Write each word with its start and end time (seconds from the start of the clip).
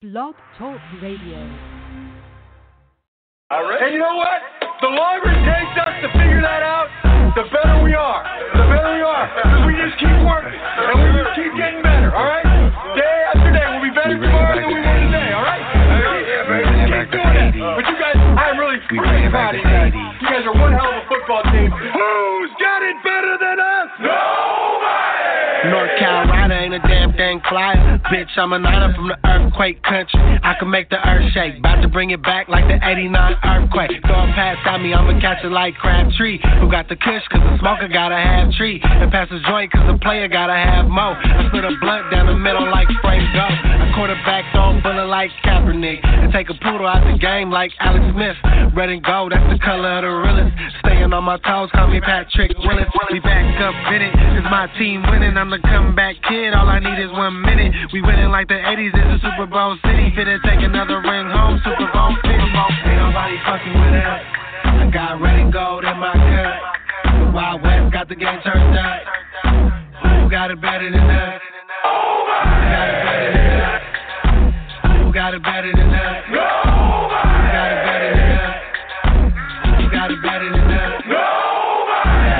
Blog 0.00 0.32
Talk 0.56 0.80
Radio. 1.04 1.36
All 3.52 3.68
right. 3.68 3.84
And 3.84 3.92
you 3.92 4.00
know 4.00 4.16
what? 4.16 4.40
The 4.80 4.88
longer 4.88 5.28
it 5.28 5.44
takes 5.44 5.76
us 5.76 5.92
to 6.00 6.08
figure 6.16 6.40
that 6.40 6.64
out, 6.64 6.88
the 7.36 7.44
better 7.52 7.84
we 7.84 7.92
are. 7.92 8.24
The 8.56 8.64
better 8.64 8.96
we 8.96 9.04
are. 9.04 9.28
Because 9.28 9.60
we 9.68 9.76
just 9.76 10.00
keep 10.00 10.16
working. 10.24 10.56
And 10.56 11.04
we 11.04 11.08
just 11.20 11.36
keep 11.36 11.52
getting 11.52 11.84
better, 11.84 12.16
all 12.16 12.24
right? 12.24 12.48
Day 12.96 13.16
after 13.28 13.52
day. 13.52 13.60
We'll 13.76 13.84
be 13.84 13.92
better 13.92 14.16
tomorrow 14.16 14.56
than 14.56 14.72
we 14.72 14.80
were 14.80 15.00
today, 15.04 15.36
all 15.36 15.44
right? 15.44 15.68
Keep 15.68 17.20
doing 17.20 17.34
that. 17.36 17.52
But 17.60 17.84
you 17.84 17.96
guys, 18.00 18.16
I'm 18.16 18.56
really, 18.56 18.80
really 18.80 19.28
proud 19.28 19.52
of 19.52 19.60
you 19.60 19.68
guys. 19.68 19.92
You 19.92 20.28
guys 20.32 20.48
are 20.48 20.56
one 20.56 20.72
hell 20.72 20.96
of 20.96 21.04
a 21.04 21.04
football 21.12 21.44
team. 21.52 21.68
Who's 21.68 22.52
got 22.56 22.80
it 22.80 22.96
better 23.04 23.36
than 23.36 23.60
us? 23.60 23.88
Nobody! 24.00 25.20
North 25.68 25.92
Carolina 26.00 26.56
ain't 26.56 26.72
a 26.72 26.80
damn 26.88 27.12
thing 27.12 27.36
fly. 27.44 27.76
Bitch, 28.08 28.29
I'm 28.40 28.54
a 28.54 28.58
niner 28.58 28.94
from 28.96 29.12
the 29.12 29.20
earthquake 29.28 29.82
country. 29.84 30.16
I 30.16 30.56
can 30.56 30.70
make 30.72 30.88
the 30.88 30.96
earth 30.96 31.28
shake. 31.36 31.60
About 31.60 31.84
to 31.84 31.88
bring 31.88 32.08
it 32.08 32.22
back 32.24 32.48
like 32.48 32.64
the 32.72 32.80
89 32.80 33.12
earthquake. 33.44 33.92
Throw 34.08 34.24
a 34.24 34.32
pass 34.32 34.56
at 34.64 34.80
me, 34.80 34.96
I'ma 34.96 35.20
catch 35.20 35.44
it 35.44 35.52
like 35.52 35.76
Crabtree. 35.76 36.40
Who 36.56 36.70
got 36.72 36.88
the 36.88 36.96
kush, 36.96 37.20
cause 37.28 37.44
the 37.44 37.60
smoker 37.60 37.88
gotta 37.92 38.16
have 38.16 38.48
tree. 38.56 38.80
And 38.80 39.12
pass 39.12 39.28
the 39.28 39.44
joint, 39.44 39.68
cause 39.72 39.84
the 39.92 40.00
player 40.00 40.26
gotta 40.26 40.56
have 40.56 40.88
mo. 40.88 41.12
I 41.20 41.52
split 41.52 41.68
a 41.68 41.76
blunt 41.84 42.08
down 42.08 42.32
the 42.32 42.38
middle 42.40 42.64
like 42.72 42.88
spray 42.96 43.20
go. 43.36 43.44
I 43.44 43.92
quarterback 43.92 44.48
a 44.56 44.80
bullet 44.80 45.12
like 45.12 45.30
Kaepernick. 45.44 46.00
And 46.00 46.32
take 46.32 46.48
a 46.48 46.56
poodle 46.64 46.88
out 46.88 47.04
the 47.04 47.20
game 47.20 47.50
like 47.50 47.72
Alex 47.78 48.04
Smith. 48.16 48.40
Red 48.72 48.88
and 48.88 49.04
gold, 49.04 49.36
that's 49.36 49.44
the 49.52 49.60
color 49.60 50.00
of 50.00 50.02
the 50.08 50.12
realest. 50.16 50.56
Staying 50.80 51.12
on 51.12 51.24
my 51.24 51.36
toes, 51.44 51.68
call 51.76 51.92
me 51.92 52.00
Patrick 52.00 52.56
Willis. 52.56 52.88
We 53.12 53.20
back 53.20 53.44
up 53.60 53.76
in 53.92 54.00
it, 54.00 54.14
it's 54.16 54.48
my 54.48 54.70
team 54.78 55.04
winning. 55.10 55.36
I'm 55.36 55.50
the 55.50 55.60
comeback 55.60 56.16
kid, 56.24 56.54
all 56.54 56.68
I 56.68 56.80
need 56.80 56.96
is 57.02 57.12
one 57.12 57.42
minute. 57.42 57.74
We 57.92 58.00
winning 58.00 58.29
like 58.30 58.48
the 58.48 58.54
80s, 58.54 58.94
it's 58.94 59.22
a 59.22 59.26
Super 59.26 59.46
Bowl 59.46 59.76
city. 59.82 60.14
Finna 60.14 60.38
take 60.46 60.62
another 60.62 61.02
ring 61.02 61.26
home, 61.30 61.60
Super 61.64 61.90
Bowl 61.92 62.14
50. 62.22 62.30
Ain't 62.30 62.96
nobody 62.96 63.36
fucking 63.42 63.74
with 63.74 63.94
us. 63.98 64.22
I 64.64 64.90
got 64.92 65.20
red 65.20 65.38
and 65.40 65.52
gold 65.52 65.84
in 65.84 65.98
my 65.98 66.14
cup. 66.14 66.60
The 67.10 67.30
Wild 67.34 67.62
West 67.62 67.92
got 67.92 68.08
the 68.08 68.14
game 68.14 68.38
turned 68.46 68.78
up. 68.78 69.02
Who 70.22 70.30
got 70.30 70.50
it 70.50 70.60
better 70.60 70.90
than 70.90 71.10
us? 71.10 71.42
Who 71.42 71.90
got 72.30 72.94
it 72.94 73.02
better 73.02 73.32
than 73.34 73.42
us? 73.50 73.82
Who 74.94 75.12
got 75.12 75.34
it 75.34 75.42
better 75.42 75.72
than 75.74 75.90
us? 75.90 76.22
Who 76.30 76.70
got 77.50 77.66
it 77.66 77.82
better 77.82 78.10
than 78.14 78.30
us? 78.30 78.54
Who 79.74 79.90
got 79.90 80.10
it 80.10 80.22
better 80.22 80.48
than 80.54 80.70
us? 80.70 81.02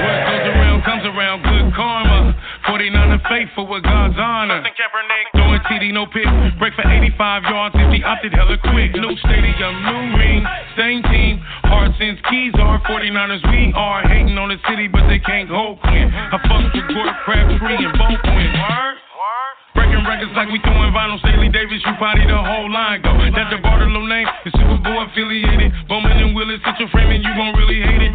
What 0.06 0.19
goes 0.30 0.47
around 0.54 0.82
comes 0.84 1.04
around, 1.04 1.42
good 1.42 1.75
karma. 1.75 2.36
49 2.66 3.20
faithful 3.28 3.66
with 3.66 3.82
God's 3.82 4.14
honor. 4.19 4.62
Throwing 4.62 5.39
TD, 5.81 5.92
no 5.92 6.05
pick. 6.06 6.28
Break 6.59 6.75
for 6.75 6.84
85 6.84 7.42
yards 7.45 7.75
if 7.78 7.89
he 7.92 8.05
opted 8.05 8.33
hella 8.33 8.56
quick. 8.61 8.92
New 8.92 9.17
stadium, 9.25 9.73
new 9.81 10.03
ring, 10.17 10.45
same 10.77 11.03
team. 11.09 11.41
Hard 11.64 11.92
since 11.98 12.20
keys 12.28 12.53
are 12.61 12.81
49ers, 12.84 13.41
we 13.48 13.72
are. 13.72 14.05
Hating 14.05 14.37
on 14.37 14.53
the 14.53 14.61
city, 14.69 14.89
but 14.89 15.09
they 15.09 15.19
can't 15.19 15.48
hold 15.48 15.81
Quinn. 15.81 16.12
I 16.12 16.37
fucked 16.37 16.77
with 16.77 16.89
Gordon 16.92 17.17
Crabtree 17.25 17.81
and 17.81 17.97
both 17.97 18.20
win. 18.28 18.53
Word? 18.61 18.97
Breaking 19.72 20.03
records 20.05 20.34
like 20.34 20.50
we 20.50 20.59
throwing 20.61 20.92
vinyl. 20.92 21.17
Staley 21.25 21.48
Davis, 21.48 21.81
you 21.81 21.94
party 21.97 22.27
the 22.27 22.37
whole 22.37 22.69
line 22.69 23.00
go. 23.00 23.15
That 23.17 23.48
the 23.48 23.62
Bartolo 23.62 24.05
name 24.05 24.28
is 24.44 24.53
Super 24.53 24.83
Bowl 24.83 25.06
affiliated. 25.06 25.72
Bowman 25.89 26.19
and 26.19 26.34
Willis, 26.34 26.61
hit 26.61 26.77
your 26.77 26.91
frame 26.91 27.09
and 27.09 27.22
you 27.22 27.33
gon' 27.33 27.55
really 27.56 27.81
hate 27.81 28.03
it. 28.03 28.12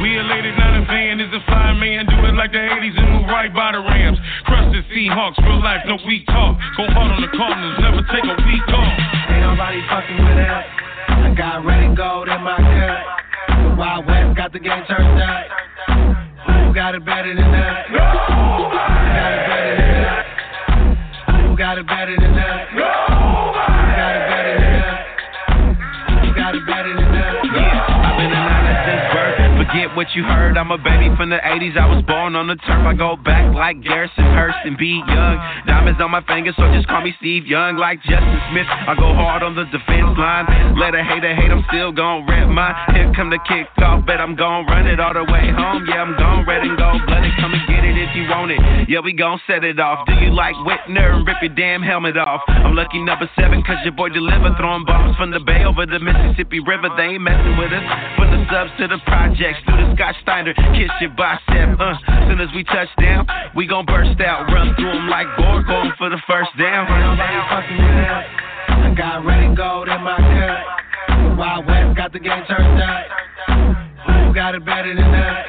We 0.00 0.16
elated, 0.16 0.56
not 0.56 0.72
a 0.78 0.86
fan. 0.86 1.20
Is 1.20 1.32
a 1.34 1.42
fly 1.50 1.74
man. 1.74 2.06
Do 2.06 2.16
it 2.24 2.38
like 2.38 2.52
the 2.52 2.62
80s 2.62 2.96
and 2.96 3.08
move 3.12 3.26
right 3.26 3.52
by 3.52 3.72
the 3.72 3.82
Rams. 3.82 3.93
Seahawks, 4.94 5.36
real 5.42 5.58
life, 5.58 5.80
no 5.86 5.98
weak 6.06 6.24
talk. 6.26 6.54
Go 6.76 6.86
hard 6.86 7.10
on 7.10 7.20
the 7.20 7.26
Cardinals, 7.34 7.74
never 7.82 7.98
take 8.14 8.22
a 8.22 8.36
week 8.46 8.62
off. 8.70 8.94
Ain't 9.26 9.42
nobody 9.42 9.82
fucking 9.90 10.22
with 10.22 10.38
us. 10.38 10.64
I 11.10 11.34
got 11.36 11.64
red 11.66 11.82
and 11.82 11.96
gold 11.96 12.28
in 12.28 12.40
my 12.40 12.54
cup. 12.54 13.02
The 13.58 13.74
Wild 13.74 14.06
West 14.06 14.36
got 14.36 14.52
the 14.52 14.60
game 14.60 14.84
turned 14.86 15.20
up. 15.20 15.53
You 30.14 30.22
heard. 30.22 30.54
I'm 30.56 30.70
a 30.70 30.78
baby 30.78 31.10
from 31.18 31.34
the 31.34 31.42
80s. 31.42 31.74
I 31.74 31.90
was 31.90 31.98
born 32.06 32.38
on 32.38 32.46
the 32.46 32.54
turf. 32.54 32.86
I 32.86 32.94
go 32.94 33.18
back 33.18 33.50
like 33.50 33.82
Garrison 33.82 34.22
Hearst 34.30 34.62
and 34.62 34.78
be 34.78 35.02
young. 35.02 35.34
Diamonds 35.66 35.98
on 35.98 36.14
my 36.14 36.22
fingers, 36.22 36.54
so 36.54 36.70
just 36.70 36.86
call 36.86 37.02
me 37.02 37.10
Steve 37.18 37.50
Young. 37.50 37.74
Like 37.82 37.98
Justin 38.06 38.38
Smith, 38.54 38.70
I 38.70 38.94
go 38.94 39.10
hard 39.10 39.42
on 39.42 39.58
the 39.58 39.66
defense 39.74 40.14
line. 40.14 40.46
Let 40.78 40.94
a 40.94 41.02
hater 41.02 41.34
hate, 41.34 41.50
I'm 41.50 41.66
still 41.66 41.90
gon' 41.90 42.30
rep 42.30 42.46
mine. 42.46 42.78
Here 42.94 43.10
come 43.10 43.34
the 43.34 43.42
kickoff, 43.42 44.06
bet 44.06 44.22
I'm 44.22 44.38
gon' 44.38 44.70
run 44.70 44.86
it 44.86 45.02
all 45.02 45.18
the 45.18 45.26
way 45.26 45.50
home. 45.50 45.82
Yeah, 45.90 46.06
I'm 46.06 46.14
gon' 46.14 46.46
red 46.46 46.62
and 46.62 46.78
gold 46.78 47.02
blooded. 47.10 47.34
Come 47.42 47.50
and 47.50 47.66
get 47.66 47.82
it 47.82 47.98
if 47.98 48.14
you 48.14 48.30
want 48.30 48.54
it. 48.54 48.62
Yeah, 48.86 49.02
we 49.02 49.18
gon' 49.18 49.42
set 49.50 49.66
it 49.66 49.82
off. 49.82 50.06
Do 50.06 50.14
you 50.14 50.30
like 50.30 50.54
Whitner? 50.62 51.26
Rip 51.26 51.42
your 51.42 51.58
damn 51.58 51.82
helmet 51.82 52.14
off. 52.14 52.46
I'm 52.46 52.78
lucky 52.78 53.02
number 53.02 53.26
seven, 53.34 53.66
cause 53.66 53.82
your 53.82 53.98
boy 53.98 54.14
deliver. 54.14 54.54
Throwing 54.62 54.86
bombs 54.86 55.18
from 55.18 55.34
the 55.34 55.42
bay 55.42 55.66
over 55.66 55.86
the 55.90 55.98
Mississippi 55.98 56.62
River. 56.62 56.86
They 56.94 57.18
ain't 57.18 57.26
messing 57.26 57.58
with 57.58 57.74
us. 57.74 57.82
From 58.14 58.30
the 58.30 58.46
subs 58.46 58.70
to 58.78 58.86
the 58.86 59.02
projects, 59.10 59.58
through 59.66 59.82
the 59.82 60.03
Scott 60.04 60.16
Steiner. 60.20 60.52
Kiss 60.76 60.90
your 61.00 61.10
bicep, 61.16 61.80
uh. 61.80 61.96
Soon 62.28 62.40
as 62.40 62.48
we 62.54 62.62
touch 62.64 62.88
down, 63.00 63.26
we 63.56 63.66
gon' 63.66 63.86
burst 63.86 64.20
out. 64.20 64.52
Run 64.52 64.74
through 64.76 64.90
'em 64.90 65.08
like 65.08 65.26
Borg, 65.38 65.66
going 65.66 65.92
for 65.96 66.10
the 66.10 66.18
first 66.26 66.50
down. 66.58 66.84
Nobody 66.84 67.40
fucking 67.48 67.78
with 67.78 68.10
us. 68.10 68.24
I 68.68 68.90
got 68.94 69.24
red 69.24 69.42
and 69.44 69.56
gold 69.56 69.88
in 69.88 70.02
my 70.02 70.16
cup. 70.18 71.38
Wild 71.38 71.66
West 71.66 71.96
got 71.96 72.12
the 72.12 72.18
game 72.18 72.44
turned 72.44 72.82
up. 72.82 73.06
Who 74.26 74.34
got 74.34 74.54
it 74.54 74.64
better 74.64 74.94
than 74.94 75.14
us? 75.14 75.46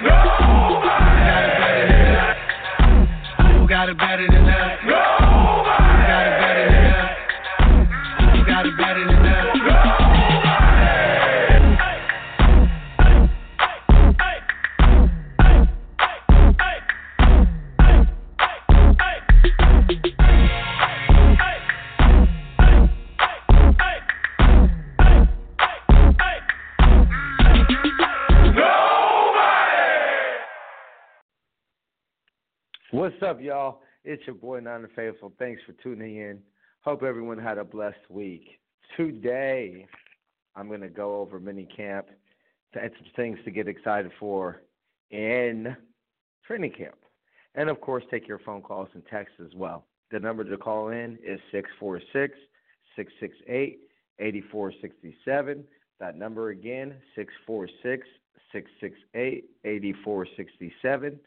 What's 32.96 33.22
up, 33.24 33.42
y'all? 33.42 33.82
It's 34.06 34.26
your 34.26 34.38
boy 34.38 34.62
Nine 34.62 34.88
Faithful. 34.96 35.34
Thanks 35.38 35.62
for 35.66 35.74
tuning 35.84 36.16
in. 36.16 36.40
Hope 36.80 37.04
everyone 37.04 37.38
had 37.38 37.58
a 37.58 37.64
blessed 37.66 38.10
week. 38.10 38.58
Today, 38.96 39.86
I'm 40.56 40.70
going 40.70 40.80
to 40.80 40.88
go 40.88 41.20
over 41.20 41.38
mini 41.38 41.68
camp 41.76 42.08
and 42.74 42.92
some 42.98 43.12
things 43.18 43.38
to 43.44 43.52
get 43.52 43.68
excited 43.68 44.12
for 44.18 44.62
in 45.12 45.76
training 46.48 46.72
camp. 46.72 46.96
And 47.56 47.70
of 47.70 47.82
course, 47.82 48.06
take 48.10 48.30
your 48.30 48.40
phone 48.40 48.62
calls 48.62 48.88
and 48.94 49.04
texts 49.12 49.42
as 49.46 49.54
well. 49.54 49.84
The 50.10 50.20
number 50.22 50.46
to 50.46 50.58
call 50.58 50.88
in 50.88 51.18
is 51.22 51.42
646 51.52 52.38
668 52.96 53.80
8467. 54.20 55.66
That 56.00 56.18
number 56.18 56.52
again, 56.52 56.96
646 57.18 58.08
668 58.54 59.50
8467. 59.66 61.20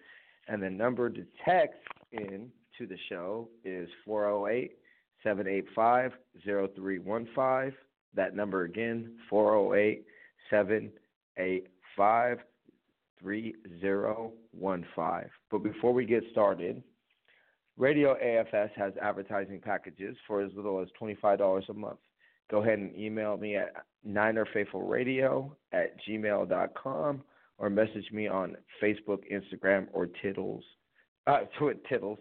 And 0.48 0.62
the 0.62 0.70
number 0.70 1.10
to 1.10 1.24
text 1.44 1.78
in 2.12 2.50
to 2.78 2.86
the 2.86 2.96
show 3.08 3.48
is 3.64 3.88
408 4.04 4.72
785 5.22 6.12
0315. 6.44 7.76
That 8.14 8.34
number 8.34 8.64
again, 8.64 9.12
408 9.28 10.04
785 10.50 12.38
3015. 13.20 15.30
But 15.50 15.58
before 15.58 15.92
we 15.92 16.06
get 16.06 16.24
started, 16.30 16.82
Radio 17.76 18.14
AFS 18.14 18.70
has 18.76 18.92
advertising 19.00 19.60
packages 19.60 20.16
for 20.26 20.40
as 20.40 20.50
little 20.56 20.80
as 20.80 20.88
$25 21.00 21.68
a 21.68 21.74
month. 21.74 21.98
Go 22.50 22.62
ahead 22.62 22.78
and 22.78 22.96
email 22.96 23.36
me 23.36 23.56
at 23.56 23.84
ninerfaithfulradio 24.06 25.50
at 25.72 25.96
gmail.com 26.08 27.22
or 27.58 27.68
message 27.68 28.10
me 28.12 28.28
on 28.28 28.56
Facebook, 28.82 29.20
Instagram, 29.32 29.88
or 29.92 30.08
Tittles, 30.22 30.62
uh, 31.26 31.40
Tittles, 31.88 32.18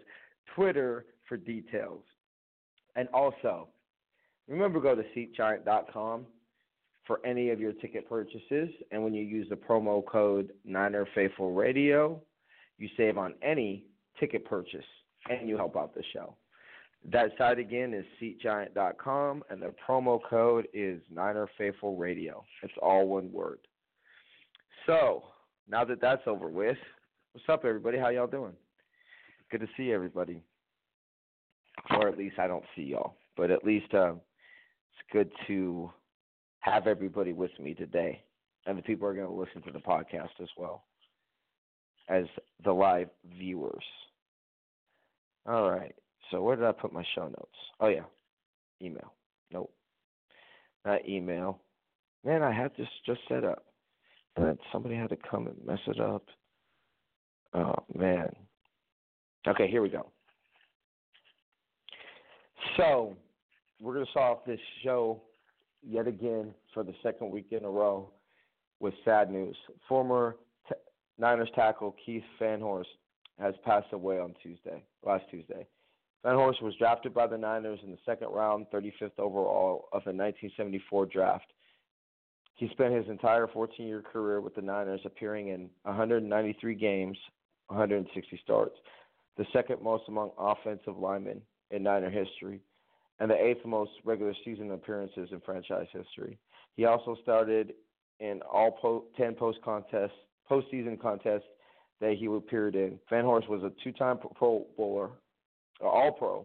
Twitter 0.54 1.06
for 1.28 1.36
details. 1.36 2.02
And 2.96 3.08
also, 3.14 3.68
remember 4.48 4.80
go 4.80 4.94
to 4.94 5.04
SeatGiant.com 5.16 6.26
for 7.06 7.24
any 7.24 7.50
of 7.50 7.60
your 7.60 7.72
ticket 7.72 8.08
purchases. 8.08 8.68
And 8.90 9.02
when 9.02 9.14
you 9.14 9.22
use 9.22 9.48
the 9.48 9.56
promo 9.56 10.04
code 10.04 10.52
NinerFaithfulRadio, 10.68 12.20
you 12.78 12.88
save 12.96 13.18
on 13.18 13.34
any 13.42 13.84
ticket 14.18 14.44
purchase 14.44 14.84
and 15.30 15.48
you 15.48 15.56
help 15.56 15.76
out 15.76 15.94
the 15.94 16.02
show. 16.12 16.34
That 17.10 17.30
site 17.38 17.58
again 17.58 17.94
is 17.94 18.04
SeatGiant.com, 18.20 19.44
and 19.50 19.62
the 19.62 19.72
promo 19.86 20.18
code 20.28 20.66
is 20.74 21.00
Niner 21.10 21.48
Faithful 21.56 21.96
Radio. 21.96 22.44
It's 22.62 22.72
all 22.82 23.06
one 23.06 23.32
word. 23.32 23.60
So 24.88 25.24
now 25.68 25.84
that 25.84 26.00
that's 26.00 26.22
over 26.26 26.48
with, 26.48 26.78
what's 27.32 27.46
up, 27.50 27.66
everybody? 27.66 27.98
How 27.98 28.08
y'all 28.08 28.26
doing? 28.26 28.54
Good 29.50 29.60
to 29.60 29.66
see 29.76 29.92
everybody, 29.92 30.42
or 31.90 32.08
at 32.08 32.16
least 32.16 32.38
I 32.38 32.46
don't 32.46 32.64
see 32.74 32.84
y'all, 32.84 33.16
but 33.36 33.50
at 33.50 33.64
least 33.64 33.92
uh, 33.92 34.12
it's 34.12 35.12
good 35.12 35.30
to 35.46 35.90
have 36.60 36.86
everybody 36.86 37.34
with 37.34 37.50
me 37.60 37.74
today, 37.74 38.22
and 38.64 38.78
the 38.78 38.82
people 38.82 39.06
are 39.06 39.12
going 39.12 39.26
to 39.26 39.32
listen 39.32 39.60
to 39.66 39.72
the 39.72 39.78
podcast 39.78 40.30
as 40.40 40.48
well 40.56 40.84
as 42.08 42.24
the 42.64 42.72
live 42.72 43.10
viewers. 43.36 43.84
All 45.46 45.70
right. 45.70 45.94
So 46.30 46.40
where 46.40 46.56
did 46.56 46.64
I 46.64 46.72
put 46.72 46.94
my 46.94 47.04
show 47.14 47.24
notes? 47.24 47.58
Oh 47.78 47.88
yeah, 47.88 48.04
email. 48.80 49.12
Nope, 49.52 49.70
not 50.86 51.06
email. 51.06 51.60
Man, 52.24 52.42
I 52.42 52.52
had 52.52 52.70
this 52.78 52.88
just 53.04 53.20
set 53.28 53.44
up, 53.44 53.66
but 54.38 54.58
somebody 54.72 54.94
had 54.94 55.10
to 55.10 55.16
come 55.16 55.46
and 55.46 55.56
mess 55.66 55.80
it 55.86 56.00
up. 56.00 56.24
Oh 57.54 57.74
man. 57.94 58.30
Okay, 59.46 59.68
here 59.68 59.82
we 59.82 59.88
go. 59.88 60.06
So 62.76 63.16
we're 63.80 63.94
gonna 63.94 64.06
off 64.16 64.44
this 64.46 64.60
show 64.84 65.22
yet 65.82 66.06
again 66.06 66.54
for 66.74 66.82
the 66.82 66.94
second 67.02 67.30
week 67.30 67.46
in 67.50 67.64
a 67.64 67.70
row 67.70 68.10
with 68.80 68.94
sad 69.04 69.30
news. 69.30 69.56
Former 69.88 70.36
t- 70.68 70.74
Niners 71.18 71.50
tackle 71.54 71.96
Keith 72.04 72.22
Fahnhorst 72.40 72.84
has 73.40 73.54
passed 73.64 73.92
away 73.92 74.18
on 74.18 74.34
Tuesday, 74.42 74.82
last 75.04 75.24
Tuesday. 75.30 75.66
Fahnhorst 76.24 76.62
was 76.62 76.74
drafted 76.78 77.14
by 77.14 77.26
the 77.26 77.38
Niners 77.38 77.78
in 77.84 77.90
the 77.90 77.98
second 78.04 78.28
round, 78.28 78.66
35th 78.72 79.18
overall 79.18 79.88
of 79.92 80.02
the 80.04 80.12
1974 80.12 81.06
draft. 81.06 81.46
He 82.58 82.68
spent 82.70 82.92
his 82.92 83.06
entire 83.08 83.46
14 83.46 83.86
year 83.86 84.02
career 84.02 84.40
with 84.40 84.56
the 84.56 84.62
Niners, 84.62 85.00
appearing 85.04 85.48
in 85.48 85.70
193 85.82 86.74
games, 86.74 87.16
160 87.68 88.40
starts, 88.42 88.74
the 89.36 89.46
second 89.52 89.80
most 89.80 90.02
among 90.08 90.32
offensive 90.36 90.98
linemen 90.98 91.40
in 91.70 91.84
Niner 91.84 92.10
history, 92.10 92.60
and 93.20 93.30
the 93.30 93.40
eighth 93.40 93.64
most 93.64 93.92
regular 94.04 94.34
season 94.44 94.72
appearances 94.72 95.28
in 95.30 95.40
franchise 95.42 95.86
history. 95.92 96.36
He 96.74 96.84
also 96.84 97.16
started 97.22 97.74
in 98.18 98.40
all 98.42 98.72
po- 98.72 99.04
10 99.16 99.36
post 99.36 99.58
contests, 99.64 100.18
postseason 100.50 101.00
contests 101.00 101.46
that 102.00 102.16
he 102.18 102.26
appeared 102.26 102.74
in. 102.74 102.98
Fahnhorst 103.08 103.48
was 103.48 103.62
a 103.62 103.70
two 103.84 103.92
time 103.92 104.18
Pro 104.34 104.66
Bowler, 104.76 105.10
uh, 105.80 105.86
All 105.86 106.10
Pro, 106.10 106.44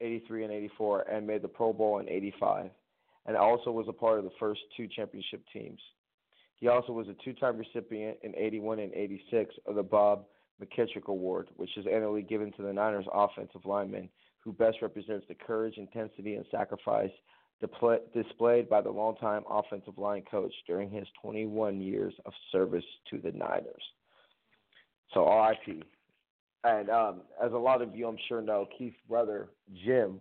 83 0.00 0.42
and 0.42 0.52
84, 0.52 1.02
and 1.02 1.24
made 1.24 1.42
the 1.42 1.48
Pro 1.48 1.72
Bowl 1.72 2.00
in 2.00 2.08
85, 2.08 2.70
and 3.26 3.36
also 3.36 3.70
was 3.70 3.86
a 3.88 3.92
part 3.92 4.18
of 4.18 4.24
the 4.24 4.30
first 4.38 4.60
two 4.76 4.88
championship 4.88 5.42
teams. 5.52 5.80
He 6.56 6.68
also 6.68 6.92
was 6.92 7.08
a 7.08 7.16
two 7.24 7.32
time 7.32 7.56
recipient 7.56 8.18
in 8.22 8.34
81 8.36 8.78
and 8.78 8.92
86 8.94 9.54
of 9.66 9.74
the 9.74 9.82
Bob 9.82 10.24
McKittrick 10.62 11.06
Award, 11.06 11.48
which 11.56 11.76
is 11.76 11.86
annually 11.86 12.22
given 12.22 12.52
to 12.52 12.62
the 12.62 12.72
Niners 12.72 13.06
offensive 13.12 13.64
lineman 13.64 14.08
who 14.38 14.52
best 14.52 14.78
represents 14.82 15.24
the 15.26 15.34
courage, 15.34 15.78
intensity, 15.78 16.34
and 16.34 16.44
sacrifice 16.50 17.10
displayed 18.12 18.68
by 18.68 18.80
the 18.80 18.90
longtime 18.90 19.42
offensive 19.48 19.96
line 19.96 20.22
coach 20.30 20.52
during 20.66 20.90
his 20.90 21.06
21 21.22 21.80
years 21.80 22.12
of 22.26 22.32
service 22.52 22.84
to 23.10 23.18
the 23.18 23.32
Niners. 23.32 23.82
So 25.12 25.26
RIP. 25.26 25.84
And 26.64 26.90
um, 26.90 27.22
as 27.42 27.52
a 27.52 27.56
lot 27.56 27.82
of 27.82 27.94
you, 27.94 28.06
I'm 28.08 28.18
sure 28.28 28.40
know, 28.40 28.66
Keith's 28.76 28.96
brother 29.08 29.48
Jim 29.84 30.20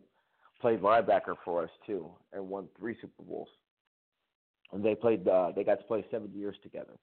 played 0.63 0.80
linebacker 0.80 1.36
for 1.44 1.62
us 1.62 1.69
too, 1.86 2.10
and 2.31 2.48
won 2.48 2.69
three 2.80 2.95
Super 3.01 3.21
Bowls. 3.21 3.50
And 4.71 4.83
they 4.83 4.95
played. 4.95 5.27
Uh, 5.27 5.51
they 5.54 5.63
got 5.65 5.77
to 5.80 5.83
play 5.83 6.06
seven 6.10 6.31
years 6.33 6.56
together. 6.63 6.94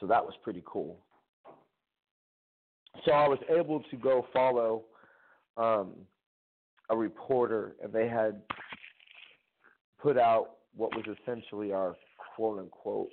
So 0.00 0.06
that 0.08 0.22
was 0.22 0.34
pretty 0.42 0.62
cool. 0.66 0.98
So 3.04 3.12
I 3.12 3.28
was 3.28 3.38
able 3.48 3.84
to 3.88 3.96
go 3.96 4.26
follow 4.32 4.82
um, 5.56 5.92
a 6.90 6.96
reporter, 6.96 7.76
and 7.80 7.92
they 7.92 8.08
had 8.08 8.42
put 10.02 10.18
out 10.18 10.56
what 10.74 10.90
was 10.96 11.04
essentially 11.22 11.72
our 11.72 11.94
quote 12.34 12.58
unquote 12.58 13.10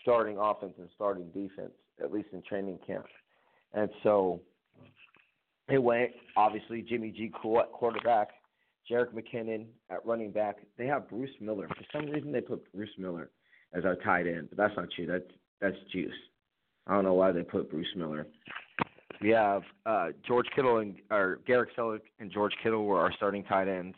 starting 0.00 0.38
offense 0.38 0.72
and 0.78 0.88
starting 0.94 1.28
defense, 1.28 1.74
at 2.02 2.10
least 2.10 2.28
in 2.32 2.42
training 2.48 2.78
camp. 2.86 3.04
And 3.74 3.90
so 4.02 4.40
it 5.68 5.82
went 5.82 6.10
obviously 6.36 6.82
Jimmy 6.82 7.10
G 7.10 7.30
quarterback, 7.30 8.28
Jerick 8.90 9.12
McKinnon 9.12 9.66
at 9.90 10.04
running 10.04 10.30
back. 10.30 10.56
They 10.76 10.86
have 10.86 11.08
Bruce 11.08 11.30
Miller. 11.40 11.68
For 11.68 11.84
some 11.92 12.10
reason 12.10 12.32
they 12.32 12.40
put 12.40 12.72
Bruce 12.72 12.90
Miller 12.98 13.30
as 13.72 13.84
our 13.84 13.96
tight 13.96 14.26
end, 14.26 14.48
but 14.50 14.58
that's 14.58 14.76
not 14.76 14.88
true. 14.94 15.06
That's 15.06 15.24
that's 15.60 15.76
juice. 15.92 16.12
I 16.86 16.94
don't 16.94 17.04
know 17.04 17.14
why 17.14 17.32
they 17.32 17.42
put 17.42 17.70
Bruce 17.70 17.92
Miller. 17.96 18.26
We 19.20 19.30
have 19.30 19.62
uh, 19.84 20.08
George 20.26 20.46
Kittle 20.54 20.78
and 20.78 20.96
or 21.10 21.40
Garrett 21.46 21.70
Celek 21.76 22.00
and 22.18 22.32
George 22.32 22.52
Kittle 22.62 22.84
were 22.84 23.00
our 23.00 23.12
starting 23.12 23.44
tight 23.44 23.68
ends. 23.68 23.96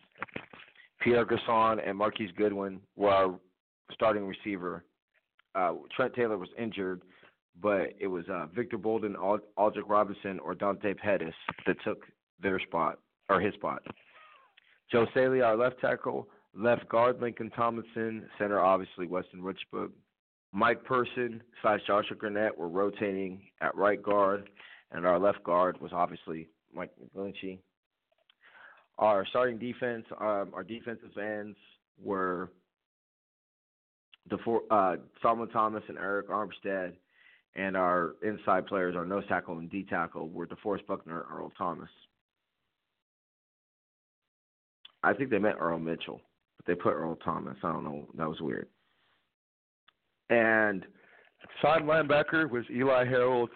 Pierre 1.01 1.25
Garcon 1.25 1.81
and 1.81 1.97
Marquise 1.97 2.31
Goodwin 2.37 2.81
were 2.97 3.11
our 3.11 3.41
starting 3.93 4.27
receiver. 4.27 4.85
Uh, 5.55 5.75
Trent 5.95 6.15
Taylor 6.15 6.39
was 6.39 6.49
injured, 6.59 7.03
but 7.61 7.93
it 7.99 8.07
was 8.07 8.25
uh, 8.29 8.47
Victor 8.55 8.79
Bolden, 8.79 9.17
Ald- 9.17 9.41
Aldrick 9.59 9.89
Robinson, 9.89 10.39
or 10.41 10.55
Dante 10.55 10.95
Pettis 10.95 11.35
that 11.67 11.77
took 11.85 12.05
their 12.41 12.59
spot 12.61 12.99
or 13.29 13.41
his 13.41 13.55
spot. 13.55 13.83
Joe 14.91 15.07
Staley, 15.13 15.41
our 15.41 15.57
left 15.57 15.81
tackle, 15.81 16.29
left 16.55 16.89
guard 16.89 17.19
Laken 17.21 17.55
Tomlinson, 17.55 18.29
center 18.39 18.61
obviously 18.61 19.07
Weston 19.07 19.41
Richburg. 19.41 19.91
Mike 20.53 20.85
Person 20.85 21.43
slash 21.63 21.81
Joshua 21.87 22.17
Garnett 22.17 22.57
were 22.57 22.69
rotating 22.69 23.41
at 23.63 23.75
right 23.75 24.03
guard, 24.03 24.51
and 24.91 25.07
our 25.07 25.19
left 25.19 25.43
guard 25.45 25.81
was 25.81 25.93
obviously 25.95 26.49
Mike 26.75 26.91
McGlinchey. 27.03 27.59
Our 28.99 29.25
starting 29.31 29.59
defense, 29.59 30.05
um, 30.21 30.51
our 30.53 30.63
defensive 30.63 31.17
ends 31.17 31.57
were 32.03 32.51
the 34.29 34.37
four, 34.45 34.63
uh, 34.71 34.97
Solomon 35.23 35.49
Thomas 35.49 35.83
and 35.89 35.97
Arik 35.97 36.27
Armstead, 36.27 36.93
and 37.55 37.77
our 37.77 38.15
inside 38.23 38.67
players, 38.67 38.97
our 38.97 39.05
nose 39.05 39.25
tackle 39.29 39.59
and 39.59 39.71
D 39.71 39.85
tackle, 39.89 40.29
were 40.29 40.47
DeForest 40.47 40.87
Buckner 40.87 41.21
and 41.21 41.31
Earl 41.31 41.53
Thomas. 41.57 41.89
I 45.03 45.13
think 45.13 45.31
they 45.31 45.39
meant 45.39 45.57
Earl 45.59 45.79
Mitchell, 45.79 46.21
but 46.57 46.67
they 46.67 46.81
put 46.81 46.95
Earl 46.95 47.17
Thomas. 47.17 47.57
I 47.63 47.73
don't 47.73 47.85
know. 47.85 48.07
That 48.17 48.29
was 48.29 48.41
weird. 48.41 48.69
And 50.31 50.87
side 51.61 51.83
linebacker 51.83 52.49
was 52.51 52.65
Eli 52.71 53.05
Harold. 53.05 53.51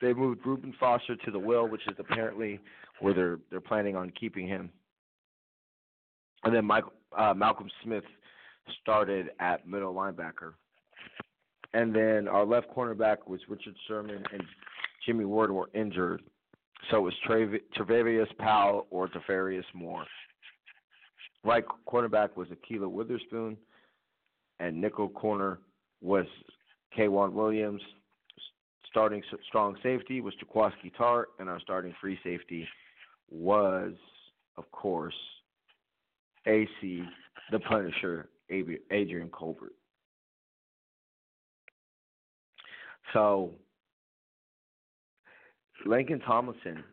They 0.00 0.14
moved 0.14 0.46
Reuben 0.46 0.72
Foster 0.78 1.16
to 1.16 1.30
the 1.30 1.38
will, 1.38 1.68
which 1.68 1.82
is 1.88 1.96
apparently 1.98 2.60
where 3.00 3.14
they're 3.14 3.38
they're 3.50 3.60
planning 3.60 3.96
on 3.96 4.12
keeping 4.18 4.46
him. 4.46 4.70
And 6.44 6.54
then 6.54 6.64
Michael, 6.64 6.92
uh, 7.16 7.34
Malcolm 7.34 7.68
Smith 7.82 8.04
started 8.80 9.30
at 9.40 9.66
middle 9.66 9.92
linebacker. 9.92 10.54
And 11.74 11.94
then 11.94 12.28
our 12.28 12.44
left 12.44 12.68
cornerback 12.74 13.18
was 13.26 13.40
Richard 13.48 13.74
Sherman 13.86 14.22
and 14.32 14.42
Jimmy 15.04 15.24
Ward 15.24 15.50
were 15.50 15.70
injured. 15.74 16.22
So 16.90 16.98
it 16.98 17.00
was 17.00 17.14
Trav- 17.28 17.60
Travavius 17.76 18.36
Powell 18.38 18.86
or 18.90 19.08
Tefarius 19.08 19.64
Moore. 19.74 20.04
Right 21.44 21.64
cornerback 21.86 22.36
was 22.36 22.48
Ahkello 22.48 22.90
Witherspoon, 22.90 23.56
and 24.60 24.80
nickel 24.80 25.08
corner 25.08 25.60
was 26.00 26.26
K'Waun 26.96 27.32
Williams. 27.32 27.82
Starting 28.90 29.22
strong 29.46 29.76
safety 29.82 30.20
was 30.20 30.34
Jaquiski 30.42 30.92
Tartt, 30.98 31.26
and 31.38 31.48
our 31.48 31.60
starting 31.60 31.94
free 32.00 32.18
safety 32.24 32.66
was, 33.30 33.92
of 34.56 34.70
course, 34.72 35.14
AC, 36.46 37.04
the 37.52 37.60
Punisher, 37.60 38.28
Adrian 38.50 39.28
Colbert. 39.28 39.72
So, 43.12 43.52
Laken 45.86 46.24
Tomlinson 46.24 46.84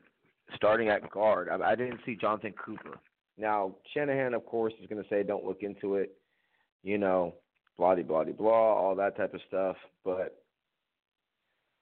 starting 0.56 0.90
at 0.90 1.10
guard. 1.10 1.50
I, 1.50 1.72
I 1.72 1.76
didn't 1.76 2.00
see 2.06 2.16
Jonathan 2.16 2.54
Cooper. 2.64 3.00
Now, 3.38 3.76
Shanahan, 3.94 4.34
of 4.34 4.46
course, 4.46 4.74
is 4.82 4.88
going 4.88 5.02
to 5.02 5.10
say 5.10 5.24
don't 5.24 5.44
look 5.44 5.62
into 5.62 5.96
it, 5.96 6.18
you 6.84 6.98
know, 6.98 7.36
blah, 7.78 7.96
blah, 7.96 8.24
blah, 8.24 8.34
blah, 8.34 8.52
all 8.52 8.96
that 8.96 9.18
type 9.18 9.34
of 9.34 9.42
stuff. 9.48 9.76
But 10.04 10.42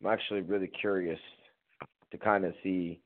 I'm 0.02 0.12
actually 0.12 0.42
really 0.42 0.68
curious 0.68 1.20
to 2.12 2.18
kind 2.18 2.46
of 2.46 2.54
see 2.64 3.02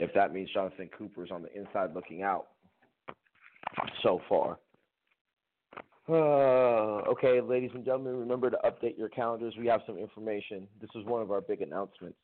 if 0.00 0.12
that 0.14 0.32
means 0.32 0.50
Jonathan 0.52 0.90
Cooper's 0.96 1.30
on 1.30 1.42
the 1.42 1.56
inside 1.56 1.94
looking 1.94 2.22
out 2.22 2.46
so 4.02 4.20
far. 4.28 4.58
Uh, 6.08 7.02
okay, 7.08 7.40
ladies 7.40 7.70
and 7.74 7.84
gentlemen, 7.84 8.16
remember 8.16 8.50
to 8.50 8.58
update 8.64 8.98
your 8.98 9.08
calendars. 9.08 9.54
We 9.56 9.66
have 9.68 9.82
some 9.86 9.96
information. 9.96 10.66
This 10.80 10.90
is 10.96 11.04
one 11.04 11.22
of 11.22 11.30
our 11.30 11.40
big 11.40 11.62
announcements. 11.62 12.18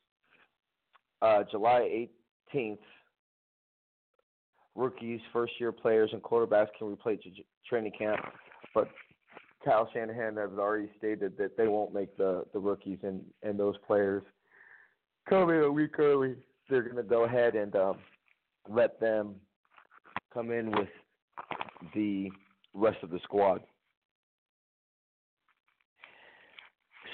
Uh, 1.23 1.45
July 1.51 2.09
18th, 2.55 2.79
rookies, 4.75 5.21
first 5.33 5.53
year 5.61 5.71
players, 5.71 6.11
and 6.13 6.23
quarterbacks 6.23 6.69
can 6.77 6.89
replace 6.89 7.21
training 7.69 7.93
camp, 7.97 8.19
but 8.75 8.89
Kyle 9.65 9.89
Shanahan 9.93 10.37
has 10.37 10.51
already 10.59 10.89
stated 10.99 11.37
that 11.39 11.57
they 11.57 11.69
won't 11.69 11.93
make 11.93 12.17
the, 12.17 12.45
the 12.53 12.59
rookies 12.59 12.99
and, 13.03 13.23
and 13.43 13.59
those 13.59 13.77
players 13.87 14.23
come 15.29 15.51
in 15.51 15.63
a 15.63 15.71
week 15.71 15.99
early. 15.99 16.35
They're 16.69 16.83
going 16.83 16.97
to 16.97 17.03
go 17.03 17.25
ahead 17.25 17.55
and 17.55 17.75
um, 17.77 17.99
let 18.69 18.99
them 19.01 19.37
come 20.33 20.51
in 20.51 20.71
with 20.71 20.89
the 21.95 22.31
rest 22.75 22.99
of 23.03 23.11
the 23.11 23.19
squad. 23.25 23.63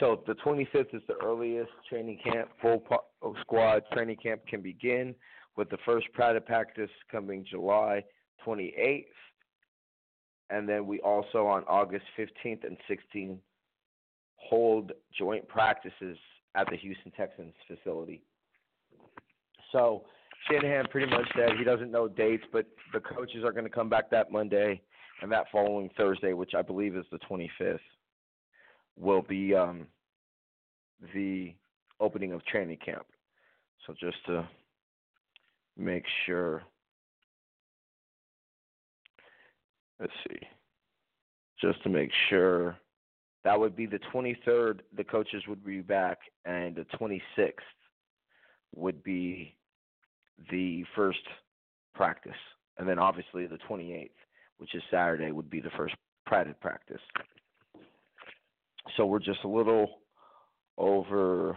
So 0.01 0.23
the 0.27 0.35
25th 0.35 0.95
is 0.95 1.03
the 1.07 1.15
earliest 1.23 1.71
training 1.89 2.19
camp, 2.25 2.49
full 2.61 2.83
uh, 2.91 3.29
squad 3.41 3.83
training 3.93 4.17
camp 4.23 4.41
can 4.47 4.61
begin, 4.61 5.15
with 5.57 5.71
the 5.71 5.79
first 5.85 6.07
practice 6.13 6.91
coming 7.11 7.45
July 7.49 8.03
28th. 8.45 9.05
And 10.51 10.69
then 10.69 10.87
we 10.87 11.01
also 11.01 11.47
on 11.47 11.63
August 11.69 12.05
15th 12.19 12.65
and 12.65 12.77
16th 12.91 13.39
hold 14.37 14.93
joint 15.17 15.47
practices 15.49 16.19
at 16.55 16.69
the 16.71 16.77
Houston 16.77 17.13
Texans 17.13 17.55
facility. 17.67 18.23
So 19.73 20.05
Shanahan 20.51 20.87
pretty 20.91 21.11
much 21.11 21.27
said 21.37 21.51
he 21.59 21.65
doesn't 21.65 21.91
know 21.91 22.09
dates, 22.09 22.45
but 22.53 22.67
the 22.93 23.01
coaches 23.01 23.43
are 23.45 23.53
going 23.53 23.65
to 23.65 23.71
come 23.71 23.89
back 23.89 24.11
that 24.11 24.31
Monday 24.31 24.83
and 25.23 25.31
that 25.33 25.47
following 25.51 25.91
Thursday, 25.97 26.33
which 26.33 26.55
I 26.55 26.63
believe 26.63 26.97
is 26.97 27.07
the 27.11 27.19
25th, 27.31 27.79
will 28.97 29.23
be 29.23 29.55
um, 29.55 29.87
the 31.15 31.55
opening 32.01 32.33
of 32.33 32.45
training 32.47 32.79
camp. 32.85 33.07
So 33.87 33.95
just 33.99 34.25
to 34.27 34.49
make 35.77 36.05
sure, 36.27 36.63
let's 40.01 40.13
see, 40.29 40.39
just 41.61 41.83
to 41.83 41.89
make 41.89 42.11
sure 42.29 42.77
that 43.45 43.59
would 43.59 43.77
be 43.77 43.87
the 43.87 44.01
23rd, 44.13 44.81
the 44.97 45.05
coaches 45.05 45.43
would 45.47 45.65
be 45.65 45.81
back, 45.81 46.19
and 46.45 46.75
the 46.75 46.87
26th 46.99 47.53
would 48.75 49.03
be 49.03 49.55
the 50.51 50.85
first 50.97 51.19
practice. 51.95 52.33
And 52.79 52.89
then 52.89 52.99
obviously 52.99 53.47
the 53.47 53.59
28th, 53.69 54.11
which 54.65 54.75
is 54.75 54.83
Saturday, 54.91 55.31
would 55.31 55.51
be 55.51 55.61
the 55.61 55.69
first 55.77 55.95
private 56.25 56.59
practice. 56.59 57.03
So 58.97 59.05
we're 59.05 59.19
just 59.19 59.41
a 59.45 59.49
little 59.49 60.01
over 60.79 61.55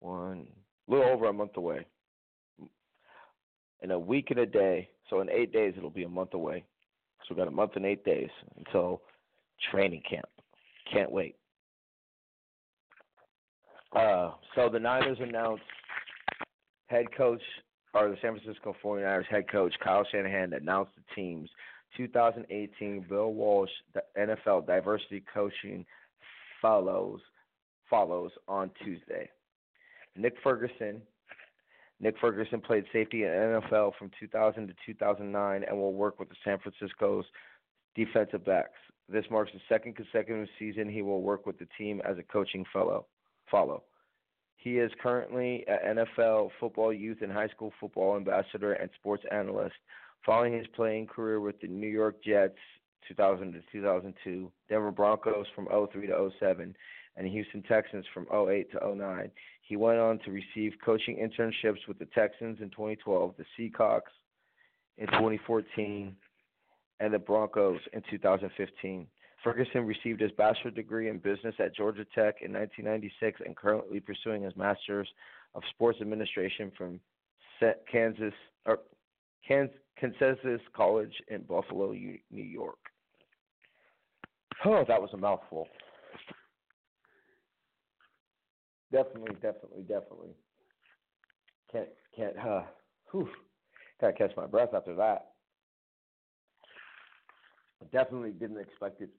one, 0.00 0.46
a 0.88 0.90
little 0.90 1.10
over 1.10 1.26
a 1.26 1.32
month 1.34 1.58
away. 1.58 1.84
In 3.82 3.90
a 3.90 3.98
week 3.98 4.30
and 4.30 4.38
a 4.38 4.46
day, 4.46 4.88
so 5.10 5.20
in 5.20 5.28
eight 5.28 5.52
days, 5.52 5.74
it'll 5.76 5.90
be 5.90 6.04
a 6.04 6.08
month 6.08 6.32
away. 6.32 6.64
So 7.20 7.34
we've 7.34 7.38
got 7.38 7.48
a 7.48 7.54
month 7.54 7.72
and 7.76 7.84
eight 7.84 8.02
days 8.02 8.30
until 8.56 9.02
training 9.70 10.00
camp. 10.08 10.24
Can't 10.90 11.12
wait. 11.12 11.36
Uh, 13.94 14.30
so 14.54 14.70
the 14.70 14.78
Niners 14.78 15.18
announced 15.20 15.64
head 16.86 17.04
coach, 17.14 17.42
or 17.92 18.08
the 18.08 18.16
San 18.22 18.38
Francisco 18.40 18.74
49ers 18.82 19.26
head 19.26 19.50
coach, 19.52 19.74
Kyle 19.84 20.06
Shanahan, 20.10 20.54
announced 20.54 20.92
the 20.96 21.14
team's 21.14 21.50
2018 21.96 23.06
Bill 23.08 23.32
Walsh 23.32 23.70
NFL 24.18 24.66
Diversity 24.66 25.22
Coaching 25.32 25.84
Fellows 26.60 27.20
follows 27.88 28.30
on 28.48 28.70
Tuesday. 28.82 29.28
Nick 30.16 30.34
Ferguson. 30.42 31.02
Nick 32.00 32.16
Ferguson 32.20 32.60
played 32.60 32.84
safety 32.92 33.22
in 33.22 33.30
NFL 33.30 33.92
from 33.98 34.10
2000 34.20 34.68
to 34.68 34.74
2009 34.84 35.64
and 35.66 35.76
will 35.76 35.94
work 35.94 36.18
with 36.18 36.28
the 36.28 36.34
San 36.44 36.58
Francisco's 36.58 37.24
defensive 37.94 38.44
backs. 38.44 38.78
This 39.08 39.24
marks 39.30 39.52
the 39.52 39.60
second 39.68 39.96
consecutive 39.96 40.48
season 40.58 40.90
he 40.90 41.02
will 41.02 41.22
work 41.22 41.46
with 41.46 41.58
the 41.58 41.68
team 41.78 42.02
as 42.04 42.18
a 42.18 42.22
coaching 42.22 42.64
fellow. 42.72 43.06
Follow. 43.50 43.84
He 44.56 44.78
is 44.78 44.90
currently 45.00 45.64
an 45.68 45.98
NFL 45.98 46.50
football 46.58 46.92
youth 46.92 47.18
and 47.22 47.30
high 47.30 47.48
school 47.48 47.72
football 47.78 48.16
ambassador 48.16 48.72
and 48.72 48.90
sports 48.98 49.22
analyst. 49.30 49.76
Following 50.26 50.54
his 50.54 50.66
playing 50.74 51.06
career 51.06 51.40
with 51.40 51.60
the 51.60 51.68
New 51.68 51.86
York 51.86 52.16
Jets 52.24 52.58
2000 53.06 53.52
to 53.52 53.62
2002, 53.70 54.50
Denver 54.68 54.90
Broncos 54.90 55.46
from 55.54 55.68
03 55.68 56.08
to 56.08 56.30
07, 56.40 56.74
and 57.16 57.26
Houston 57.28 57.62
Texans 57.62 58.04
from 58.12 58.26
08 58.32 58.72
to 58.72 58.94
09. 58.96 59.30
He 59.62 59.76
went 59.76 60.00
on 60.00 60.18
to 60.24 60.32
receive 60.32 60.72
coaching 60.84 61.16
internships 61.16 61.86
with 61.86 62.00
the 62.00 62.06
Texans 62.06 62.58
in 62.60 62.70
2012, 62.70 63.34
the 63.38 63.44
Seahawks 63.56 64.00
in 64.98 65.06
2014, 65.06 66.16
and 66.98 67.14
the 67.14 67.18
Broncos 67.20 67.78
in 67.92 68.02
2015. 68.10 69.06
Ferguson 69.44 69.86
received 69.86 70.20
his 70.20 70.32
bachelor's 70.32 70.74
degree 70.74 71.08
in 71.08 71.18
business 71.18 71.54
at 71.60 71.76
Georgia 71.76 72.04
Tech 72.16 72.42
in 72.42 72.52
1996 72.52 73.42
and 73.46 73.54
currently 73.54 74.00
pursuing 74.00 74.42
his 74.42 74.56
master's 74.56 75.06
of 75.54 75.62
sports 75.70 76.00
administration 76.00 76.72
from 76.76 76.98
Kansas 77.90 78.34
or 78.66 78.80
Canisius 79.46 80.60
College 80.74 81.14
in 81.28 81.42
Buffalo, 81.42 81.92
New 81.92 82.20
York. 82.30 82.78
Oh, 84.64 84.84
that 84.88 85.00
was 85.00 85.10
a 85.12 85.16
mouthful. 85.16 85.68
Definitely, 88.92 89.34
definitely, 89.42 89.82
definitely. 89.82 90.30
Can't 91.70 91.88
can't 92.16 92.38
uh 92.38 92.62
whew, 93.10 93.28
gotta 94.00 94.12
catch 94.12 94.32
my 94.36 94.46
breath 94.46 94.74
after 94.74 94.94
that. 94.96 95.32
Definitely 97.92 98.30
didn't 98.32 98.58
expect 98.58 99.00
it 99.02 99.10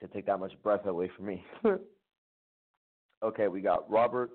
to 0.00 0.08
take 0.08 0.26
that 0.26 0.40
much 0.40 0.52
breath 0.62 0.86
away 0.86 1.10
from 1.16 1.26
me. 1.26 1.44
okay, 3.22 3.48
we 3.48 3.60
got 3.60 3.90
Robert 3.90 4.30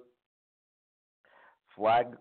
Flagler 1.75 2.19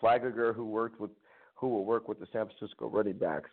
Flagler 0.00 0.52
who 0.52 0.66
worked 0.66 1.00
with 1.00 1.10
who 1.54 1.68
will 1.68 1.84
work 1.84 2.08
with 2.08 2.18
the 2.18 2.26
San 2.32 2.46
Francisco 2.46 2.88
running 2.88 3.18
backs 3.18 3.50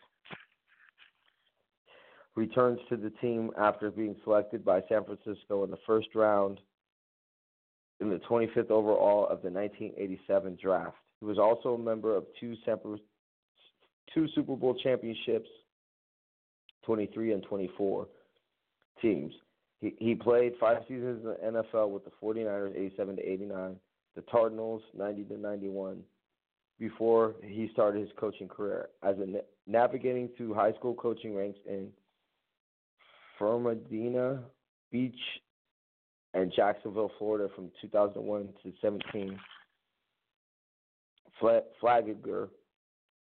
returns 2.35 2.79
to 2.87 2.95
the 2.95 3.09
team 3.21 3.51
after 3.57 3.91
being 3.91 4.15
selected 4.23 4.63
by 4.63 4.81
San 4.87 5.03
Francisco 5.03 5.63
in 5.63 5.71
the 5.71 5.77
first 5.85 6.07
round 6.15 6.59
in 7.99 8.09
the 8.09 8.19
25th 8.29 8.69
overall 8.69 9.23
of 9.23 9.41
the 9.41 9.49
1987 9.49 10.57
draft. 10.61 10.95
He 11.19 11.25
was 11.25 11.39
also 11.39 11.73
a 11.73 11.77
member 11.79 12.15
of 12.15 12.25
two, 12.39 12.55
two 14.13 14.27
Super 14.35 14.55
Bowl 14.55 14.77
championships, 14.83 15.49
23 16.85 17.33
and 17.33 17.43
24 17.43 18.07
teams. 19.01 19.33
He, 19.81 19.95
he 19.99 20.15
played 20.15 20.53
five 20.59 20.83
seasons 20.87 21.23
in 21.23 21.51
the 21.51 21.61
NFL 21.61 21.89
with 21.89 22.05
the 22.05 22.11
49ers, 22.21 22.75
87 22.75 23.15
to 23.15 23.21
89, 23.21 23.75
the 24.15 24.23
Cardinals, 24.31 24.83
90 24.95 25.23
to 25.25 25.37
91, 25.37 26.03
before 26.79 27.35
he 27.43 27.69
started 27.73 28.01
his 28.01 28.11
coaching 28.19 28.47
career. 28.47 28.89
As 29.03 29.15
a 29.17 29.41
navigating 29.69 30.29
through 30.37 30.53
high 30.53 30.73
school 30.73 30.93
coaching 30.93 31.35
ranks 31.35 31.59
in 31.67 31.89
Fernandina 33.37 34.43
Beach 34.91 35.19
and 36.33 36.51
Jacksonville, 36.55 37.11
Florida 37.17 37.49
from 37.55 37.71
2001 37.81 38.49
to 38.63 38.73
17. 38.81 39.39
Flagler 41.79 42.49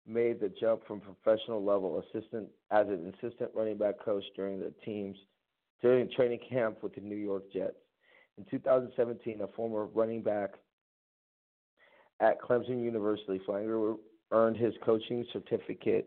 made 0.06 0.40
the 0.40 0.52
jump 0.60 0.84
from 0.86 1.00
professional 1.00 1.64
level 1.64 2.02
assistant 2.02 2.48
as 2.70 2.86
an 2.88 3.12
assistant 3.14 3.50
running 3.54 3.78
back 3.78 3.94
coach 4.04 4.24
during 4.34 4.58
the 4.58 4.72
team's 4.84 5.16
during 5.80 6.08
training 6.10 6.40
camp 6.48 6.82
with 6.82 6.94
the 6.94 7.00
New 7.00 7.16
York 7.16 7.44
Jets. 7.52 7.76
In 8.38 8.44
2017, 8.50 9.40
a 9.40 9.48
former 9.48 9.86
running 9.86 10.22
back 10.22 10.50
at 12.22 12.40
Clemson 12.40 12.82
University, 12.82 13.40
Flagler 13.44 13.96
earned 14.30 14.56
his 14.56 14.72
coaching 14.84 15.26
certificate 15.32 16.06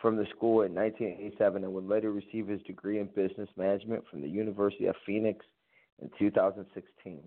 from 0.00 0.16
the 0.16 0.26
school 0.36 0.62
in 0.62 0.74
1987 0.74 1.64
and 1.64 1.72
would 1.72 1.86
later 1.86 2.12
receive 2.12 2.46
his 2.46 2.62
degree 2.62 3.00
in 3.00 3.06
business 3.06 3.48
management 3.56 4.04
from 4.08 4.22
the 4.22 4.28
University 4.28 4.86
of 4.86 4.94
Phoenix 5.04 5.44
in 6.00 6.08
2016. 6.18 7.20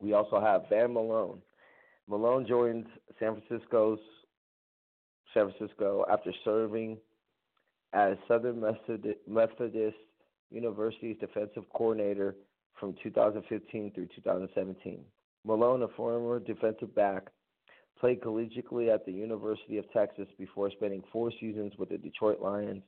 We 0.00 0.12
also 0.12 0.40
have 0.40 0.68
Van 0.68 0.92
Malone. 0.92 1.40
Malone 2.08 2.46
joined 2.46 2.86
San 3.18 3.40
Francisco's 3.40 3.98
San 5.32 5.50
Francisco 5.50 6.04
after 6.10 6.32
serving 6.44 6.98
as 7.92 8.16
Southern 8.28 8.60
Methodist 9.26 9.96
University's 10.50 11.16
defensive 11.18 11.64
coordinator 11.74 12.36
from 12.78 12.94
2015 13.02 13.92
through 13.92 14.08
2017. 14.14 15.04
Malone, 15.44 15.82
a 15.82 15.88
former 15.88 16.38
defensive 16.40 16.94
back, 16.94 17.24
played 17.98 18.20
collegiately 18.20 18.92
at 18.92 19.04
the 19.06 19.12
University 19.12 19.78
of 19.78 19.90
Texas 19.92 20.26
before 20.38 20.70
spending 20.70 21.02
four 21.12 21.30
seasons 21.40 21.72
with 21.78 21.90
the 21.90 21.98
Detroit 21.98 22.40
Lions 22.40 22.82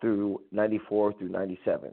through 0.00 0.40
94 0.50 1.14
through 1.14 1.28
97. 1.28 1.90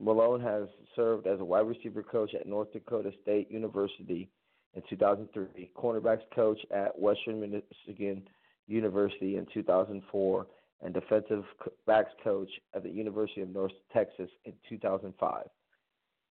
Malone 0.00 0.40
has 0.40 0.64
served 0.96 1.26
as 1.26 1.38
a 1.40 1.44
wide 1.44 1.66
receiver 1.66 2.02
coach 2.02 2.34
at 2.34 2.46
North 2.46 2.72
Dakota 2.72 3.12
State 3.22 3.50
University 3.50 4.28
in 4.74 4.82
2003, 4.88 5.70
cornerbacks 5.76 6.22
coach 6.34 6.58
at 6.70 6.98
Western 6.98 7.40
Michigan 7.40 8.22
University 8.66 9.36
in 9.36 9.46
2004, 9.52 10.46
and 10.82 10.94
defensive 10.94 11.44
backs 11.86 12.10
coach 12.24 12.50
at 12.74 12.82
the 12.82 12.90
University 12.90 13.42
of 13.42 13.50
North 13.50 13.72
Texas 13.92 14.30
in 14.44 14.52
2005, 14.68 15.44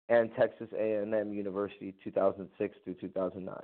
and 0.08 0.30
Texas 0.38 0.68
A&M 0.78 1.32
University 1.32 1.94
2006 2.02 2.76
through 2.84 2.94
2009. 2.94 3.56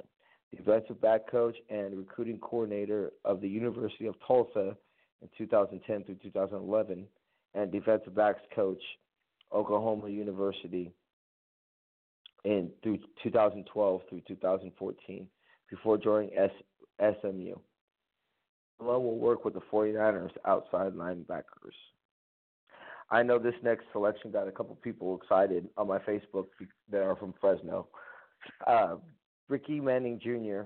Defensive 0.55 1.01
back 1.01 1.29
coach 1.31 1.57
and 1.69 1.97
recruiting 1.97 2.39
coordinator 2.39 3.13
of 3.25 3.41
the 3.41 3.49
University 3.49 4.07
of 4.07 4.15
Tulsa 4.27 4.77
in 5.23 5.29
2010 5.37 6.05
through 6.05 6.17
2011, 6.23 7.07
and 7.55 7.73
defensive 7.73 8.15
backs 8.15 8.43
coach 8.55 8.83
Oklahoma 9.53 10.09
University 10.09 10.93
in 12.45 12.71
through 12.83 12.99
2012 13.23 14.03
through 14.09 14.21
2014 14.29 15.27
before 15.71 15.97
joining 15.97 16.31
S, 16.37 16.51
SMU. 17.01 17.55
Malone 18.85 19.05
will 19.05 19.19
work 19.19 19.45
with 19.45 19.55
the 19.55 19.61
49ers 19.73 20.31
outside 20.45 20.95
linebackers. 20.95 21.75
I 23.11 23.23
know 23.23 23.39
this 23.39 23.55
next 23.63 23.85
selection 23.93 24.31
got 24.31 24.49
a 24.49 24.53
couple 24.53 24.75
people 24.77 25.19
excited 25.21 25.69
on 25.77 25.89
my 25.89 25.99
Facebook 25.99 26.47
that 26.91 27.03
are 27.03 27.17
from 27.17 27.35
Fresno. 27.41 27.89
Uh, 28.67 28.97
Ricky 29.49 29.81
Manning 29.81 30.19
Jr. 30.23 30.63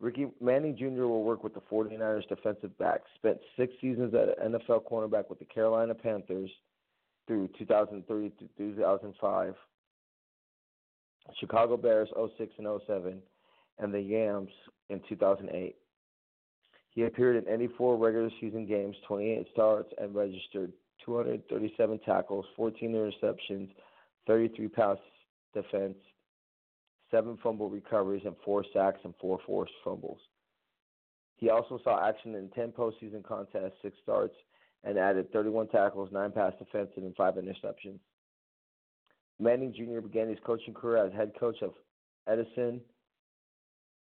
Ricky 0.00 0.28
Manning 0.40 0.76
Jr. 0.76 1.02
will 1.02 1.22
work 1.22 1.44
with 1.44 1.54
the 1.54 1.60
49ers 1.60 2.26
defensive 2.28 2.76
back. 2.78 3.02
Spent 3.16 3.38
six 3.56 3.72
seasons 3.80 4.14
at 4.14 4.38
NFL 4.40 4.84
cornerback 4.90 5.28
with 5.28 5.38
the 5.38 5.44
Carolina 5.44 5.94
Panthers 5.94 6.50
through 7.26 7.48
2003 7.58 8.30
to 8.30 8.48
2005. 8.56 9.54
Chicago 11.38 11.76
Bears 11.76 12.08
06 12.38 12.52
and 12.58 12.80
07, 12.86 13.20
and 13.78 13.94
the 13.94 14.00
Yams 14.00 14.50
in 14.88 15.00
2008. 15.08 15.76
He 16.90 17.04
appeared 17.04 17.36
in 17.36 17.52
84 17.52 17.96
regular 17.96 18.30
season 18.40 18.66
games, 18.66 18.96
28 19.06 19.46
starts, 19.52 19.92
and 19.98 20.14
registered 20.14 20.72
237 21.04 22.00
tackles, 22.04 22.44
14 22.56 22.92
interceptions, 22.92 23.70
33 24.26 24.68
pass 24.68 24.98
defense, 25.54 25.96
7 27.10 27.38
fumble 27.42 27.70
recoveries, 27.70 28.22
and 28.24 28.36
4 28.44 28.64
sacks 28.72 29.00
and 29.04 29.14
4 29.20 29.38
forced 29.46 29.72
fumbles. 29.84 30.18
He 31.36 31.48
also 31.48 31.80
saw 31.82 32.06
action 32.06 32.34
in 32.34 32.50
10 32.50 32.72
postseason 32.72 33.24
contests, 33.24 33.80
6 33.82 33.96
starts, 34.02 34.34
and 34.84 34.98
added 34.98 35.32
31 35.32 35.68
tackles, 35.68 36.10
9 36.12 36.32
pass 36.32 36.52
defense, 36.58 36.90
and 36.96 37.14
5 37.16 37.34
interceptions. 37.34 38.00
Manning 39.38 39.72
Jr. 39.72 40.00
began 40.00 40.28
his 40.28 40.38
coaching 40.44 40.74
career 40.74 41.06
as 41.06 41.12
head 41.12 41.32
coach 41.38 41.62
of 41.62 41.72
Edison 42.26 42.80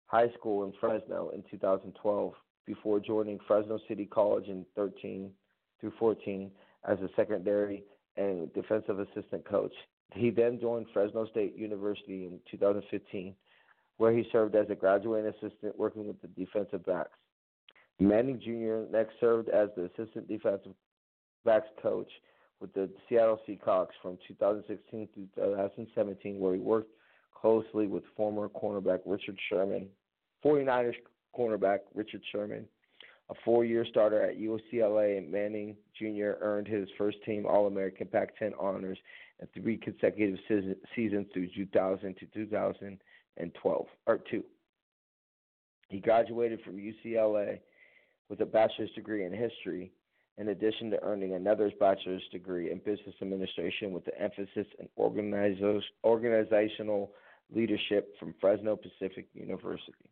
High 0.06 0.30
School 0.38 0.64
in 0.64 0.72
Fresno 0.80 1.30
in 1.30 1.44
2012 1.50 2.32
before 2.66 3.00
joining 3.00 3.38
Fresno 3.46 3.78
City 3.88 4.06
College 4.06 4.48
in 4.48 4.64
13 4.76 5.30
through 5.80 5.92
14 5.98 6.50
as 6.86 6.98
a 6.98 7.08
secondary 7.16 7.84
and 8.16 8.52
defensive 8.52 8.98
assistant 8.98 9.44
coach. 9.48 9.72
He 10.14 10.30
then 10.30 10.58
joined 10.60 10.86
Fresno 10.92 11.26
State 11.26 11.56
University 11.56 12.26
in 12.26 12.40
2015, 12.50 13.34
where 13.98 14.12
he 14.12 14.26
served 14.32 14.54
as 14.54 14.66
a 14.70 14.74
graduate 14.74 15.26
assistant 15.26 15.78
working 15.78 16.06
with 16.06 16.20
the 16.22 16.28
defensive 16.28 16.84
backs. 16.84 17.18
Manning 18.00 18.40
Jr. 18.40 18.90
next 18.90 19.14
served 19.20 19.48
as 19.48 19.68
the 19.76 19.84
assistant 19.84 20.28
defensive 20.28 20.72
backs 21.44 21.68
coach 21.82 22.10
with 22.60 22.72
the 22.74 22.88
Seattle 23.08 23.40
Seahawks 23.48 23.94
from 24.02 24.18
2016 24.26 25.08
to 25.14 25.28
2017, 25.36 26.38
where 26.38 26.54
he 26.54 26.60
worked 26.60 26.90
closely 27.40 27.86
with 27.86 28.02
former 28.16 28.48
cornerback 28.48 29.00
Richard 29.04 29.38
Sherman, 29.48 29.88
49ers 30.44 30.94
cornerback 31.38 31.80
Richard 31.94 32.22
Sherman. 32.32 32.66
A 33.30 33.34
four 33.44 33.64
year 33.64 33.84
starter 33.88 34.22
at 34.22 34.38
UCLA, 34.38 35.30
Manning 35.30 35.76
Jr. 35.98 36.32
earned 36.40 36.66
his 36.66 36.88
first 36.96 37.18
team 37.26 37.44
All 37.46 37.66
American 37.66 38.06
Pac 38.06 38.38
10 38.38 38.52
honors 38.58 38.98
in 39.40 39.62
three 39.62 39.76
consecutive 39.76 40.38
seasons 40.96 41.26
through 41.32 41.48
2000 41.54 42.16
to 42.16 42.26
2012, 42.26 43.86
or 44.06 44.18
two. 44.30 44.44
He 45.88 46.00
graduated 46.00 46.60
from 46.62 46.78
UCLA 46.78 47.60
with 48.28 48.40
a 48.40 48.46
bachelor's 48.46 48.90
degree 48.92 49.24
in 49.24 49.32
history 49.32 49.92
in 50.38 50.48
addition 50.48 50.90
to 50.90 51.02
earning 51.02 51.34
another 51.34 51.70
bachelor's 51.78 52.22
degree 52.30 52.70
in 52.70 52.78
business 52.78 53.14
administration 53.20 53.92
with 53.92 54.04
the 54.04 54.20
emphasis 54.20 54.66
in 54.78 54.88
organizational 54.96 57.10
leadership 57.54 58.14
from 58.18 58.34
Fresno 58.40 58.76
Pacific 58.76 59.26
University. 59.34 60.10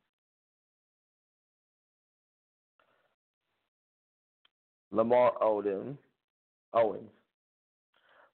Lamar 4.90 5.32
Odom, 5.40 5.96
Owens. 6.72 7.10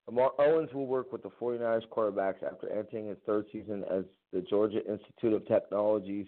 Lamar 0.06 0.32
Owens 0.38 0.72
will 0.74 0.86
work 0.86 1.12
with 1.12 1.22
the 1.22 1.30
49ers 1.40 1.88
quarterbacks 1.88 2.42
after 2.42 2.68
entering 2.70 3.08
his 3.08 3.16
third 3.24 3.46
season 3.52 3.84
as 3.90 4.04
the 4.32 4.42
Georgia 4.42 4.78
Institute 4.78 5.32
of 5.32 5.46
Technology's 5.46 6.26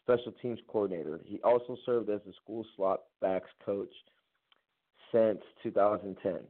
special 0.00 0.32
teams 0.42 0.60
coordinator. 0.68 1.18
He 1.24 1.40
also 1.42 1.76
served 1.86 2.10
as 2.10 2.20
the 2.26 2.34
school 2.42 2.66
slot 2.76 3.04
backs 3.20 3.48
coach 3.64 3.92
since 5.10 5.40
2010. 5.62 6.40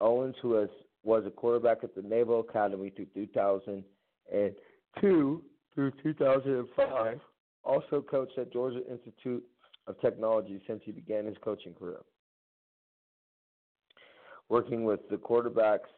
Owens, 0.00 0.34
who 0.40 0.54
has, 0.54 0.70
was 1.02 1.26
a 1.26 1.30
quarterback 1.30 1.84
at 1.84 1.94
the 1.94 2.00
Naval 2.02 2.40
Academy 2.40 2.88
through 2.90 3.06
2002 3.14 5.42
through 5.74 5.90
2005, 6.02 7.20
also 7.64 8.00
coached 8.00 8.38
at 8.38 8.50
Georgia 8.52 8.80
Institute 8.90 9.44
of 9.86 10.00
Technology 10.00 10.60
since 10.66 10.80
he 10.84 10.92
began 10.92 11.26
his 11.26 11.36
coaching 11.42 11.74
career. 11.74 12.00
Working 14.48 14.84
with 14.84 15.00
the 15.10 15.16
quarterbacks 15.16 15.90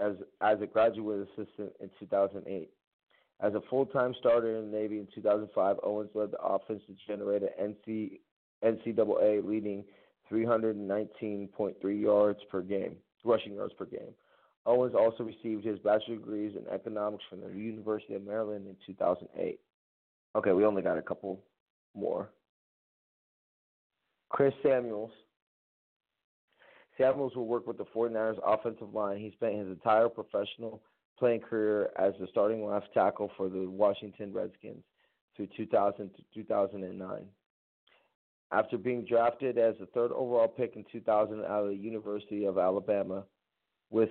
as 0.00 0.14
as 0.40 0.60
a 0.60 0.66
graduate 0.66 1.28
assistant 1.28 1.72
in 1.80 1.90
2008. 2.00 2.70
As 3.40 3.54
a 3.54 3.60
full-time 3.68 4.14
starter 4.20 4.56
in 4.56 4.70
the 4.70 4.78
Navy 4.78 4.98
in 4.98 5.08
2005, 5.14 5.76
Owens 5.82 6.10
led 6.14 6.30
the 6.30 6.40
offense 6.40 6.80
to 6.86 6.94
generate 7.08 7.42
an 7.42 7.74
NC, 7.88 8.20
NCAA 8.64 9.44
leading 9.44 9.84
319.3 10.30 12.00
yards 12.00 12.38
per 12.50 12.62
game, 12.62 12.94
rushing 13.24 13.54
yards 13.54 13.74
per 13.74 13.84
game. 13.84 14.14
Owens 14.64 14.94
also 14.94 15.24
received 15.24 15.64
his 15.64 15.78
bachelor 15.80 16.16
degrees 16.16 16.54
in 16.56 16.72
economics 16.72 17.24
from 17.28 17.40
the 17.40 17.48
University 17.48 18.14
of 18.14 18.24
Maryland 18.24 18.66
in 18.68 18.76
2008. 18.86 19.58
Okay, 20.36 20.52
we 20.52 20.64
only 20.64 20.82
got 20.82 20.98
a 20.98 21.02
couple 21.02 21.40
more. 21.96 22.30
Chris 24.32 24.52
Samuels. 24.62 25.10
Samuels 26.98 27.36
will 27.36 27.46
work 27.46 27.66
with 27.66 27.78
the 27.78 27.86
49ers 27.94 28.38
offensive 28.44 28.92
line. 28.92 29.18
He 29.18 29.30
spent 29.32 29.56
his 29.56 29.68
entire 29.68 30.08
professional 30.08 30.82
playing 31.18 31.40
career 31.40 31.90
as 31.98 32.14
the 32.18 32.26
starting 32.30 32.66
left 32.66 32.92
tackle 32.92 33.30
for 33.36 33.48
the 33.48 33.68
Washington 33.68 34.32
Redskins 34.32 34.82
through 35.36 35.48
2000 35.56 36.10
to 36.14 36.22
2009. 36.34 37.26
After 38.50 38.76
being 38.76 39.04
drafted 39.04 39.58
as 39.58 39.76
the 39.78 39.86
third 39.86 40.10
overall 40.12 40.48
pick 40.48 40.74
in 40.76 40.84
2000 40.90 41.44
out 41.44 41.64
of 41.64 41.68
the 41.68 41.76
University 41.76 42.44
of 42.44 42.58
Alabama, 42.58 43.24
with 43.90 44.10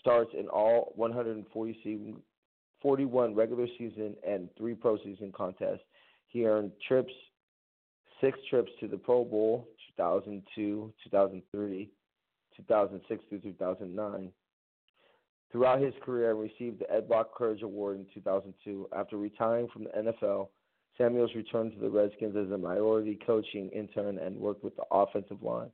starts 0.00 0.32
in 0.38 0.48
all 0.48 0.92
141 0.96 3.34
regular 3.34 3.66
season 3.78 4.14
and 4.26 4.48
three 4.56 4.74
postseason 4.74 5.32
contests, 5.32 5.84
he 6.28 6.46
earned 6.46 6.72
trips, 6.86 7.12
six 8.20 8.38
trips 8.48 8.70
to 8.80 8.88
the 8.88 8.96
Pro 8.96 9.24
Bowl 9.24 9.68
2002, 9.96 10.92
2003, 11.04 11.90
2006 12.56 13.24
through 13.28 13.38
2009. 13.40 14.32
Throughout 15.52 15.80
his 15.80 15.94
career, 16.04 16.34
received 16.34 16.80
the 16.80 16.92
Ed 16.92 17.08
Block 17.08 17.34
Courage 17.34 17.62
Award 17.62 17.98
in 17.98 18.06
2002. 18.12 18.88
After 18.94 19.16
retiring 19.16 19.68
from 19.72 19.84
the 19.84 19.90
NFL, 19.90 20.48
Samuels 20.98 21.30
returned 21.34 21.72
to 21.72 21.78
the 21.78 21.88
Redskins 21.88 22.36
as 22.36 22.50
a 22.50 22.58
minority 22.58 23.18
coaching 23.26 23.68
intern 23.70 24.18
and 24.18 24.38
worked 24.38 24.64
with 24.64 24.74
the 24.76 24.84
offensive 24.90 25.42
line. 25.42 25.70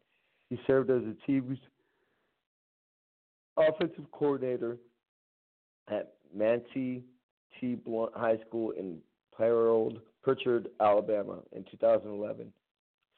He 0.51 0.59
served 0.67 0.91
as 0.91 1.03
the 1.03 1.17
team's 1.27 1.59
offensive 3.57 4.05
coordinator 4.13 4.77
at 5.89 6.15
Mattie 6.35 7.05
T. 7.59 7.75
Blount 7.75 8.17
High 8.17 8.39
School 8.47 8.73
in 8.73 8.99
Pearland, 9.39 10.01
Prichard, 10.23 10.69
Alabama 10.81 11.39
in 11.53 11.65
2011. 11.71 12.53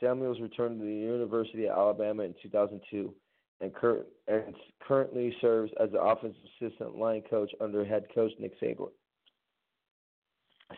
Samuels 0.00 0.40
returned 0.40 0.80
to 0.80 0.84
the 0.84 0.92
University 0.92 1.66
of 1.66 1.76
Alabama 1.76 2.24
in 2.24 2.34
2002 2.42 3.14
and, 3.60 3.74
cur- 3.74 4.04
and 4.26 4.54
currently 4.86 5.34
serves 5.40 5.72
as 5.80 5.90
the 5.92 6.00
offensive 6.00 6.40
assistant 6.60 6.96
line 6.96 7.22
coach 7.28 7.50
under 7.60 7.84
head 7.84 8.06
coach 8.14 8.32
Nick 8.38 8.60
Saban. 8.60 8.90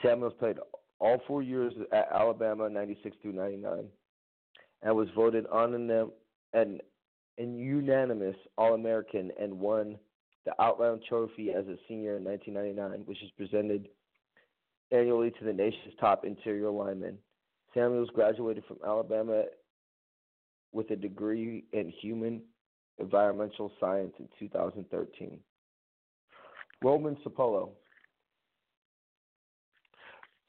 Samuels 0.02 0.34
played 0.38 0.56
all 0.98 1.20
four 1.26 1.42
years 1.42 1.72
at 1.92 2.08
Alabama, 2.12 2.68
96 2.68 3.16
through 3.22 3.32
99, 3.32 3.86
and 4.82 4.96
was 4.96 5.08
voted 5.14 5.46
on 5.46 5.74
an, 5.74 6.10
an, 6.52 6.78
an 7.38 7.58
unanimous 7.58 8.36
All 8.58 8.74
American 8.74 9.30
and 9.40 9.58
won 9.58 9.96
the 10.44 10.52
Outland 10.62 11.02
Trophy 11.08 11.50
as 11.50 11.66
a 11.66 11.76
senior 11.88 12.16
in 12.16 12.24
1999, 12.24 13.06
which 13.06 13.22
is 13.22 13.30
presented 13.36 13.88
annually 14.92 15.30
to 15.32 15.44
the 15.44 15.52
nation's 15.52 15.94
top 16.00 16.24
interior 16.24 16.70
linemen. 16.70 17.18
Samuels 17.74 18.10
graduated 18.14 18.64
from 18.66 18.78
Alabama 18.84 19.44
with 20.72 20.90
a 20.90 20.96
degree 20.96 21.64
in 21.72 21.92
human 22.00 22.42
environmental 22.98 23.72
science 23.78 24.12
in 24.18 24.28
2013. 24.38 25.38
Roman 26.82 27.16
Sapolu. 27.26 27.70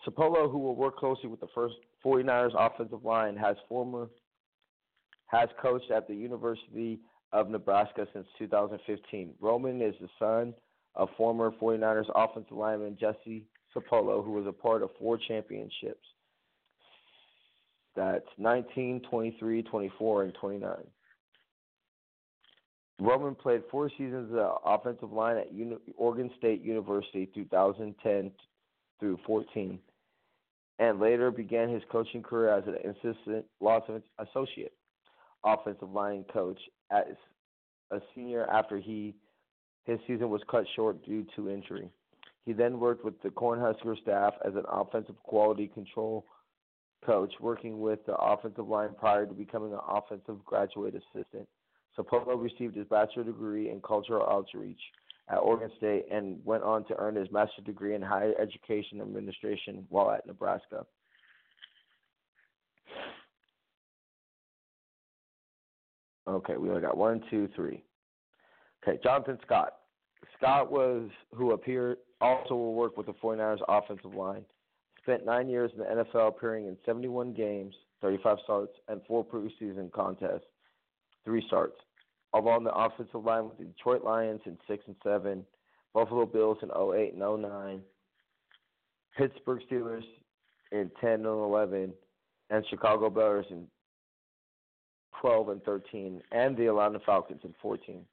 Sapolu, 0.06 0.52
who 0.52 0.60
will 0.60 0.76
work 0.76 0.98
closely 0.98 1.30
with 1.30 1.40
the 1.40 1.48
first 1.54 1.76
49ers 2.06 2.52
offensive 2.58 3.04
line, 3.04 3.36
has 3.36 3.56
former 3.68 4.10
has 5.28 5.50
coached 5.62 5.92
at 5.92 6.08
the 6.08 6.16
University 6.16 7.00
of 7.34 7.50
Nebraska 7.50 8.08
since 8.14 8.26
2015. 8.40 9.34
Roman 9.42 9.82
is 9.82 9.94
the 10.00 10.08
son 10.18 10.54
of 10.96 11.10
former 11.18 11.52
49ers 11.62 12.10
offensive 12.16 12.56
lineman 12.56 12.98
Jesse 12.98 13.46
Sapolu, 13.76 14.24
who 14.24 14.32
was 14.32 14.46
a 14.48 14.52
part 14.52 14.84
of 14.84 14.90
four 15.00 15.18
championships. 15.18 16.06
That's 17.96 18.28
19, 18.38 19.02
23, 19.10 19.64
24, 19.64 20.24
and 20.24 20.34
29. 20.40 20.72
Roman 23.00 23.36
played 23.36 23.64
four 23.70 23.90
seasons 23.90 24.32
as 24.32 24.38
an 24.38 24.52
offensive 24.66 25.12
line 25.12 25.38
at 25.38 25.54
Uni- 25.54 25.78
Oregon 25.98 26.32
State 26.38 26.62
University 26.62 27.28
2010 27.34 28.32
through 29.00 29.20
14, 29.26 29.80
and 30.80 31.00
later 31.00 31.30
began 31.32 31.70
his 31.70 31.84
coaching 31.92 32.24
career 32.24 32.50
as 32.50 32.64
an 32.68 32.76
assistant 32.90 33.46
Los 33.60 33.84
associate 34.20 34.74
offensive 35.44 35.92
line 35.92 36.26
coach 36.34 36.60
as 36.92 37.16
a 37.92 38.00
senior 38.14 38.48
after 38.50 38.78
he 38.78 39.16
his 39.86 40.00
season 40.06 40.30
was 40.30 40.42
cut 40.50 40.66
short 40.76 41.04
due 41.06 41.26
to 41.36 41.50
injury. 41.50 41.90
He 42.48 42.54
then 42.54 42.80
worked 42.80 43.04
with 43.04 43.22
the 43.22 43.28
Cornhusker 43.28 44.02
staff 44.02 44.34
as 44.46 44.56
an 44.56 44.64
offensive 44.72 45.22
quality 45.24 45.68
control 45.68 46.26
coach, 47.06 47.34
working 47.42 47.82
with 47.82 48.00
the 48.06 48.16
offensive 48.16 48.66
line 48.66 48.92
prior 48.98 49.26
to 49.26 49.34
becoming 49.34 49.74
an 49.74 49.82
offensive 49.86 50.46
graduate 50.46 50.96
assistant. 50.96 51.46
Sapolu 52.00 52.42
received 52.42 52.78
his 52.78 52.88
bachelor 52.88 53.26
degree 53.26 53.70
in 53.70 53.82
cultural 53.82 54.26
outreach 54.30 54.80
at 55.30 55.40
Oregon 55.40 55.70
State 55.76 56.06
and 56.10 56.40
went 56.46 56.64
on 56.64 56.86
to 56.86 56.96
earn 56.98 57.16
his 57.16 57.30
master's 57.34 57.66
degree 57.66 57.96
in 57.96 58.02
higher 58.02 58.34
education 58.40 59.02
administration 59.02 59.86
while 59.90 60.10
at 60.12 60.26
Nebraska. 60.26 60.86
Okay, 66.30 66.56
we 66.56 66.70
only 66.70 66.82
got 66.82 66.96
one, 66.96 67.22
two, 67.30 67.50
three. 67.58 67.84
Okay, 68.82 68.98
Jonathan 69.04 69.38
Scott. 69.46 69.74
Scott 70.38 70.72
was 70.72 71.10
who 71.36 71.52
appeared 71.52 71.98
also 72.22 72.56
will 72.56 72.74
work 72.74 72.98
with 72.98 73.06
the 73.08 73.14
49ers 73.14 73.60
offensive 73.68 74.14
line. 74.14 74.46
Spent 75.02 75.26
nine 75.26 75.50
years 75.50 75.72
in 75.74 75.80
the 75.80 76.04
NFL, 76.04 76.30
appearing 76.30 76.68
in 76.68 76.78
71 76.86 77.34
games, 77.34 77.74
35 78.02 78.38
starts, 78.44 78.74
and 78.88 79.02
four 79.08 79.26
preseason 79.26 79.92
contests, 79.92 80.46
three 81.24 81.44
starts. 81.48 81.78
Along 82.34 82.64
the 82.64 82.74
offensive 82.74 83.24
line 83.24 83.46
with 83.46 83.58
the 83.58 83.66
Detroit 83.66 84.04
Lions 84.04 84.42
in 84.46 84.58
six 84.68 84.84
and 84.88 84.96
seven, 85.04 85.46
Buffalo 85.94 86.26
Bills 86.26 86.58
in 86.62 86.70
08 86.70 87.14
and 87.14 87.42
09, 87.42 87.82
Pittsburgh 89.18 89.62
Steelers 89.72 90.04
in 90.72 90.92
10 91.00 91.12
and 91.12 91.26
11, 91.26 91.94
and 92.50 92.66
Chicago 92.70 93.10
Bears 93.10 93.46
in 93.50 93.66
12 95.22 95.50
and 95.50 95.64
13, 95.64 96.22
and 96.32 96.58
the 96.58 96.68
Atlanta 96.68 97.00
Falcons 97.06 97.42
in 97.44 97.56
14. 97.62 98.06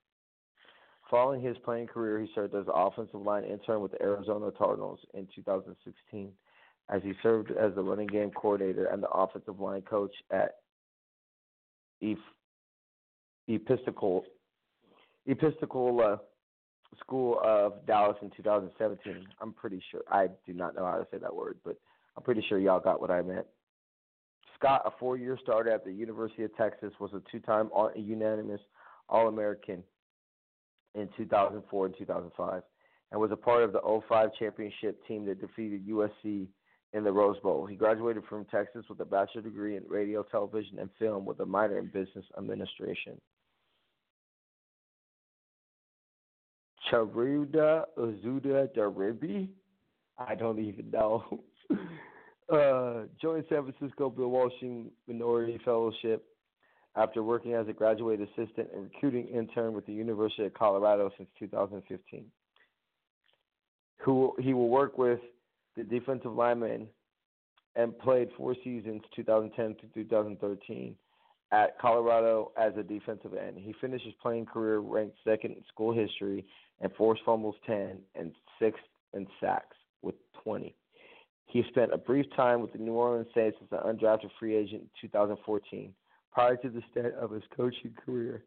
Following 1.11 1.43
his 1.43 1.57
playing 1.64 1.87
career, 1.87 2.19
he 2.21 2.29
served 2.35 2.55
as 2.55 2.64
offensive 2.73 3.21
line 3.21 3.45
intern 3.45 3.81
with 3.81 3.93
the 3.93 4.03
Arizona 4.03 4.51
Cardinals 4.51 5.01
in 5.12 5.29
2016, 5.35 6.33
as 6.88 7.03
he 7.03 7.12
served 7.23 7.51
as 7.51 7.75
the 7.75 7.83
running 7.83 8.07
game 8.07 8.31
coordinator 8.31 8.87
and 8.87 9.03
the 9.03 9.11
offensive 9.11 9.61
line 9.61 9.83
coach 9.83 10.14
at 10.31 10.57
Episcopal 13.49 14.25
Episcopal 15.27 16.01
uh, 16.01 16.17
School 17.01 17.38
of 17.45 17.85
Dallas 17.87 18.17
in 18.23 18.31
2017. 18.37 19.27
I'm 19.40 19.53
pretty 19.53 19.83
sure. 19.90 20.03
I 20.11 20.29
do 20.47 20.53
not 20.53 20.75
know 20.75 20.87
how 20.87 20.97
to 20.97 21.07
say 21.11 21.19
that 21.19 21.35
word, 21.35 21.59
but 21.64 21.77
I'm 22.17 22.23
pretty 22.23 22.45
sure 22.49 22.59
y'all 22.59 22.81
got 22.81 23.01
what 23.01 23.11
I 23.11 23.23
meant. 23.23 23.47
Scott, 24.57 24.83
a 24.87 24.90
four-year 24.99 25.38
starter 25.43 25.71
at 25.71 25.85
the 25.85 25.93
University 25.93 26.45
of 26.45 26.57
Texas, 26.57 26.93
was 27.01 27.11
a 27.12 27.23
two-time 27.31 27.71
unanimous 27.97 28.61
All-American 29.09 29.83
in 30.95 31.09
2004 31.17 31.87
and 31.87 31.95
2005, 31.99 32.63
and 33.11 33.21
was 33.21 33.33
a 33.33 33.37
part 33.37 33.63
of 33.63 33.73
the 33.73 34.03
05 34.09 34.31
championship 34.39 35.05
team 35.07 35.25
that 35.27 35.41
defeated 35.41 35.87
USC 35.89 36.47
in 36.93 37.05
the 37.05 37.13
Rose 37.13 37.39
Bowl. 37.41 37.67
He 37.67 37.75
graduated 37.75 38.23
from 38.29 38.45
Texas 38.47 38.85
with 38.89 39.01
a 39.01 39.05
bachelor's 39.05 39.45
degree 39.45 39.77
in 39.77 39.83
radio, 39.89 40.23
television, 40.23 40.79
and 40.79 40.89
film 40.99 41.25
with 41.25 41.41
a 41.41 41.47
minor 41.47 41.79
in 41.79 41.87
business 41.87 42.25
administration. 42.39 43.21
Charuda 46.91 47.85
Uzuda 47.99 48.69
Daribi? 48.77 49.49
I 50.19 50.35
don't 50.35 50.61
even 50.61 50.91
know. 50.91 51.41
uh, 52.53 53.05
joined 53.21 53.45
San 53.49 53.73
Francisco 53.73 54.11
Bill 54.11 54.29
Walshing 54.29 54.91
Minority 55.09 55.59
Fellowship 55.65 56.25
after 56.97 57.23
working 57.23 57.55
as 57.55 57.67
a 57.69 57.73
graduate 57.73 58.21
assistant 58.21 58.69
and 58.73 58.85
recruiting 58.85 59.27
intern 59.29 59.73
with 59.73 59.87
the 59.87 59.93
University 59.93 60.45
of 60.45 60.55
Colorado 60.55 61.11
since 61.17 61.29
2015. 61.39 62.25
Who 63.99 64.35
he 64.39 64.55
will 64.55 64.69
work 64.69 64.97
with 64.99 65.21
the 65.77 65.83
defensive 65.83 66.33
lineman 66.33 66.89
and 67.77 67.99
played 67.99 68.29
four 68.37 68.55
seasons, 68.63 69.03
2010 69.17 69.77
to 69.81 69.95
2013, 69.95 70.95
at 71.51 71.79
Colorado 71.81 72.53
as 72.57 72.73
a 72.77 72.83
defensive 72.83 73.35
end. 73.35 73.57
He 73.59 73.75
finished 73.81 74.05
his 74.05 74.15
playing 74.23 74.47
career 74.47 74.79
ranked 74.79 75.17
second 75.25 75.53
in 75.53 75.65
school 75.73 75.93
history 75.93 76.45
and 76.81 76.93
forced 76.95 77.23
fumbles 77.25 77.57
10 77.67 77.99
and 78.15 78.33
sixth 78.61 78.83
in 79.13 79.27
sacks 79.41 79.77
with 80.03 80.15
20. 80.43 80.75
He 81.47 81.63
spent 81.69 81.93
a 81.93 81.99
brief 81.99 82.27
time 82.37 82.61
with 82.61 82.73
the 82.73 82.79
New 82.79 82.95
Orleans 82.95 83.29
Saints 83.35 83.57
as 83.63 83.69
an 83.71 83.97
undrafted 83.97 84.31
free 84.39 84.57
agent 84.57 84.83
in 84.83 85.09
2014 85.09 85.93
prior 86.35 86.57
to 86.57 86.68
the 86.68 86.83
start 86.90 87.14
of 87.14 87.31
his 87.31 87.42
coaching 87.57 87.94
career. 88.05 88.44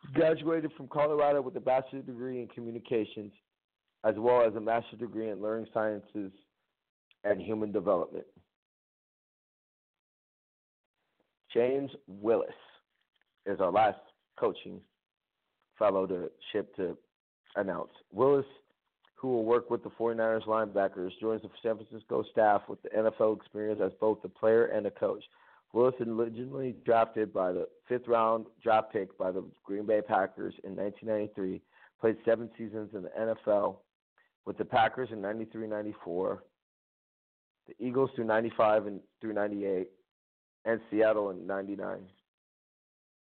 He 0.00 0.12
graduated 0.14 0.72
from 0.76 0.88
Colorado 0.88 1.42
with 1.42 1.54
a 1.56 1.60
bachelor's 1.60 2.04
degree 2.06 2.40
in 2.40 2.48
communications 2.48 3.32
as 4.04 4.14
well 4.18 4.42
as 4.42 4.54
a 4.56 4.60
master's 4.60 4.98
degree 4.98 5.30
in 5.30 5.40
learning 5.40 5.66
sciences 5.72 6.32
and 7.24 7.40
human 7.40 7.70
development. 7.70 8.26
James 11.54 11.90
Willis 12.08 12.48
is 13.46 13.60
our 13.60 13.70
last 13.70 13.98
coaching 14.40 14.80
fellow 15.78 16.06
to 16.06 16.30
ship 16.52 16.74
to 16.76 16.96
announce. 17.56 17.90
Willis, 18.10 18.46
who 19.14 19.28
will 19.28 19.44
work 19.44 19.70
with 19.70 19.82
the 19.84 19.90
49ers 19.90 20.46
linebackers, 20.46 21.10
joins 21.20 21.42
the 21.42 21.48
San 21.62 21.76
Francisco 21.76 22.24
staff 22.32 22.62
with 22.68 22.82
the 22.82 22.88
NFL 22.88 23.36
experience 23.36 23.80
as 23.84 23.92
both 24.00 24.18
a 24.24 24.28
player 24.28 24.66
and 24.66 24.86
a 24.86 24.90
coach. 24.90 25.22
Willis 25.72 25.94
originally 26.00 26.76
drafted 26.84 27.32
by 27.32 27.52
the 27.52 27.66
fifth 27.88 28.06
round 28.06 28.46
draft 28.62 28.92
pick 28.92 29.16
by 29.16 29.30
the 29.30 29.44
Green 29.64 29.86
Bay 29.86 30.02
Packers 30.02 30.54
in 30.64 30.76
1993, 30.76 31.62
played 32.00 32.16
seven 32.24 32.50
seasons 32.58 32.90
in 32.94 33.02
the 33.02 33.10
NFL 33.18 33.76
with 34.44 34.58
the 34.58 34.64
Packers 34.64 35.08
in 35.12 35.20
93 35.20 35.66
94, 35.66 36.44
the 37.68 37.86
Eagles 37.86 38.10
through 38.14 38.24
95 38.24 38.86
and 38.86 39.00
through 39.20 39.32
98, 39.32 39.88
and 40.66 40.80
Seattle 40.90 41.30
in 41.30 41.46
99. 41.46 42.00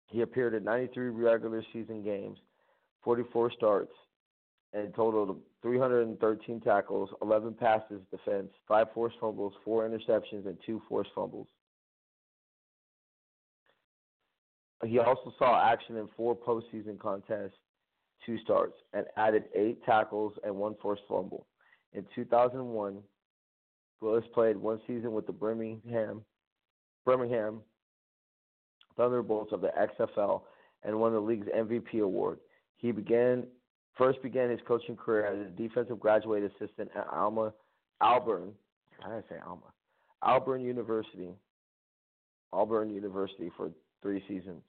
He 0.07 0.21
appeared 0.21 0.53
in 0.53 0.65
93 0.65 1.09
regular 1.09 1.63
season 1.71 2.03
games, 2.03 2.37
44 3.03 3.51
starts, 3.51 3.93
and 4.73 4.93
totaled 4.93 5.39
313 5.61 6.59
tackles, 6.59 7.09
11 7.21 7.53
passes 7.53 8.01
defense, 8.09 8.49
5 8.67 8.87
forced 8.93 9.15
fumbles, 9.21 9.53
4 9.63 9.87
interceptions, 9.87 10.47
and 10.47 10.57
2 10.65 10.81
forced 10.89 11.11
fumbles. 11.15 11.47
He 14.85 14.99
also 14.99 15.33
saw 15.37 15.71
action 15.71 15.97
in 15.97 16.07
four 16.17 16.35
postseason 16.35 16.97
contests, 16.99 17.57
two 18.25 18.37
starts, 18.39 18.73
and 18.93 19.05
added 19.15 19.43
eight 19.55 19.83
tackles 19.85 20.33
and 20.43 20.55
one 20.55 20.75
forced 20.81 21.03
fumble. 21.07 21.45
In 21.93 22.05
2001, 22.15 22.97
Willis 23.99 24.23
played 24.33 24.57
one 24.57 24.79
season 24.87 25.11
with 25.11 25.27
the 25.27 25.33
Birmingham 25.33 26.23
Birmingham 27.05 27.61
Thunderbolts 28.97 29.53
of 29.53 29.61
the 29.61 29.71
XFL 29.99 30.41
and 30.83 30.99
won 30.99 31.13
the 31.13 31.19
league's 31.19 31.47
MVP 31.55 32.01
award. 32.01 32.39
He 32.77 32.91
began 32.91 33.45
first 33.97 34.21
began 34.23 34.49
his 34.49 34.59
coaching 34.67 34.95
career 34.95 35.25
as 35.25 35.47
a 35.47 35.49
defensive 35.51 35.99
graduate 35.99 36.43
assistant 36.43 36.89
at 36.95 37.07
Alma 37.07 37.53
Auburn. 37.99 38.53
I 39.03 39.21
say 39.29 39.35
Alma? 39.45 39.73
Auburn 40.21 40.61
University. 40.61 41.29
Auburn 42.53 42.89
University 42.89 43.51
for 43.55 43.71
three 44.01 44.23
seasons 44.27 44.61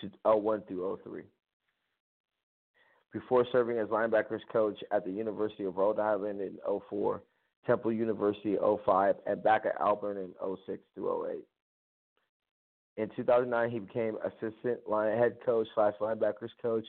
to 0.00 0.10
01 0.24 0.62
through 0.68 0.98
03. 1.04 1.22
before 3.12 3.46
serving 3.50 3.78
as 3.78 3.88
linebackers 3.88 4.40
coach 4.52 4.78
at 4.92 5.04
the 5.04 5.10
University 5.10 5.64
of 5.64 5.76
Rhode 5.76 5.98
Island 5.98 6.40
in 6.40 6.58
04, 6.90 7.22
Temple 7.66 7.92
University 7.92 8.56
05, 8.84 9.16
and 9.26 9.42
back 9.42 9.64
at 9.66 9.80
Auburn 9.80 10.18
in 10.18 10.30
06 10.66 10.78
through 10.94 11.30
08. 11.30 11.38
In 13.02 13.10
2009, 13.16 13.70
he 13.70 13.78
became 13.78 14.16
assistant 14.24 14.80
line 14.88 15.16
head 15.18 15.36
coach 15.44 15.66
slash 15.74 15.94
linebackers 16.00 16.50
coach 16.62 16.84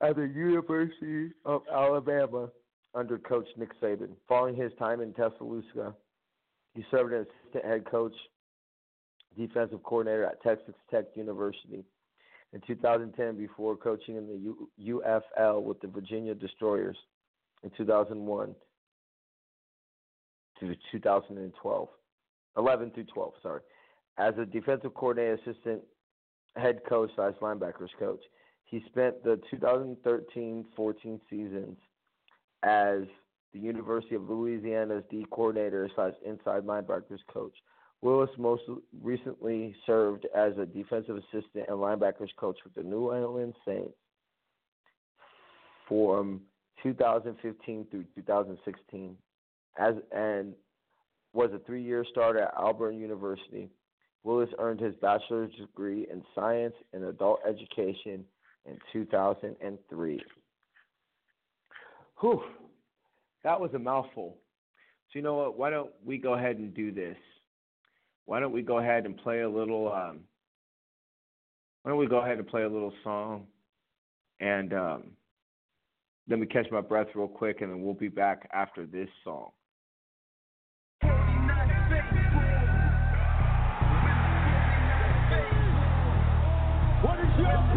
at 0.00 0.16
the 0.16 0.22
University 0.22 1.32
of 1.44 1.62
Alabama 1.72 2.48
under 2.94 3.18
coach 3.18 3.46
Nick 3.56 3.78
Saban. 3.80 4.10
Following 4.28 4.54
his 4.54 4.72
time 4.78 5.00
in 5.00 5.12
Tuscaloosa, 5.14 5.94
he 6.74 6.84
served 6.90 7.12
as 7.12 7.26
assistant 7.44 7.64
head 7.64 7.84
coach, 7.90 8.14
defensive 9.36 9.82
coordinator 9.82 10.24
at 10.24 10.42
Texas 10.42 10.74
Tech 10.90 11.04
University 11.14 11.84
in 12.52 12.60
2010 12.66 13.36
before 13.36 13.76
coaching 13.76 14.16
in 14.16 14.26
the 14.26 14.36
U- 14.36 15.02
UFL 15.04 15.62
with 15.62 15.80
the 15.80 15.88
Virginia 15.88 16.34
Destroyers 16.34 16.96
in 17.62 17.70
2001 17.76 18.54
to 20.60 20.74
2012. 20.92 21.88
11 22.56 22.90
through 22.90 23.04
12, 23.04 23.32
sorry. 23.42 23.60
As 24.18 24.34
a 24.38 24.44
defensive 24.44 24.92
coordinator, 24.94 25.34
assistant 25.34 25.82
head 26.56 26.80
coach 26.88 27.10
slash 27.16 27.34
linebackers 27.40 27.88
coach. 27.98 28.20
He 28.64 28.82
spent 28.86 29.22
the 29.24 29.40
2013 29.50 30.66
14 30.76 31.20
seasons 31.30 31.76
as 32.62 33.02
the 33.52 33.58
University 33.58 34.14
of 34.14 34.28
Louisiana's 34.28 35.04
D 35.10 35.26
coordinator 35.30 35.90
slash 35.94 36.14
inside 36.24 36.64
linebackers 36.64 37.18
coach. 37.32 37.54
Willis 38.02 38.30
most 38.36 38.62
recently 39.00 39.74
served 39.86 40.26
as 40.34 40.52
a 40.58 40.66
defensive 40.66 41.16
assistant 41.16 41.66
and 41.68 41.78
linebackers 41.78 42.34
coach 42.36 42.58
with 42.64 42.74
the 42.74 42.82
New 42.82 43.10
Orleans 43.10 43.54
Saints 43.64 43.94
from 45.88 46.40
2015 46.82 47.86
through 47.90 48.04
2016, 48.16 49.16
as 49.78 49.94
and 50.10 50.52
was 51.32 51.50
a 51.54 51.60
three-year 51.60 52.04
starter 52.10 52.40
at 52.40 52.54
Auburn 52.56 52.98
University. 52.98 53.70
Willis 54.24 54.50
earned 54.58 54.80
his 54.80 54.94
bachelor's 54.96 55.52
degree 55.54 56.06
in 56.10 56.22
science 56.34 56.74
and 56.92 57.04
adult 57.04 57.40
education 57.48 58.24
in 58.66 58.78
2003. 58.92 60.20
Whew, 62.20 62.42
that 63.44 63.60
was 63.60 63.70
a 63.74 63.78
mouthful. 63.78 64.36
So 65.12 65.18
you 65.18 65.22
know 65.22 65.34
what? 65.34 65.58
Why 65.58 65.70
don't 65.70 65.90
we 66.04 66.18
go 66.18 66.34
ahead 66.34 66.56
and 66.56 66.74
do 66.74 66.92
this? 66.92 67.16
Why 68.26 68.40
don't 68.40 68.52
we 68.52 68.62
go 68.62 68.78
ahead 68.78 69.04
and 69.04 69.16
play 69.16 69.40
a 69.40 69.48
little? 69.48 69.92
Um, 69.92 70.20
why 71.82 71.90
don't 71.90 71.98
we 71.98 72.06
go 72.06 72.22
ahead 72.22 72.38
and 72.38 72.46
play 72.46 72.62
a 72.62 72.68
little 72.68 72.92
song, 73.02 73.46
and 74.40 74.72
um, 74.72 75.02
let 76.28 76.38
me 76.38 76.46
catch 76.46 76.66
my 76.70 76.80
breath 76.80 77.08
real 77.14 77.28
quick, 77.28 77.60
and 77.60 77.70
then 77.70 77.82
we'll 77.82 77.94
be 77.94 78.08
back 78.08 78.48
after 78.52 78.86
this 78.86 79.08
song. 79.24 79.50
What 87.02 87.18
is 87.18 87.38
your 87.38 87.71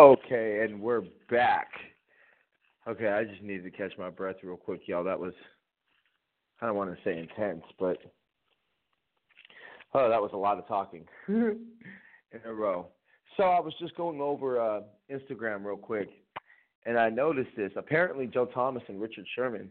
Okay, 0.00 0.64
and 0.64 0.80
we're 0.80 1.02
back. 1.30 1.68
Okay, 2.88 3.08
I 3.08 3.22
just 3.22 3.42
needed 3.42 3.64
to 3.64 3.70
catch 3.70 3.92
my 3.98 4.08
breath 4.08 4.36
real 4.42 4.56
quick, 4.56 4.80
y'all. 4.86 5.04
That 5.04 5.20
was, 5.20 5.34
I 6.62 6.66
don't 6.66 6.74
want 6.74 6.90
to 6.90 7.04
say 7.04 7.18
intense, 7.18 7.62
but 7.78 7.98
oh, 9.92 10.08
that 10.08 10.22
was 10.22 10.30
a 10.32 10.38
lot 10.38 10.56
of 10.56 10.66
talking 10.66 11.04
in 11.28 11.58
a 12.46 12.50
row. 12.50 12.86
So 13.36 13.42
I 13.42 13.60
was 13.60 13.74
just 13.78 13.94
going 13.94 14.22
over 14.22 14.58
uh, 14.58 14.80
Instagram 15.12 15.66
real 15.66 15.76
quick, 15.76 16.08
and 16.86 16.98
I 16.98 17.10
noticed 17.10 17.54
this. 17.54 17.72
Apparently, 17.76 18.26
Joe 18.26 18.46
Thomas 18.46 18.82
and 18.88 19.02
Richard 19.02 19.26
Sherman 19.36 19.68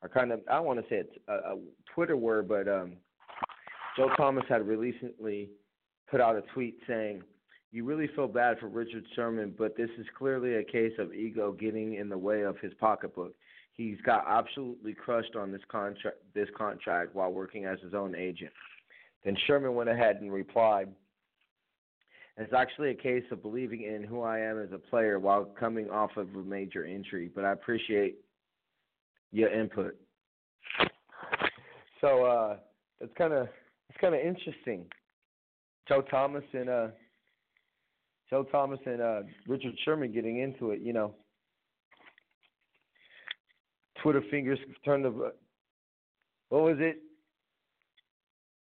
are 0.00 0.08
kind 0.08 0.32
of 0.32 0.40
I 0.50 0.58
want 0.58 0.78
to 0.80 0.86
say 0.88 1.00
it's 1.00 1.18
a, 1.28 1.34
a 1.34 1.58
Twitter 1.94 2.16
word, 2.16 2.48
but 2.48 2.66
um, 2.66 2.94
Joe 3.94 4.08
Thomas 4.16 4.44
had 4.48 4.66
recently 4.66 5.50
put 6.10 6.22
out 6.22 6.34
a 6.34 6.42
tweet 6.54 6.78
saying, 6.88 7.22
"You 7.76 7.84
really 7.84 8.08
feel 8.16 8.26
bad 8.26 8.58
for 8.58 8.68
Richard 8.68 9.04
Sherman, 9.14 9.54
but 9.58 9.76
this 9.76 9.90
is 9.98 10.06
clearly 10.16 10.54
a 10.54 10.64
case 10.64 10.94
of 10.98 11.12
ego 11.12 11.52
getting 11.52 11.96
in 11.96 12.08
the 12.08 12.16
way 12.16 12.40
of 12.40 12.58
his 12.60 12.72
pocketbook. 12.80 13.34
He's 13.74 14.00
got 14.00 14.24
absolutely 14.26 14.94
crushed 14.94 15.36
on 15.36 15.52
this 15.52 15.60
contract 15.68 16.16
this 16.32 16.48
contract 16.56 17.14
while 17.14 17.30
working 17.30 17.66
as 17.66 17.78
his 17.80 17.92
own 17.92 18.14
agent." 18.14 18.50
Then 19.24 19.36
Sherman 19.46 19.74
went 19.74 19.90
ahead 19.90 20.22
and 20.22 20.32
replied. 20.32 20.88
It's 22.38 22.54
actually 22.54 22.92
a 22.92 22.94
case 22.94 23.24
of 23.30 23.42
believing 23.42 23.82
in 23.82 24.02
who 24.02 24.22
I 24.22 24.38
am 24.38 24.58
as 24.58 24.72
a 24.72 24.78
player 24.78 25.18
while 25.18 25.44
coming 25.44 25.90
off 25.90 26.16
of 26.16 26.34
a 26.34 26.42
major 26.42 26.86
injury, 26.86 27.30
but 27.34 27.44
I 27.44 27.52
appreciate 27.52 28.16
your 29.32 29.50
input. 29.50 30.00
So 32.00 32.24
uh 32.24 32.56
it's 33.00 33.12
kind 33.18 33.34
of 33.34 33.48
it's 33.90 33.98
kind 34.00 34.14
of 34.14 34.22
interesting. 34.22 34.86
Joe 35.86 36.00
Thomas 36.00 36.44
and 36.54 36.70
uh 36.70 36.88
Joe 38.30 38.44
Thomas 38.44 38.80
and 38.86 39.00
uh 39.00 39.20
Richard 39.46 39.74
Sherman 39.84 40.12
getting 40.12 40.40
into 40.40 40.70
it, 40.70 40.80
you 40.80 40.92
know. 40.92 41.14
Twitter 44.02 44.22
fingers 44.30 44.58
turned 44.84 45.04
to 45.04 45.32
what 46.48 46.62
was 46.62 46.76
it? 46.78 46.98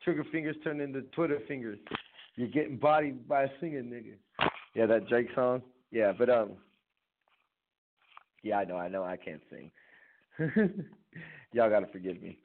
Trigger 0.02 0.24
fingers 0.32 0.56
turned 0.64 0.80
into 0.80 1.02
Twitter 1.14 1.38
fingers. 1.46 1.78
You're 2.36 2.48
getting 2.48 2.76
bodied 2.76 3.28
by 3.28 3.44
a 3.44 3.48
singer, 3.60 3.82
nigga. 3.82 4.14
Yeah, 4.74 4.86
that 4.86 5.08
Drake 5.08 5.28
song. 5.34 5.62
Yeah, 5.90 6.12
but 6.16 6.30
um, 6.30 6.52
yeah, 8.42 8.58
I 8.58 8.64
know, 8.64 8.76
I 8.76 8.88
know, 8.88 9.04
I 9.04 9.16
can't 9.16 9.42
sing. 9.50 9.70
Y'all 11.52 11.70
gotta 11.70 11.88
forgive 11.88 12.22
me, 12.22 12.38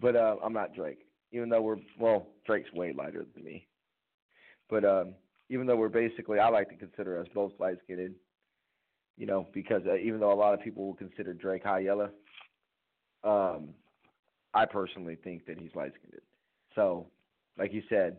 but 0.00 0.16
uh, 0.16 0.36
I'm 0.44 0.52
not 0.52 0.74
Drake. 0.74 1.06
Even 1.32 1.48
though 1.48 1.62
we're 1.62 1.78
well, 1.98 2.26
Drake's 2.46 2.72
way 2.72 2.92
lighter 2.92 3.24
than 3.34 3.44
me. 3.44 3.66
But 4.68 4.84
um, 4.84 5.14
even 5.52 5.66
though 5.66 5.76
we're 5.76 5.90
basically, 5.90 6.38
I 6.38 6.48
like 6.48 6.70
to 6.70 6.76
consider 6.76 7.20
us 7.20 7.26
both 7.34 7.52
light 7.58 7.76
skinned. 7.84 8.14
You 9.18 9.26
know, 9.26 9.46
because 9.52 9.82
uh, 9.86 9.96
even 9.96 10.20
though 10.20 10.32
a 10.32 10.34
lot 10.34 10.54
of 10.54 10.62
people 10.62 10.86
will 10.86 10.94
consider 10.94 11.34
Drake 11.34 11.64
high 11.64 11.80
yellow, 11.80 12.08
um, 13.22 13.68
I 14.54 14.64
personally 14.64 15.18
think 15.22 15.44
that 15.46 15.58
he's 15.58 15.74
light 15.74 15.92
skinned. 15.98 16.22
So, 16.74 17.06
like 17.58 17.74
you 17.74 17.82
said, 17.90 18.16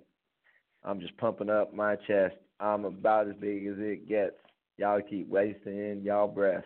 I'm 0.83 0.99
just 0.99 1.17
pumping 1.17 1.49
up 1.49 1.73
my 1.73 1.95
chest. 1.95 2.35
I'm 2.59 2.85
about 2.85 3.27
as 3.27 3.35
big 3.39 3.65
as 3.65 3.75
it 3.79 4.07
gets. 4.07 4.35
Y'all 4.77 5.01
keep 5.01 5.27
wasting 5.27 6.01
y'all 6.03 6.27
breath. 6.27 6.63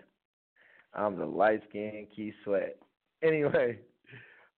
I'm 0.94 1.18
the 1.18 1.26
light 1.26 1.62
skinned 1.70 2.08
Keith 2.16 2.36
Sweat. 2.44 2.78
Anyway, 3.24 3.80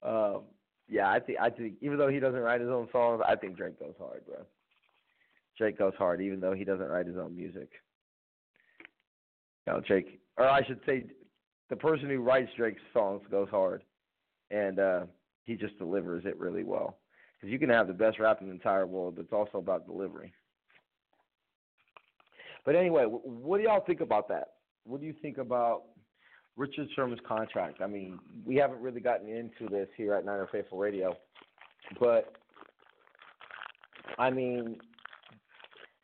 um, 0.03 0.41
yeah, 0.89 1.09
I 1.09 1.21
think 1.21 1.39
I 1.41 1.49
think 1.49 1.75
even 1.81 1.97
though 1.97 2.09
he 2.09 2.19
doesn't 2.19 2.41
write 2.41 2.61
his 2.61 2.71
own 2.71 2.89
songs, 2.91 3.23
I 3.25 3.37
think 3.37 3.57
Drake 3.57 3.79
goes 3.79 3.95
hard, 4.01 4.27
bro. 4.27 4.39
Drake 5.59 5.79
goes 5.79 5.93
hard, 5.99 6.23
even 6.23 6.41
though 6.41 6.55
he 6.55 6.65
doesn't 6.65 6.89
write 6.89 7.07
his 7.07 7.17
own 7.17 7.37
music. 7.37 7.69
You 9.67 9.75
know, 9.75 9.81
Drake, 9.81 10.21
or 10.37 10.49
I 10.49 10.65
should 10.65 10.81
say, 10.87 11.05
the 11.69 11.77
person 11.77 12.09
who 12.09 12.21
writes 12.21 12.51
Drake's 12.57 12.81
songs 12.93 13.23
goes 13.31 13.49
hard, 13.51 13.83
and 14.51 14.79
uh, 14.79 15.01
he 15.45 15.57
just 15.57 15.77
delivers 15.79 16.25
it 16.25 16.39
really 16.39 16.65
well. 16.65 16.99
Because 17.35 17.53
you 17.53 17.59
can 17.59 17.69
have 17.69 17.87
the 17.87 17.93
best 17.93 18.19
rap 18.19 18.41
in 18.41 18.49
the 18.49 18.53
entire 18.53 18.87
world, 18.87 19.17
but 19.17 19.23
it's 19.23 19.33
also 19.33 19.59
about 19.59 19.87
delivery. 19.87 20.33
But 22.65 22.75
anyway, 22.75 23.05
what 23.05 23.59
do 23.59 23.65
y'all 23.65 23.85
think 23.85 24.01
about 24.01 24.29
that? 24.29 24.55
What 24.85 25.01
do 25.01 25.07
you 25.07 25.15
think 25.21 25.39
about 25.39 25.83
Richard 26.57 26.89
Sherman's 26.95 27.21
contract? 27.27 27.81
I 27.81 27.87
mean, 27.87 28.19
we 28.45 28.57
haven't 28.57 28.81
really 28.81 29.01
gotten 29.01 29.29
into 29.29 29.71
this 29.71 29.89
here 29.97 30.15
at 30.15 30.25
Niner 30.25 30.49
Faithful 30.51 30.79
Radio, 30.79 31.17
but 32.01 32.33
I 34.19 34.31
mean, 34.31 34.79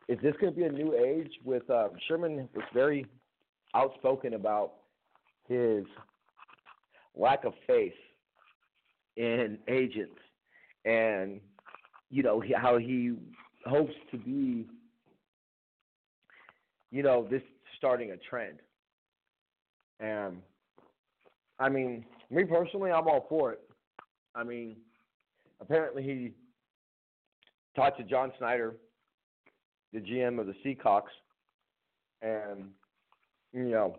is 0.09 0.19
this 0.23 0.35
going 0.40 0.53
to 0.53 0.59
be 0.59 0.67
a 0.67 0.73
new 0.73 0.95
age 0.95 1.33
with 1.45 1.69
uh, 1.71 1.88
Sherman 2.07 2.49
was 2.55 2.64
very 2.73 3.07
outspoken 3.75 4.35
about 4.35 4.73
his 5.49 5.85
lack 7.17 7.45
of 7.45 7.55
faith 7.67 7.95
in 9.17 9.59
agents 9.69 10.19
and 10.85 11.40
you 12.11 12.23
know 12.23 12.43
how 12.57 12.79
he 12.79 13.14
hopes 13.64 13.95
to 14.11 14.19
be 14.19 14.67
you 16.90 17.03
know 17.03 17.27
this 17.31 17.43
starting 17.77 18.11
a 18.12 18.17
trend. 18.17 18.59
And 20.01 20.38
i 21.59 21.69
mean 21.69 22.05
me 22.31 22.45
personally 22.45 22.90
i'm 22.90 23.07
all 23.07 23.27
for 23.29 23.53
it. 23.53 23.61
I 24.35 24.43
mean 24.43 24.77
apparently 25.61 26.03
he 26.03 26.33
talked 27.77 27.99
to 27.99 28.05
john 28.05 28.33
schneider 28.38 28.75
the 29.94 30.00
gm 30.00 30.38
of 30.38 30.46
the 30.46 30.54
seahawks 30.64 31.14
and 32.20 32.68
you 33.52 33.70
know 33.70 33.96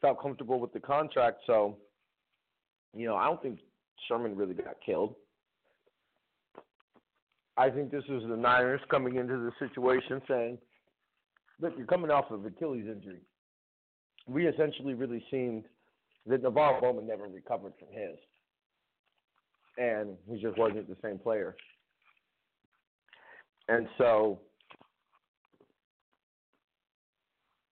felt 0.00 0.20
comfortable 0.20 0.58
with 0.58 0.72
the 0.72 0.80
contract 0.80 1.38
so 1.46 1.76
you 2.96 3.06
know 3.06 3.14
i 3.14 3.26
don't 3.26 3.40
think 3.42 3.60
sherman 4.08 4.34
really 4.34 4.54
got 4.54 4.74
killed 4.84 5.14
I 7.60 7.68
think 7.68 7.90
this 7.90 8.04
is 8.08 8.22
the 8.26 8.36
Niners 8.38 8.80
coming 8.90 9.16
into 9.16 9.36
the 9.36 9.52
situation 9.58 10.22
saying, 10.26 10.58
look, 11.60 11.74
you're 11.76 11.86
coming 11.86 12.10
off 12.10 12.30
of 12.30 12.46
Achilles 12.46 12.86
injury. 12.90 13.20
We 14.26 14.46
essentially 14.46 14.94
really 14.94 15.22
seemed 15.30 15.64
that 16.26 16.42
NaVorro 16.42 16.80
Bowman 16.80 17.06
never 17.06 17.24
recovered 17.24 17.74
from 17.78 17.88
his. 17.92 18.16
And 19.76 20.16
he 20.26 20.40
just 20.40 20.56
wasn't 20.56 20.88
the 20.88 20.96
same 21.02 21.18
player. 21.18 21.54
And 23.68 23.86
so, 23.98 24.40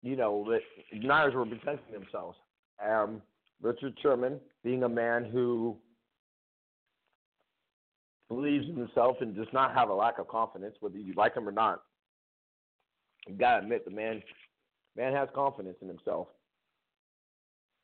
you 0.08 0.16
know, 0.16 0.46
that 0.50 0.62
Niners 0.98 1.34
were 1.34 1.46
protecting 1.46 1.94
themselves. 1.94 2.38
Um, 2.86 3.22
Richard 3.62 3.94
Sherman, 4.02 4.40
being 4.64 4.84
a 4.84 4.90
man 4.90 5.26
who 5.26 5.76
believes 8.30 8.66
in 8.70 8.78
himself 8.78 9.18
and 9.20 9.36
does 9.36 9.48
not 9.52 9.74
have 9.74 9.90
a 9.90 9.94
lack 9.94 10.18
of 10.18 10.30
confidence, 10.30 10.76
whether 10.80 10.98
you 10.98 11.14
like 11.18 11.36
him 11.36 11.48
or 11.48 11.52
not. 11.52 11.82
You 13.28 13.36
gotta 13.36 13.64
admit 13.64 13.84
the 13.84 13.92
man 13.92 14.24
man 14.96 15.14
has 15.14 15.28
confidence 15.36 15.76
in 15.82 15.90
himself. 15.90 16.28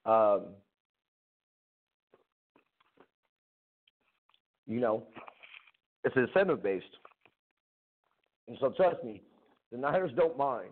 Um, 0.06 0.46
you 4.66 4.80
know, 4.80 5.04
it's 6.06 6.16
incentive 6.16 6.64
based. 6.64 6.86
And 8.48 8.58
so 8.62 8.70
trust 8.70 9.04
me, 9.04 9.22
the 9.74 9.78
Niners 9.78 10.12
don't 10.16 10.38
mind 10.38 10.72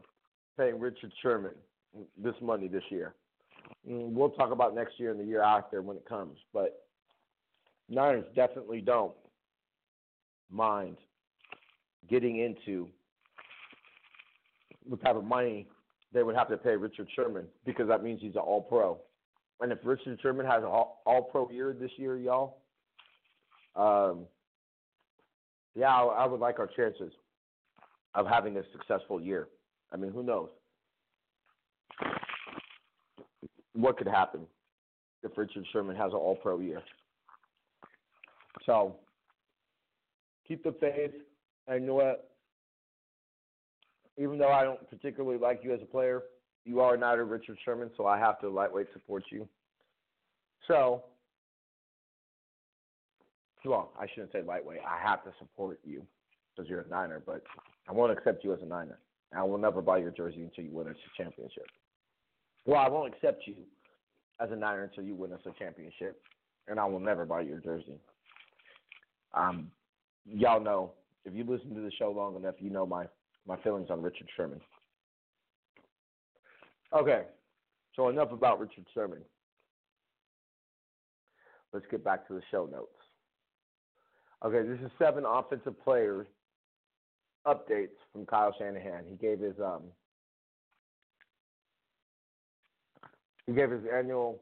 paying 0.58 0.80
Richard 0.80 1.12
Sherman 1.22 1.56
this 2.18 2.36
money 2.42 2.68
this 2.68 2.84
year. 2.90 3.16
And 3.88 4.16
we'll 4.16 4.30
talk 4.30 4.52
about 4.52 4.76
next 4.76 5.00
year 5.00 5.12
and 5.12 5.20
the 5.20 5.26
year 5.26 5.42
after 5.42 5.82
when 5.82 5.98
it 5.98 6.08
comes, 6.08 6.38
but 6.54 6.86
Niners 7.90 8.26
definitely 8.36 8.82
don't 8.82 9.14
mind 10.50 10.98
getting 12.10 12.38
into 12.38 12.88
the 14.90 14.98
type 14.98 15.16
of 15.16 15.24
money 15.24 15.68
they 16.14 16.24
would 16.24 16.36
have 16.36 16.50
to 16.50 16.58
pay 16.58 16.76
Richard 16.76 17.08
Sherman 17.16 17.46
because 17.66 17.88
that 17.88 18.04
means 18.04 18.22
he's 18.22 18.36
an 18.36 18.42
All 18.42 18.62
Pro. 18.62 19.00
And 19.62 19.72
if 19.72 19.80
Richard 19.84 20.20
Sherman 20.22 20.46
has 20.46 20.64
an 20.64 20.70
All, 20.70 21.02
all 21.06 21.22
Pro 21.22 21.50
year 21.50 21.76
this 21.80 21.92
year, 21.98 22.18
y'all, 22.18 22.58
um, 23.76 24.26
yeah, 25.76 25.88
I, 25.88 26.04
I 26.04 26.26
would 26.26 26.40
like 26.40 26.60
our 26.60 26.68
chances 26.68 27.14
of 28.16 28.28
having 28.28 28.58
a 28.58 28.64
successful 28.74 29.22
year. 29.22 29.48
I 29.94 29.98
mean, 29.98 30.12
who 30.12 30.24
knows 30.24 30.50
what 33.74 33.98
could 33.98 34.08
happen 34.08 34.42
if 35.24 35.38
Richard 35.38 35.66
Sherman 35.72 35.96
has 35.96 36.12
an 36.12 36.18
All 36.18 36.36
Pro 36.36 36.60
year. 36.60 36.82
So 38.66 38.96
keep 40.48 40.64
the 40.64 40.74
faith. 40.80 41.12
You 41.72 41.80
know 41.80 41.96
what? 41.96 42.32
Even 44.18 44.38
though 44.38 44.52
I 44.52 44.64
don't 44.64 44.90
particularly 44.90 45.38
like 45.38 45.62
you 45.64 45.74
as 45.74 45.82
a 45.82 45.86
player, 45.86 46.24
you 46.66 46.80
are 46.82 46.98
not 46.98 47.18
a 47.18 47.24
Richard 47.24 47.58
Sherman, 47.64 47.90
so 47.98 48.06
I 48.06 48.20
have 48.20 48.40
to 48.42 48.50
lightweight 48.50 48.88
support 48.94 49.24
you. 49.32 49.48
So, 50.68 51.04
well, 53.66 53.94
I 54.00 54.06
shouldn't 54.14 54.32
say 54.32 54.42
lightweight. 54.44 54.82
I 54.88 55.02
have 55.02 55.24
to 55.24 55.32
support 55.40 55.80
you 55.84 56.06
because 56.56 56.70
you're 56.70 56.82
a 56.82 56.88
Niner, 56.88 57.22
but 57.26 57.42
I 57.88 57.94
won't 57.94 58.12
accept 58.12 58.44
you 58.44 58.54
as 58.54 58.62
a 58.62 58.66
Niner. 58.66 59.00
I 59.36 59.44
will 59.44 59.58
never 59.58 59.82
buy 59.82 59.98
your 59.98 60.12
jersey 60.12 60.42
until 60.42 60.66
you 60.66 60.72
win 60.72 60.88
us 60.88 60.96
a 60.96 61.24
championship. 61.24 61.66
Well, 62.66 62.80
I 62.80 62.90
won't 62.90 63.14
accept 63.14 63.44
you 63.48 63.56
as 64.40 64.52
a 64.52 64.56
Niner 64.56 64.84
until 64.84 65.04
you 65.04 65.16
win 65.16 65.34
us 65.34 65.40
a 65.46 65.52
championship, 65.58 66.22
and 66.68 66.80
I 66.80 66.86
will 66.86 67.00
never 67.00 67.26
buy 67.26 67.42
your 67.42 67.60
jersey. 67.60 68.00
Um, 69.34 69.72
y'all 70.26 70.60
know 70.60 70.92
if 71.26 71.34
you 71.34 71.44
listen 71.44 71.74
to 71.76 71.82
the 71.82 71.92
show 71.98 72.12
long 72.12 72.36
enough, 72.36 72.56
you 72.60 72.70
know 72.70 72.86
my 72.86 73.06
my 73.48 73.58
feelings 73.58 73.88
on 73.90 74.02
Richard 74.02 74.28
Sherman. 74.36 74.62
Okay, 76.94 77.24
so 77.96 78.10
enough 78.10 78.32
about 78.32 78.60
Richard 78.60 78.86
Sherman. 78.94 79.22
let's 81.74 81.86
get 81.90 82.04
back 82.04 82.28
to 82.28 82.34
the 82.34 82.42
show 82.52 82.68
notes. 82.72 82.90
Okay, 84.44 84.68
this 84.68 84.80
is 84.84 84.92
seven 85.00 85.24
offensive 85.26 85.82
players 85.84 86.28
updates 87.46 87.98
from 88.12 88.26
Kyle 88.26 88.54
Shanahan. 88.58 89.06
He 89.10 89.16
gave 89.16 89.40
his 89.40 89.56
um 89.60 89.84
he 93.46 93.54
gave 93.54 93.72
his 93.72 93.84
annual 93.94 94.42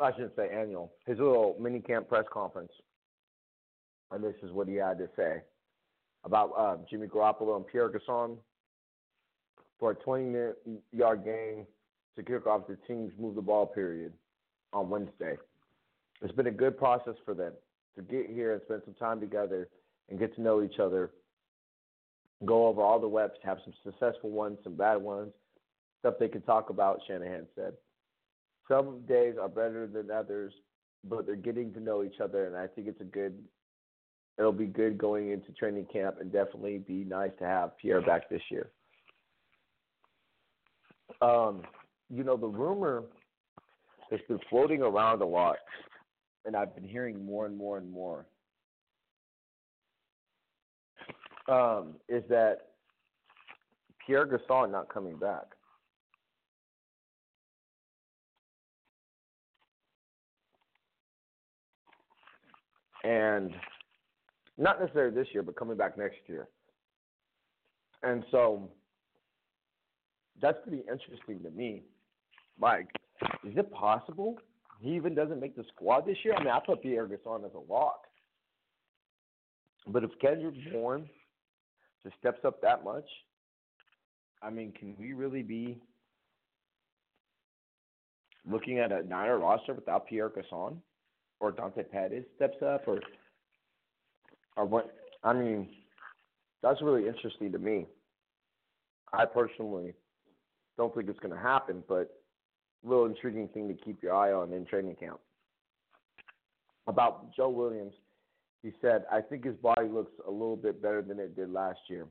I 0.00 0.10
shouldn't 0.12 0.34
say 0.36 0.48
annual, 0.52 0.92
his 1.06 1.18
little 1.18 1.56
mini 1.60 1.80
camp 1.80 2.08
press 2.08 2.24
conference. 2.32 2.72
And 4.10 4.22
this 4.22 4.34
is 4.42 4.50
what 4.50 4.68
he 4.68 4.74
had 4.74 4.98
to 4.98 5.08
say 5.16 5.42
about 6.24 6.52
uh, 6.56 6.76
Jimmy 6.88 7.06
Garoppolo 7.06 7.56
and 7.56 7.66
Pierre 7.66 7.88
Garcon 7.88 8.38
for 9.78 9.92
a 9.92 9.94
20 9.94 10.52
yard 10.92 11.24
game 11.24 11.66
to 12.16 12.22
kick 12.22 12.46
off 12.46 12.66
the 12.66 12.76
team's 12.88 13.12
move 13.18 13.34
the 13.34 13.42
ball 13.42 13.66
period 13.66 14.12
on 14.72 14.88
Wednesday. 14.88 15.36
It's 16.22 16.32
been 16.32 16.46
a 16.46 16.52
good 16.52 16.78
process 16.78 17.14
for 17.24 17.34
them 17.34 17.52
to 17.96 18.02
get 18.02 18.30
here 18.30 18.52
and 18.52 18.62
spend 18.64 18.82
some 18.84 18.94
time 18.94 19.20
together 19.20 19.68
and 20.08 20.18
get 20.18 20.34
to 20.36 20.42
know 20.42 20.62
each 20.62 20.78
other, 20.78 21.10
go 22.44 22.66
over 22.66 22.82
all 22.82 23.00
the 23.00 23.06
reps, 23.06 23.38
have 23.42 23.58
some 23.64 23.74
successful 23.84 24.30
ones, 24.30 24.58
some 24.64 24.74
bad 24.74 24.96
ones, 24.96 25.32
stuff 26.00 26.14
they 26.18 26.28
can 26.28 26.42
talk 26.42 26.70
about, 26.70 27.00
Shanahan 27.06 27.46
said. 27.54 27.74
Some 28.68 29.02
days 29.08 29.34
are 29.40 29.48
better 29.48 29.86
than 29.86 30.10
others, 30.10 30.52
but 31.08 31.26
they're 31.26 31.36
getting 31.36 31.72
to 31.74 31.80
know 31.80 32.02
each 32.02 32.20
other, 32.22 32.46
and 32.46 32.56
I 32.56 32.66
think 32.66 32.88
it's 32.88 33.00
a 33.00 33.04
good. 33.04 33.34
It'll 34.36 34.52
be 34.52 34.66
good 34.66 34.98
going 34.98 35.30
into 35.30 35.52
training 35.52 35.86
camp, 35.92 36.16
and 36.20 36.32
definitely 36.32 36.78
be 36.78 37.04
nice 37.04 37.30
to 37.38 37.44
have 37.44 37.78
Pierre 37.78 38.00
back 38.00 38.28
this 38.28 38.42
year. 38.50 38.70
Um, 41.22 41.62
you 42.10 42.24
know, 42.24 42.36
the 42.36 42.46
rumor 42.46 43.04
that's 44.10 44.26
been 44.26 44.40
floating 44.50 44.82
around 44.82 45.22
a 45.22 45.26
lot, 45.26 45.56
and 46.44 46.56
I've 46.56 46.74
been 46.74 46.88
hearing 46.88 47.24
more 47.24 47.46
and 47.46 47.56
more 47.56 47.78
and 47.78 47.90
more, 47.90 48.26
um, 51.48 51.94
is 52.08 52.22
that 52.28 52.58
Pierre 54.06 54.26
Garcon 54.26 54.70
not 54.70 54.92
coming 54.92 55.16
back. 55.16 55.44
And 63.02 63.52
not 64.56 64.80
necessarily 64.80 65.14
this 65.14 65.28
year, 65.32 65.42
but 65.42 65.56
coming 65.56 65.76
back 65.76 65.98
next 65.98 66.16
year. 66.26 66.48
And 68.02 68.24
so 68.30 68.70
that's 70.40 70.58
pretty 70.62 70.82
interesting 70.90 71.40
to 71.42 71.50
me. 71.50 71.82
Like, 72.60 72.88
is 73.44 73.56
it 73.56 73.70
possible 73.72 74.38
he 74.80 74.94
even 74.94 75.14
doesn't 75.14 75.40
make 75.40 75.56
the 75.56 75.64
squad 75.74 76.06
this 76.06 76.16
year? 76.24 76.34
I 76.34 76.40
mean, 76.40 76.52
I 76.52 76.60
put 76.64 76.82
Pierre 76.82 77.06
Garcon 77.06 77.44
as 77.44 77.52
a 77.54 77.72
lock. 77.72 78.04
But 79.86 80.02
if 80.02 80.10
Kendrick 80.20 80.54
Bourne 80.72 81.08
steps 82.18 82.40
up 82.44 82.60
that 82.62 82.84
much, 82.84 83.08
I 84.42 84.50
mean, 84.50 84.72
can 84.78 84.94
we 84.98 85.12
really 85.12 85.42
be 85.42 85.78
looking 88.48 88.78
at 88.78 88.92
a 88.92 89.02
Niner 89.02 89.38
roster 89.38 89.74
without 89.74 90.06
Pierre 90.06 90.28
Garcon? 90.28 90.80
Or 91.40 91.50
Dante 91.50 91.82
Pettis 91.82 92.24
steps 92.36 92.56
up? 92.62 92.86
Or, 92.86 93.00
or 94.56 94.64
what? 94.64 94.94
I 95.22 95.32
mean, 95.32 95.68
that's 96.62 96.80
really 96.80 97.06
interesting 97.06 97.52
to 97.52 97.58
me. 97.58 97.86
I 99.12 99.24
personally 99.26 99.94
don't 100.76 100.94
think 100.94 101.08
it's 101.08 101.18
going 101.18 101.34
to 101.34 101.40
happen, 101.40 101.82
but 101.88 102.10
a 102.84 102.88
little 102.88 103.06
intriguing 103.06 103.48
thing 103.48 103.68
to 103.68 103.74
keep 103.74 104.02
your 104.02 104.14
eye 104.14 104.32
on 104.32 104.52
in 104.52 104.64
training 104.64 104.96
camp. 104.96 105.20
About 106.86 107.34
Joe 107.34 107.48
Williams, 107.48 107.94
he 108.64 108.72
said, 108.80 109.04
I 109.12 109.20
think 109.20 109.44
his 109.44 109.56
body 109.56 109.88
looks 109.88 110.12
a 110.26 110.30
little 110.30 110.56
bit 110.56 110.80
better 110.80 111.02
than 111.02 111.20
it 111.20 111.36
did 111.36 111.52
last 111.52 111.80
year. 111.88 112.06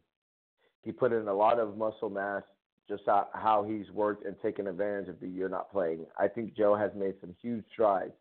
He 0.83 0.91
put 0.91 1.11
in 1.11 1.27
a 1.27 1.33
lot 1.33 1.57
of 1.59 1.77
muscle 1.77 2.11
mass, 2.11 2.43
just 2.87 3.03
how 3.07 3.65
he's 3.67 3.89
worked 3.91 4.25
and 4.25 4.35
taken 4.39 4.67
advantage 4.67 5.09
of 5.09 5.19
the 5.19 5.27
year 5.27 5.49
not 5.49 5.71
playing. 5.71 6.05
I 6.19 6.27
think 6.27 6.55
Joe 6.55 6.75
has 6.75 6.91
made 6.95 7.15
some 7.21 7.33
huge 7.41 7.63
strides 7.73 8.13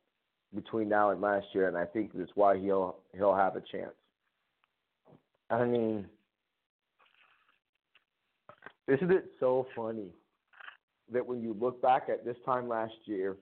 between 0.55 0.89
now 0.89 1.11
and 1.11 1.21
last 1.21 1.47
year, 1.53 1.69
and 1.69 1.77
I 1.77 1.85
think 1.85 2.13
that's 2.15 2.31
why 2.35 2.59
he'll 2.59 2.97
he'll 3.15 3.35
have 3.35 3.57
a 3.57 3.61
chance. 3.61 3.93
I 5.51 5.67
mean, 5.67 6.07
isn't 8.89 9.11
it 9.11 9.27
so 9.41 9.67
funny 9.77 10.09
that 11.13 11.27
when 11.27 11.43
you 11.43 11.55
look 11.61 11.83
back 11.83 12.05
at 12.09 12.25
this 12.25 12.37
time 12.47 12.67
last 12.67 12.95
year, 13.05 13.37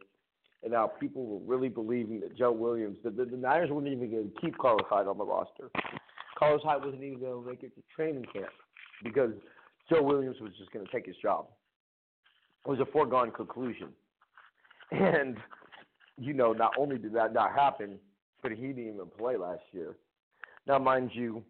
and 0.63 0.73
now 0.73 0.87
people 0.87 1.25
were 1.25 1.39
really 1.39 1.69
believing 1.69 2.21
that 2.21 2.37
Joe 2.37 2.53
Williams, 2.53 2.99
that 3.05 3.17
the, 3.17 3.25
the 3.25 3.37
Niners 3.37 3.71
weren't 3.71 3.87
even 3.87 4.11
going 4.11 4.31
to 4.31 4.41
keep 4.41 4.59
Carlos 4.59 4.87
Hyde 4.89 5.07
on 5.07 5.17
the 5.17 5.25
roster. 5.25 5.71
Carlos 6.39 6.61
Hyde 6.63 6.85
wasn't 6.85 7.03
even 7.03 7.21
going 7.21 7.43
to 7.43 7.51
make 7.51 7.63
it 7.63 7.75
to 7.75 7.83
training 7.95 8.27
camp 8.33 8.53
because 9.03 9.31
Joe 9.89 10.03
Williams 10.03 10.37
was 10.41 10.53
just 10.59 10.71
going 10.73 10.85
to 10.85 10.93
take 10.93 11.07
his 11.07 11.17
job. 11.23 11.47
It 12.67 12.71
was 12.71 12.81
a 12.81 12.87
foregone 12.87 13.31
conclusion. 13.31 13.89
And, 14.93 15.37
you 16.19 16.35
know, 16.35 16.53
not 16.53 16.73
only 16.79 16.99
did 16.99 17.15
that 17.15 17.33
not 17.33 17.53
happen, 17.55 17.99
but 18.43 18.53
he 18.53 18.69
didn't 18.69 18.95
even 18.95 19.07
play 19.19 19.37
last 19.37 19.63
year. 19.73 19.97
Now, 20.67 20.79
mind 20.79 21.11
you, 21.15 21.43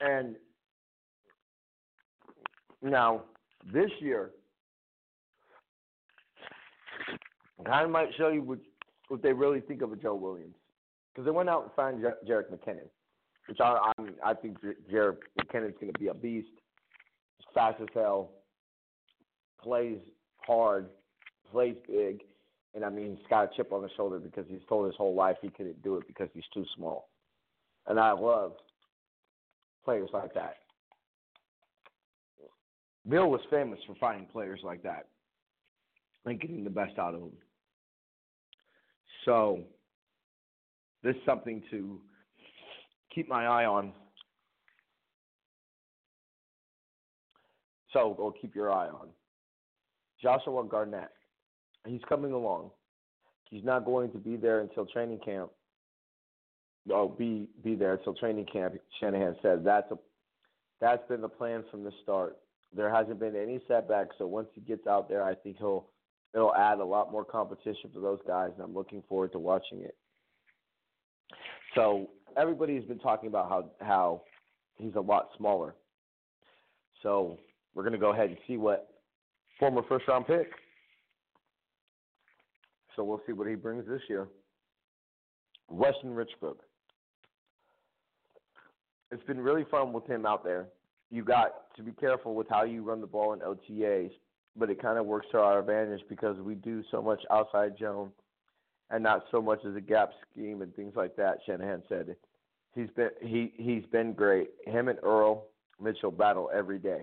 and 0.00 0.36
now 2.82 3.22
this 3.72 3.90
year, 4.00 4.30
kind 7.64 7.84
of 7.84 7.90
might 7.90 8.08
show 8.16 8.28
you 8.28 8.42
what, 8.42 8.58
what 9.08 9.22
they 9.22 9.32
really 9.32 9.60
think 9.60 9.82
of 9.82 9.92
a 9.92 9.96
Joe 9.96 10.14
Williams. 10.14 10.54
Because 11.12 11.26
they 11.26 11.30
went 11.30 11.48
out 11.48 11.62
and 11.62 11.70
signed 11.76 12.02
J- 12.02 12.30
Jerick 12.30 12.50
McKinnon, 12.50 12.88
which 13.46 13.60
I, 13.60 13.92
I, 13.96 14.02
mean, 14.02 14.14
I 14.24 14.34
think 14.34 14.58
Jerick 14.90 15.18
McKinnon's 15.40 15.76
going 15.80 15.92
to 15.92 15.98
be 15.98 16.08
a 16.08 16.14
beast. 16.14 16.48
Fast 17.54 17.80
as 17.80 17.86
hell, 17.94 18.30
plays 19.62 19.98
hard, 20.38 20.88
plays 21.52 21.76
big, 21.86 22.20
and 22.74 22.84
I 22.84 22.90
mean, 22.90 23.16
he's 23.16 23.26
got 23.30 23.44
a 23.44 23.56
chip 23.56 23.72
on 23.72 23.82
his 23.82 23.92
shoulder 23.96 24.18
because 24.18 24.44
he's 24.48 24.60
told 24.68 24.86
his 24.86 24.96
whole 24.96 25.14
life 25.14 25.36
he 25.40 25.50
couldn't 25.50 25.80
do 25.82 25.96
it 25.96 26.06
because 26.08 26.28
he's 26.34 26.44
too 26.52 26.64
small. 26.76 27.10
And 27.86 28.00
I 28.00 28.12
love 28.12 28.54
players 29.84 30.10
like 30.12 30.34
that. 30.34 30.56
Bill 33.08 33.30
was 33.30 33.40
famous 33.50 33.78
for 33.86 33.94
finding 34.00 34.26
players 34.26 34.60
like 34.64 34.82
that 34.82 35.06
and 36.24 36.40
getting 36.40 36.64
the 36.64 36.70
best 36.70 36.98
out 36.98 37.14
of 37.14 37.20
them. 37.20 37.32
So, 39.24 39.60
this 41.02 41.14
is 41.14 41.22
something 41.24 41.62
to 41.70 42.00
keep 43.14 43.28
my 43.28 43.46
eye 43.46 43.64
on. 43.64 43.92
So, 47.92 48.14
or 48.18 48.32
keep 48.32 48.54
your 48.54 48.72
eye 48.72 48.88
on. 48.88 49.08
Joshua 50.20 50.64
Garnett. 50.64 51.10
He's 51.86 52.00
coming 52.08 52.32
along. 52.32 52.70
He's 53.50 53.62
not 53.62 53.84
going 53.84 54.10
to 54.12 54.18
be 54.18 54.36
there 54.36 54.60
until 54.60 54.86
training 54.86 55.20
camp. 55.24 55.50
Oh, 56.90 57.08
be 57.08 57.48
be 57.62 57.74
there 57.74 57.94
until 57.94 58.14
training 58.14 58.46
camp. 58.52 58.74
Shanahan 59.00 59.36
said 59.42 59.64
that's 59.64 59.90
a 59.90 59.98
that's 60.80 61.06
been 61.08 61.20
the 61.20 61.28
plan 61.28 61.64
from 61.70 61.84
the 61.84 61.92
start 62.02 62.36
there 62.74 62.90
hasn't 62.90 63.20
been 63.20 63.36
any 63.36 63.60
setbacks. 63.68 64.16
So 64.18 64.26
once 64.26 64.48
he 64.54 64.60
gets 64.60 64.86
out 64.86 65.08
there, 65.08 65.22
I 65.22 65.34
think 65.34 65.58
he'll 65.58 65.86
it'll 66.34 66.54
add 66.54 66.78
a 66.78 66.84
lot 66.84 67.12
more 67.12 67.24
competition 67.24 67.90
for 67.92 68.00
those 68.00 68.18
guys, 68.26 68.50
and 68.54 68.64
I'm 68.64 68.74
looking 68.74 69.02
forward 69.08 69.32
to 69.32 69.38
watching 69.38 69.80
it. 69.82 69.96
So 71.74 72.10
everybody's 72.36 72.84
been 72.84 72.98
talking 72.98 73.28
about 73.28 73.48
how 73.48 73.70
how 73.80 74.22
he's 74.76 74.94
a 74.96 75.00
lot 75.00 75.28
smaller. 75.36 75.74
So 77.02 77.38
we're 77.74 77.84
gonna 77.84 77.98
go 77.98 78.12
ahead 78.12 78.28
and 78.28 78.38
see 78.46 78.56
what 78.56 78.88
former 79.58 79.82
first 79.88 80.06
round 80.08 80.26
pick. 80.26 80.50
So 82.96 83.04
we'll 83.04 83.22
see 83.26 83.32
what 83.32 83.48
he 83.48 83.54
brings 83.54 83.86
this 83.86 84.02
year. 84.08 84.28
Weston 85.68 86.10
Richburg. 86.10 86.56
It's 89.10 89.24
been 89.24 89.40
really 89.40 89.64
fun 89.70 89.92
with 89.92 90.06
him 90.06 90.26
out 90.26 90.44
there 90.44 90.68
you 91.14 91.22
got 91.22 91.72
to 91.76 91.82
be 91.82 91.92
careful 91.92 92.34
with 92.34 92.48
how 92.50 92.64
you 92.64 92.82
run 92.82 93.00
the 93.00 93.06
ball 93.06 93.34
in 93.34 93.38
OTAs, 93.38 94.10
but 94.56 94.70
it 94.70 94.80
kind 94.80 94.98
of 94.98 95.06
works 95.06 95.26
to 95.32 95.38
our 95.38 95.58
advantage 95.58 96.02
because 96.08 96.38
we 96.38 96.54
do 96.54 96.82
so 96.90 97.02
much 97.02 97.20
outside 97.30 97.74
zone 97.78 98.10
and 98.90 99.02
not 99.02 99.24
so 99.30 99.42
much 99.42 99.60
as 99.68 99.74
a 99.74 99.80
gap 99.80 100.10
scheme 100.30 100.62
and 100.62 100.74
things 100.74 100.94
like 100.96 101.16
that. 101.16 101.38
Shanahan 101.46 101.82
said 101.88 102.14
he's 102.74 102.90
been 102.96 103.10
he 103.22 103.52
he's 103.56 103.84
been 103.86 104.12
great. 104.12 104.50
Him 104.66 104.88
and 104.88 104.98
Earl 105.02 105.46
Mitchell 105.80 106.10
battle 106.10 106.50
every 106.54 106.78
day. 106.78 107.02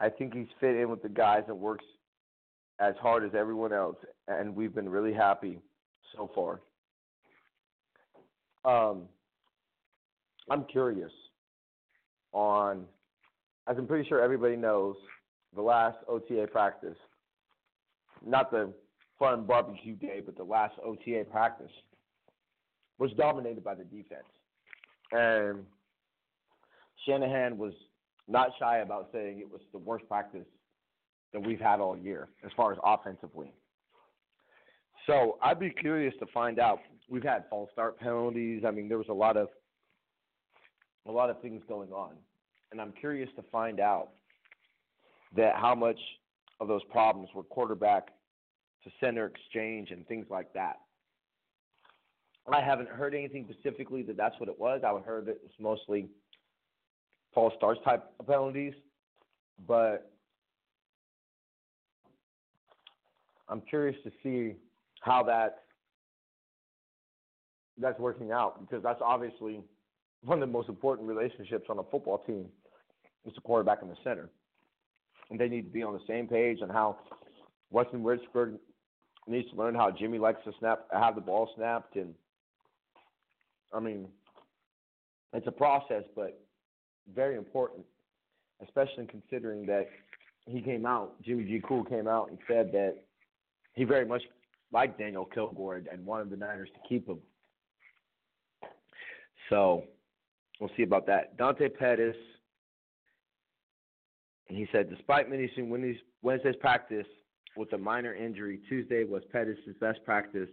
I 0.00 0.08
think 0.08 0.34
he's 0.34 0.46
fit 0.60 0.76
in 0.76 0.90
with 0.90 1.02
the 1.02 1.08
guys 1.08 1.44
and 1.48 1.58
works 1.58 1.84
as 2.80 2.94
hard 3.00 3.24
as 3.24 3.30
everyone 3.34 3.72
else, 3.72 3.96
and 4.26 4.54
we've 4.54 4.74
been 4.74 4.88
really 4.88 5.14
happy 5.14 5.60
so 6.16 6.30
far. 6.34 6.60
Um, 8.64 9.02
I'm 10.50 10.64
curious 10.64 11.12
on, 12.32 12.84
as 13.68 13.76
I'm 13.78 13.86
pretty 13.86 14.08
sure 14.08 14.20
everybody 14.20 14.56
knows, 14.56 14.96
the 15.54 15.62
last 15.62 15.98
OTA 16.08 16.48
practice, 16.50 16.96
not 18.24 18.50
the 18.50 18.72
fun 19.18 19.44
barbecue 19.44 19.94
day, 19.94 20.20
but 20.24 20.36
the 20.36 20.44
last 20.44 20.74
OTA 20.84 21.24
practice 21.30 21.70
was 22.98 23.10
dominated 23.16 23.62
by 23.62 23.74
the 23.74 23.84
defense. 23.84 24.24
And 25.12 25.64
Shanahan 27.06 27.58
was 27.58 27.72
not 28.28 28.50
shy 28.58 28.78
about 28.78 29.10
saying 29.12 29.38
it 29.40 29.50
was 29.50 29.60
the 29.72 29.78
worst 29.78 30.08
practice 30.08 30.46
that 31.32 31.40
we've 31.40 31.60
had 31.60 31.80
all 31.80 31.96
year 31.96 32.28
as 32.44 32.50
far 32.56 32.72
as 32.72 32.78
offensively. 32.84 33.52
So 35.06 35.38
I'd 35.42 35.60
be 35.60 35.70
curious 35.70 36.14
to 36.20 36.26
find 36.32 36.58
out. 36.58 36.78
We've 37.10 37.22
had 37.22 37.44
false 37.50 37.70
start 37.72 37.98
penalties. 37.98 38.62
I 38.66 38.70
mean, 38.70 38.88
there 38.88 38.96
was 38.96 39.08
a 39.10 39.14
lot 39.14 39.36
of 39.36 39.48
a 41.06 41.12
lot 41.12 41.28
of 41.28 41.42
things 41.42 41.62
going 41.68 41.92
on, 41.92 42.12
and 42.72 42.80
I'm 42.80 42.92
curious 42.92 43.28
to 43.36 43.42
find 43.52 43.78
out 43.78 44.08
that 45.36 45.54
how 45.56 45.74
much 45.74 45.98
of 46.60 46.68
those 46.68 46.84
problems 46.90 47.28
were 47.34 47.42
quarterback 47.42 48.08
to 48.84 48.90
center 49.00 49.26
exchange 49.26 49.90
and 49.90 50.06
things 50.06 50.26
like 50.30 50.52
that. 50.52 50.76
I 52.52 52.60
haven't 52.60 52.90
heard 52.90 53.14
anything 53.14 53.46
specifically 53.50 54.02
that 54.02 54.16
that's 54.16 54.38
what 54.38 54.50
it 54.50 54.58
was. 54.58 54.82
I 54.84 54.92
heard 55.00 55.26
that 55.26 55.32
it 55.32 55.40
was 55.42 55.52
mostly 55.58 56.08
false 57.34 57.54
starts 57.56 57.80
type 57.84 58.04
of 58.20 58.26
penalties, 58.26 58.74
but 59.66 60.10
I'm 63.48 63.62
curious 63.62 63.96
to 64.04 64.12
see 64.22 64.56
how 65.00 65.22
that 65.24 65.60
that's 67.78 67.98
working 67.98 68.30
out 68.30 68.60
because 68.60 68.82
that's 68.82 69.00
obviously 69.04 69.60
one 70.22 70.40
of 70.40 70.48
the 70.48 70.52
most 70.52 70.68
important 70.68 71.08
relationships 71.08 71.66
on 71.68 71.78
a 71.78 71.82
football 71.84 72.18
team 72.18 72.46
is 73.26 73.34
the 73.34 73.40
quarterback 73.40 73.82
and 73.82 73.90
the 73.90 73.96
center. 74.04 74.28
And 75.30 75.38
they 75.38 75.48
need 75.48 75.62
to 75.62 75.70
be 75.70 75.82
on 75.82 75.94
the 75.94 76.00
same 76.06 76.26
page 76.26 76.58
on 76.62 76.68
how 76.68 76.98
Weston 77.70 78.02
Richburg 78.02 78.58
needs 79.26 79.50
to 79.50 79.56
learn 79.56 79.74
how 79.74 79.90
Jimmy 79.90 80.18
likes 80.18 80.42
to 80.44 80.52
snap 80.58 80.86
have 80.92 81.14
the 81.14 81.20
ball 81.20 81.48
snapped 81.56 81.96
and 81.96 82.14
I 83.72 83.80
mean 83.80 84.06
it's 85.32 85.46
a 85.46 85.52
process 85.52 86.04
but 86.14 86.38
very 87.12 87.36
important, 87.36 87.84
especially 88.62 89.06
considering 89.06 89.66
that 89.66 89.88
he 90.46 90.60
came 90.60 90.86
out, 90.86 91.20
Jimmy 91.22 91.44
G. 91.44 91.60
Cool 91.66 91.84
came 91.84 92.06
out 92.06 92.28
and 92.30 92.38
said 92.46 92.70
that 92.72 92.96
he 93.74 93.84
very 93.84 94.06
much 94.06 94.22
liked 94.72 94.98
Daniel 94.98 95.24
Kilgore 95.24 95.82
and 95.90 96.06
wanted 96.06 96.30
the 96.30 96.36
Niners 96.36 96.68
to 96.74 96.88
keep 96.88 97.08
him. 97.08 97.18
So 99.50 99.84
we'll 100.60 100.70
see 100.76 100.82
about 100.82 101.06
that. 101.06 101.36
Dante 101.36 101.68
Pettis, 101.68 102.16
he 104.48 104.66
said, 104.72 104.90
despite 104.90 105.30
missing 105.30 105.70
Wednesday's 106.22 106.56
practice 106.60 107.06
with 107.56 107.72
a 107.72 107.78
minor 107.78 108.14
injury, 108.14 108.60
Tuesday 108.68 109.04
was 109.04 109.22
Pettis' 109.32 109.58
best 109.80 110.04
practice 110.04 110.48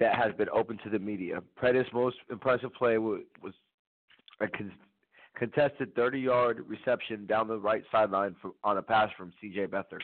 that 0.00 0.16
has 0.16 0.32
been 0.36 0.48
open 0.50 0.78
to 0.82 0.90
the 0.90 0.98
media. 0.98 1.42
Pettis' 1.60 1.86
most 1.92 2.16
impressive 2.30 2.72
play 2.74 2.98
was, 2.98 3.20
a 4.40 4.46
contested 5.38 5.94
30-yard 5.94 6.64
reception 6.66 7.26
down 7.26 7.46
the 7.46 7.58
right 7.58 7.84
sideline 7.92 8.34
on 8.64 8.78
a 8.78 8.82
pass 8.82 9.10
from 9.16 9.32
C.J. 9.40 9.66
Beathard. 9.66 10.02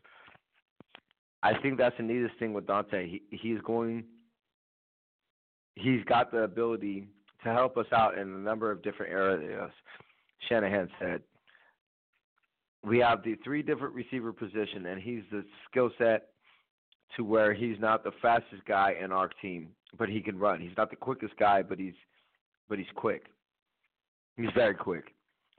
I 1.42 1.58
think 1.60 1.78
that's 1.78 1.96
the 1.96 2.02
neatest 2.02 2.38
thing 2.38 2.52
with 2.52 2.66
Dante. 2.66 3.08
He, 3.08 3.22
he's 3.30 3.60
going. 3.62 4.04
He's 5.74 6.04
got 6.04 6.30
the 6.30 6.42
ability 6.42 7.08
to 7.44 7.52
help 7.52 7.76
us 7.78 7.86
out 7.92 8.18
in 8.18 8.32
a 8.34 8.38
number 8.38 8.70
of 8.70 8.82
different 8.82 9.12
areas. 9.12 9.70
Shanahan 10.48 10.88
said, 11.00 11.22
"We 12.82 12.98
have 12.98 13.22
the 13.22 13.36
three 13.44 13.62
different 13.62 13.94
receiver 13.94 14.32
position, 14.32 14.86
and 14.86 15.00
he's 15.00 15.22
the 15.30 15.44
skill 15.68 15.90
set 15.98 16.28
to 17.16 17.24
where 17.24 17.52
he's 17.52 17.78
not 17.78 18.04
the 18.04 18.12
fastest 18.22 18.64
guy 18.66 18.94
in 19.02 19.12
our 19.12 19.28
team, 19.42 19.68
but 19.98 20.08
he 20.08 20.20
can 20.20 20.38
run. 20.38 20.60
He's 20.60 20.76
not 20.76 20.90
the 20.90 20.96
quickest 20.96 21.36
guy, 21.36 21.62
but 21.62 21.78
he's 21.78 21.94
but 22.68 22.78
he's 22.78 22.88
quick. 22.94 23.26
He's 24.36 24.50
very 24.54 24.74
quick, 24.74 25.14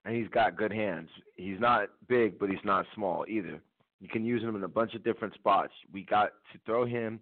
and 0.05 0.15
he's 0.15 0.29
got 0.29 0.55
good 0.55 0.71
hands. 0.71 1.09
He's 1.35 1.59
not 1.59 1.89
big, 2.07 2.39
but 2.39 2.49
he's 2.49 2.63
not 2.63 2.85
small 2.95 3.25
either. 3.27 3.61
You 3.99 4.07
can 4.07 4.25
use 4.25 4.41
him 4.41 4.55
in 4.55 4.63
a 4.63 4.67
bunch 4.67 4.95
of 4.95 5.03
different 5.03 5.33
spots. 5.35 5.73
We 5.93 6.03
got 6.03 6.31
to 6.53 6.59
throw 6.65 6.85
him 6.85 7.19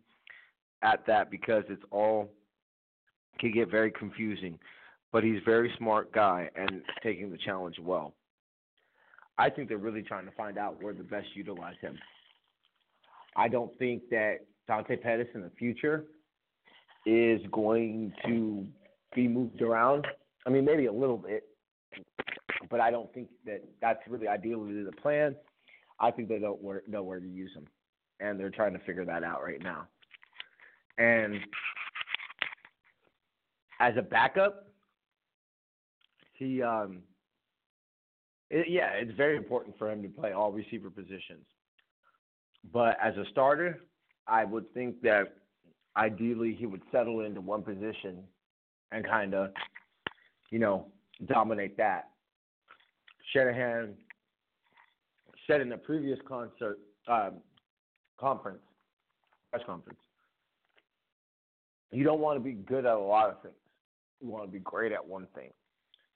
at 0.82 1.06
that 1.08 1.30
because 1.30 1.64
it's 1.68 1.84
all 1.92 2.30
can 3.40 3.52
get 3.52 3.70
very 3.70 3.92
confusing. 3.92 4.60
But 5.12 5.24
he's 5.24 5.42
a 5.42 5.46
very 5.46 5.74
smart 5.78 6.12
guy 6.12 6.50
and 6.56 6.82
taking 7.02 7.32
the 7.32 7.38
challenge 7.38 7.78
well. 7.82 8.14
I 9.40 9.50
think 9.50 9.70
they're 9.70 9.78
really 9.78 10.04
trying 10.04 10.26
to 10.26 10.32
find 10.32 10.58
out 10.58 10.84
where 10.84 10.94
to 10.94 11.04
best 11.04 11.28
utilize 11.34 11.76
him. 11.82 11.98
I 13.38 13.48
don't 13.48 13.76
think 13.80 14.04
that 14.10 14.40
Dante 14.68 14.98
Pettis 14.98 15.28
in 15.34 15.42
the 15.42 15.52
future 15.58 16.06
is 17.06 17.40
going 17.52 18.12
to 18.26 18.68
be 19.16 19.30
moved 19.30 19.62
around. 19.62 20.06
I 20.46 20.50
mean, 20.50 20.66
maybe 20.66 20.88
a 20.88 20.92
little 20.92 21.18
bit, 21.18 21.44
but 22.70 22.82
I 22.82 22.92
don't 22.92 23.12
think 23.14 23.30
that 23.46 23.64
that's 23.82 24.00
really 24.10 24.28
ideally 24.28 24.84
the 24.84 24.92
plan. 24.92 25.36
I 26.02 26.12
think 26.12 26.28
they 26.28 26.40
don't 26.40 26.62
know 26.88 27.04
where 27.04 27.20
to 27.20 27.28
use 27.28 27.52
him, 27.56 27.66
and 28.20 28.38
they're 28.38 28.50
trying 28.50 28.74
to 28.74 28.80
figure 28.80 29.06
that 29.06 29.24
out 29.24 29.42
right 29.42 29.62
now. 29.64 29.88
And 30.98 31.40
as 33.80 33.94
a 33.98 34.02
backup, 34.02 34.68
he, 36.34 36.62
um, 36.62 37.04
it, 38.50 38.68
yeah, 38.70 38.90
it's 38.94 39.16
very 39.16 39.38
important 39.38 39.78
for 39.78 39.92
him 39.92 40.02
to 40.02 40.10
play 40.10 40.32
all 40.32 40.52
receiver 40.52 40.90
positions. 40.90 41.46
But 42.74 42.98
as 43.02 43.16
a 43.18 43.24
starter, 43.32 43.80
I 44.28 44.46
would 44.46 44.72
think 44.74 45.02
that 45.02 45.36
ideally 45.98 46.56
he 46.58 46.66
would 46.66 46.82
settle 46.92 47.22
into 47.22 47.42
one 47.42 47.64
position 47.64 48.24
and 48.92 49.06
kind 49.06 49.34
of, 49.34 49.52
you 50.52 50.60
know, 50.60 50.88
dominate 51.28 51.78
that. 51.78 52.10
Shanahan 53.34 53.94
said 55.48 55.62
in 55.62 55.70
the 55.70 55.78
previous 55.78 56.20
concert 56.28 56.80
um, 57.08 57.36
conference, 58.20 58.60
press 59.52 59.64
conference, 59.66 60.00
you 61.92 62.04
don't 62.04 62.20
want 62.20 62.38
to 62.38 62.44
be 62.44 62.54
good 62.54 62.86
at 62.86 62.94
a 62.94 63.00
lot 63.00 63.30
of 63.30 63.42
things. 63.42 63.56
You 64.22 64.30
want 64.30 64.46
to 64.46 64.52
be 64.52 64.60
great 64.60 64.92
at 64.92 65.06
one 65.06 65.28
thing. 65.34 65.50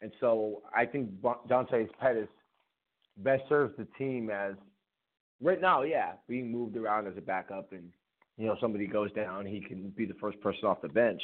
And 0.04 0.12
so 0.20 0.62
I 0.76 0.86
think 0.86 1.10
Dante 1.48 1.88
Pettis 1.98 2.28
best 3.18 3.44
serves 3.48 3.74
the 3.78 3.88
team 3.98 4.30
as 4.30 4.56
right 5.42 5.62
now, 5.62 5.84
yeah, 5.84 6.12
being 6.28 6.52
moved 6.52 6.76
around 6.76 7.08
as 7.08 7.14
a 7.18 7.22
backup 7.22 7.72
and 7.72 7.90
you 8.38 8.46
know 8.46 8.58
somebody 8.60 8.86
goes 8.86 9.14
down, 9.14 9.46
he 9.46 9.62
can 9.62 9.94
be 9.96 10.06
the 10.06 10.14
first 10.16 10.42
person 10.42 10.66
off 10.66 10.82
the 10.82 10.90
bench. 10.90 11.22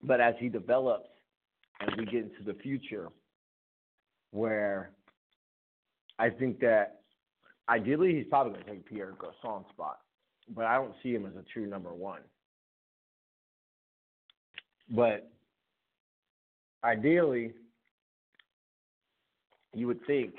But 0.00 0.20
as 0.20 0.34
he 0.38 0.48
develops 0.48 1.08
and 1.80 1.90
we 1.98 2.04
get 2.04 2.22
into 2.22 2.44
the 2.46 2.54
future 2.62 3.08
where 4.30 4.92
I 6.20 6.30
think 6.30 6.60
that 6.60 7.00
ideally 7.68 8.14
he's 8.14 8.26
probably 8.30 8.52
going 8.52 8.64
to 8.64 8.70
take 8.70 8.88
Pierre 8.88 9.14
Garcon's 9.18 9.66
spot, 9.72 9.98
but 10.54 10.66
I 10.66 10.76
don't 10.76 10.94
see 11.02 11.12
him 11.12 11.26
as 11.26 11.32
a 11.34 11.42
true 11.52 11.66
number 11.66 11.92
one. 11.92 12.20
But 14.88 15.28
ideally, 16.84 17.52
you 19.74 19.86
would 19.86 20.04
think 20.06 20.34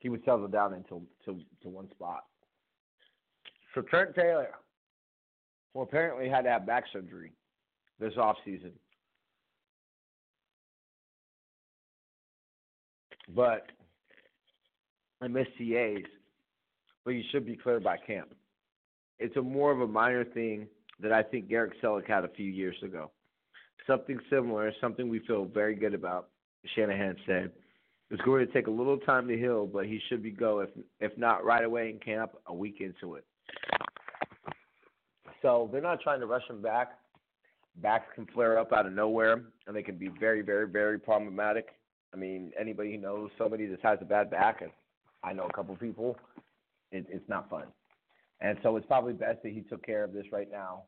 he 0.00 0.08
would 0.08 0.24
settle 0.24 0.48
down 0.48 0.74
into 0.74 1.02
to, 1.24 1.40
to 1.62 1.68
one 1.68 1.88
spot. 1.90 2.24
So 3.74 3.82
Trent 3.82 4.14
Taylor, 4.14 4.50
well, 5.74 5.84
apparently 5.84 6.28
had 6.28 6.42
to 6.42 6.50
have 6.50 6.66
back 6.66 6.84
surgery 6.92 7.32
this 7.98 8.12
off 8.18 8.36
season. 8.44 8.72
But 13.34 13.66
I 15.22 15.28
missed 15.28 15.50
CAs, 15.56 16.02
but 17.04 17.12
you 17.12 17.22
should 17.30 17.46
be 17.46 17.56
cleared 17.56 17.84
by 17.84 17.96
camp. 17.96 18.34
It's 19.18 19.36
a 19.36 19.42
more 19.42 19.70
of 19.70 19.80
a 19.80 19.86
minor 19.86 20.24
thing 20.24 20.66
that 21.00 21.12
I 21.12 21.22
think 21.22 21.48
Garrett 21.48 21.80
Celek 21.82 22.08
had 22.08 22.24
a 22.24 22.28
few 22.28 22.50
years 22.50 22.76
ago. 22.82 23.10
Something 23.86 24.18
similar, 24.30 24.72
something 24.80 25.08
we 25.08 25.20
feel 25.20 25.44
very 25.44 25.74
good 25.74 25.94
about. 25.94 26.28
Shanahan 26.74 27.16
said 27.26 27.50
it's 28.10 28.22
going 28.22 28.46
to 28.46 28.52
take 28.52 28.66
a 28.66 28.70
little 28.70 28.98
time 28.98 29.26
to 29.28 29.36
heal, 29.36 29.66
but 29.66 29.86
he 29.86 30.00
should 30.08 30.22
be 30.22 30.30
go 30.30 30.60
if 30.60 30.70
if 31.00 31.16
not 31.16 31.44
right 31.44 31.64
away 31.64 31.90
in 31.90 31.98
camp, 31.98 32.32
a 32.46 32.54
week 32.54 32.80
into 32.80 33.14
it. 33.14 33.24
So 35.40 35.68
they're 35.72 35.80
not 35.80 36.00
trying 36.00 36.20
to 36.20 36.26
rush 36.26 36.48
him 36.48 36.62
back. 36.62 36.92
Backs 37.76 38.06
can 38.14 38.26
flare 38.26 38.58
up 38.58 38.72
out 38.72 38.86
of 38.86 38.92
nowhere, 38.92 39.42
and 39.66 39.74
they 39.74 39.82
can 39.82 39.96
be 39.96 40.08
very, 40.20 40.42
very, 40.42 40.68
very 40.68 40.98
problematic. 40.98 41.68
I 42.14 42.16
mean, 42.16 42.52
anybody 42.58 42.92
who 42.92 42.98
knows 42.98 43.30
somebody 43.38 43.66
that 43.66 43.80
has 43.82 43.98
a 44.02 44.04
bad 44.04 44.30
back, 44.30 44.60
and 44.60 44.70
I 45.24 45.32
know 45.32 45.46
a 45.50 45.52
couple 45.52 45.74
people. 45.76 46.16
It, 46.92 47.06
it's 47.08 47.28
not 47.28 47.48
fun. 47.48 47.64
And 48.42 48.58
so 48.62 48.76
it's 48.76 48.86
probably 48.86 49.14
best 49.14 49.42
that 49.42 49.52
he 49.52 49.62
took 49.62 49.84
care 49.84 50.04
of 50.04 50.12
this 50.12 50.26
right 50.30 50.50
now. 50.50 50.82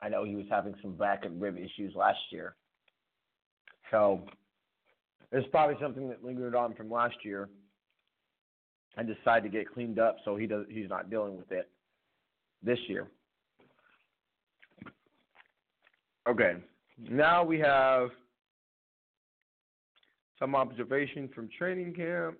I 0.00 0.08
know 0.08 0.24
he 0.24 0.36
was 0.36 0.46
having 0.50 0.74
some 0.80 0.92
back 0.92 1.24
and 1.24 1.40
rib 1.40 1.56
issues 1.56 1.94
last 1.94 2.18
year. 2.30 2.54
So 3.90 4.22
it's 5.32 5.48
probably 5.50 5.76
something 5.80 6.08
that 6.08 6.24
lingered 6.24 6.54
on 6.54 6.74
from 6.74 6.90
last 6.90 7.16
year 7.24 7.48
and 8.96 9.08
decided 9.08 9.50
to 9.50 9.56
get 9.58 9.72
cleaned 9.72 9.98
up 9.98 10.16
so 10.24 10.36
he 10.36 10.46
does 10.46 10.66
he's 10.68 10.88
not 10.88 11.10
dealing 11.10 11.36
with 11.36 11.50
it 11.52 11.68
this 12.62 12.78
year. 12.88 13.08
Okay. 16.28 16.56
Now 17.10 17.44
we 17.44 17.58
have 17.60 18.10
some 20.38 20.54
observations 20.54 21.30
from 21.34 21.48
training 21.56 21.94
camp. 21.94 22.36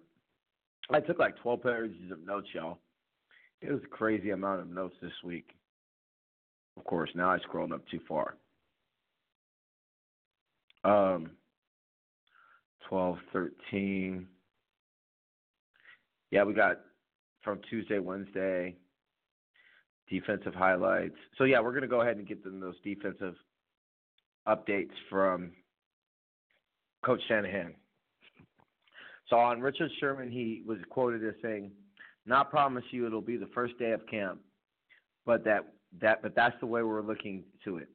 I 0.91 1.01
took 1.01 1.19
like 1.19 1.37
12 1.43 1.63
pages 1.63 2.13
of 2.13 2.25
notes, 2.25 2.49
y'all. 2.55 2.79
It 3.61 3.71
was 3.73 3.81
a 3.85 3.89
crazy 3.89 4.31
amount 4.31 4.61
of 4.61 4.69
notes 4.69 4.95
this 5.03 5.13
week. 5.25 5.51
Of 6.79 6.85
course, 6.85 7.11
now 7.17 7.31
I 7.31 7.39
scrolled 7.41 7.73
up 7.73 7.83
too 7.89 7.99
far. 8.07 8.37
Um, 10.85 11.33
12, 12.89 13.19
13. 13.33 14.27
Yeah, 16.31 16.45
we 16.45 16.55
got 16.55 16.81
from 17.43 17.59
Tuesday, 17.69 17.99
Wednesday, 17.99 18.77
defensive 20.09 20.55
highlights. 20.55 21.17
So, 21.37 21.45
yeah, 21.45 21.59
we're 21.61 21.73
going 21.73 21.83
to 21.83 21.89
go 21.89 22.03
ahead 22.03 22.17
and 22.17 22.29
get 22.29 22.45
them 22.45 22.61
those 22.61 22.77
defensive 22.85 23.35
updates 24.47 24.95
from 25.11 25.51
Coach 27.05 27.21
Shanahan. 27.27 27.75
So, 29.29 29.37
on 29.37 29.61
Richard 29.61 29.91
Sherman, 29.99 30.31
he 30.31 30.63
was 30.65 30.79
quoted 30.91 31.27
as 31.27 31.35
saying, 31.43 31.73
Not 32.25 32.51
promise 32.51 32.85
you 32.93 33.05
it'll 33.05 33.21
be 33.21 33.37
the 33.37 33.51
first 33.53 33.77
day 33.81 33.91
of 33.91 34.07
camp, 34.07 34.39
but 35.27 35.45
that, 35.45 35.65
that 36.01 36.23
but 36.23 36.35
that's 36.35 36.55
the 36.61 36.67
way 36.67 36.83
we're 36.83 37.03
looking 37.03 37.45
to 37.65 37.79
it. 37.79 37.89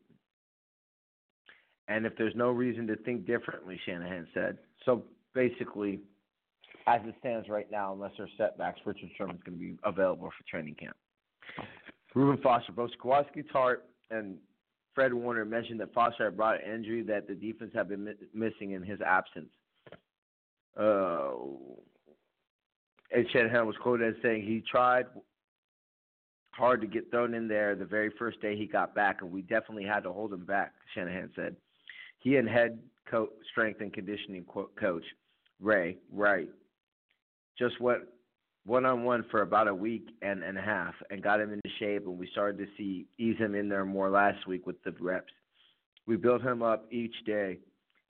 And 1.88 2.06
if 2.06 2.14
there's 2.18 2.36
no 2.36 2.50
reason 2.50 2.88
to 2.88 2.96
think 2.96 3.26
differently, 3.28 3.80
Shanahan 3.86 4.28
said. 4.34 4.58
So 4.86 5.04
basically, 5.34 6.00
as 6.88 7.02
it 7.06 7.16
stands 7.20 7.50
right 7.50 7.70
now, 7.70 7.94
unless 7.94 8.12
there's 8.18 8.30
setbacks, 8.38 8.80
Richard 8.86 9.10
Sherman's 9.18 9.42
going 9.46 9.58
to 9.58 9.64
be 9.64 9.78
available 9.84 10.30
for 10.30 10.50
training 10.50 10.76
camp. 10.76 10.96
Reuben 12.16 12.42
Foster, 12.42 12.72
both 12.72 12.92
Jaquiski 13.04 13.44
Tartt 13.54 13.78
and 14.12 14.38
Fred 14.94 15.14
Warner 15.14 15.46
mentioned 15.46 15.80
that 15.80 15.94
Foster 15.94 16.26
had 16.26 16.38
brought 16.38 16.64
an 16.64 16.72
injury 16.74 17.02
that 17.04 17.28
the 17.28 17.34
defense 17.34 17.72
had 17.74 17.90
been 17.90 18.04
mi- 18.04 18.14
missing 18.34 18.72
in 18.72 18.84
his 18.84 19.02
absence. 19.02 19.50
Uh, 20.80 21.32
Ed 23.12 23.26
Shanahan 23.32 23.68
was 23.68 23.76
quoted 23.82 24.16
as 24.16 24.22
saying 24.22 24.44
he 24.44 24.64
tried 24.70 25.06
hard 26.54 26.82
to 26.82 26.88
get 26.88 27.10
thrown 27.12 27.34
in 27.34 27.48
there 27.48 27.76
the 27.76 27.86
very 27.86 28.12
first 28.18 28.42
day 28.42 28.56
he 28.56 28.66
got 28.66 28.96
back, 28.96 29.22
and 29.22 29.32
we 29.32 29.42
definitely 29.42 29.86
had 29.86 30.04
to 30.04 30.12
hold 30.12 30.34
him 30.34 30.46
back, 30.46 30.74
Shanahan 30.94 31.32
said. 31.36 31.56
He 32.20 32.38
and 32.38 32.48
head 32.48 32.80
coach, 33.10 33.30
strength 33.52 33.82
and 33.82 33.92
conditioning 33.92 34.46
coach 34.80 35.04
Ray 35.60 35.98
Wright 36.12 36.50
just 37.58 37.80
went 37.80 38.02
one 38.66 38.86
on 38.86 39.04
one 39.04 39.26
for 39.30 39.42
about 39.42 39.68
a 39.68 39.76
week 39.76 40.08
and, 40.22 40.44
and 40.44 40.58
a 40.58 40.62
half 40.62 40.94
and 41.10 41.22
got 41.22 41.42
him 41.42 41.52
into 41.52 41.70
shape, 41.80 42.06
and 42.08 42.18
we 42.18 42.28
started 42.32 42.58
to 42.60 42.66
see 42.78 43.06
ease 43.18 43.38
him 43.38 43.56
in 43.56 43.68
there 43.68 43.86
more 43.86 44.10
last 44.10 44.48
week 44.48 44.66
with 44.66 44.82
the 44.84 44.94
reps. 45.00 45.34
We 46.06 46.16
built 46.16 46.42
him 46.42 46.62
up 46.62 46.86
each 46.92 47.16
day, 47.26 47.60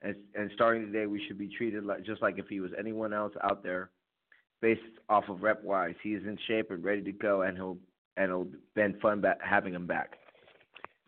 and, 0.02 0.14
and 0.34 0.50
starting 0.54 0.86
today, 0.86 1.06
we 1.06 1.22
should 1.26 1.38
be 1.38 1.48
treated 1.48 1.84
like, 1.84 2.04
just 2.04 2.22
like 2.22 2.38
if 2.38 2.46
he 2.48 2.60
was 2.60 2.70
anyone 2.78 3.12
else 3.12 3.32
out 3.42 3.62
there, 3.62 3.90
based 4.60 4.80
off 5.08 5.24
of 5.28 5.42
rep 5.42 5.62
wise. 5.64 5.94
He 6.02 6.10
is 6.10 6.22
in 6.24 6.38
shape 6.46 6.70
and 6.70 6.84
ready 6.84 7.02
to 7.02 7.12
go, 7.12 7.42
and 7.42 7.56
he'll 7.56 7.78
and 8.16 8.24
it'll 8.24 8.48
been 8.74 8.94
fun 9.00 9.20
back, 9.20 9.38
having 9.42 9.74
him 9.74 9.86
back. 9.86 10.18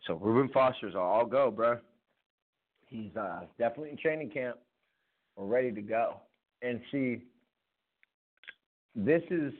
So 0.05 0.15
Reuben 0.15 0.51
Foster's 0.53 0.95
all 0.95 1.25
go, 1.25 1.51
bro 1.51 1.77
he's 2.87 3.15
uh, 3.15 3.41
definitely 3.57 3.91
in 3.91 3.97
training 3.97 4.29
camp. 4.29 4.57
We're 5.35 5.45
ready 5.45 5.71
to 5.71 5.81
go. 5.81 6.21
And 6.61 6.81
see, 6.91 7.23
this 8.95 9.21
is 9.29 9.53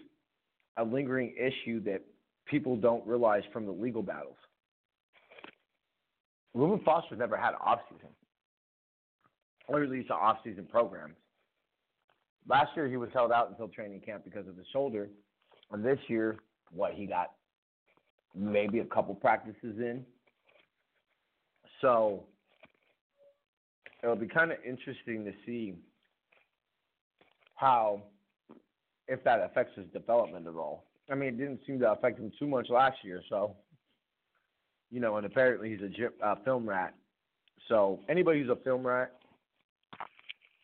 a 0.77 0.83
lingering 0.83 1.33
issue 1.37 1.83
that 1.83 2.01
people 2.45 2.75
don't 2.75 3.05
realize 3.05 3.43
from 3.53 3.65
the 3.65 3.71
legal 3.71 4.01
battles. 4.01 4.37
Reuben 6.53 6.83
Foster 6.83 7.15
never 7.15 7.37
had 7.37 7.51
an 7.51 7.59
offseason, 7.65 8.09
or 9.67 9.83
at 9.83 9.89
least 9.89 10.09
an 10.09 10.15
offseason 10.15 10.67
program. 10.67 11.15
Last 12.47 12.69
year, 12.75 12.87
he 12.87 12.97
was 12.97 13.09
held 13.13 13.31
out 13.31 13.49
until 13.49 13.67
training 13.67 14.01
camp 14.01 14.23
because 14.23 14.47
of 14.47 14.57
his 14.57 14.65
shoulder. 14.71 15.09
And 15.71 15.83
this 15.83 15.99
year, 16.07 16.37
what, 16.71 16.93
he 16.93 17.05
got 17.05 17.31
maybe 18.35 18.79
a 18.79 18.85
couple 18.85 19.15
practices 19.15 19.77
in. 19.77 20.05
So 21.81 22.23
it'll 24.03 24.15
be 24.15 24.27
kind 24.27 24.51
of 24.51 24.57
interesting 24.65 25.25
to 25.25 25.31
see 25.45 25.75
how, 27.55 28.03
if 29.07 29.23
that 29.23 29.41
affects 29.41 29.75
his 29.75 29.85
development 29.93 30.47
at 30.47 30.55
all. 30.55 30.85
I 31.09 31.15
mean, 31.15 31.29
it 31.29 31.37
didn't 31.37 31.61
seem 31.65 31.79
to 31.79 31.91
affect 31.91 32.19
him 32.19 32.31
too 32.37 32.47
much 32.47 32.69
last 32.69 32.97
year, 33.03 33.21
so 33.29 33.55
you 34.89 34.99
know, 34.99 35.17
and 35.17 35.25
apparently 35.25 35.69
he's 35.69 35.79
a 35.81 36.25
uh, 36.25 36.35
film 36.45 36.67
rat. 36.67 36.93
So 37.67 37.99
anybody 38.07 38.41
who's 38.41 38.49
a 38.49 38.63
film 38.63 38.85
rat, 38.85 39.11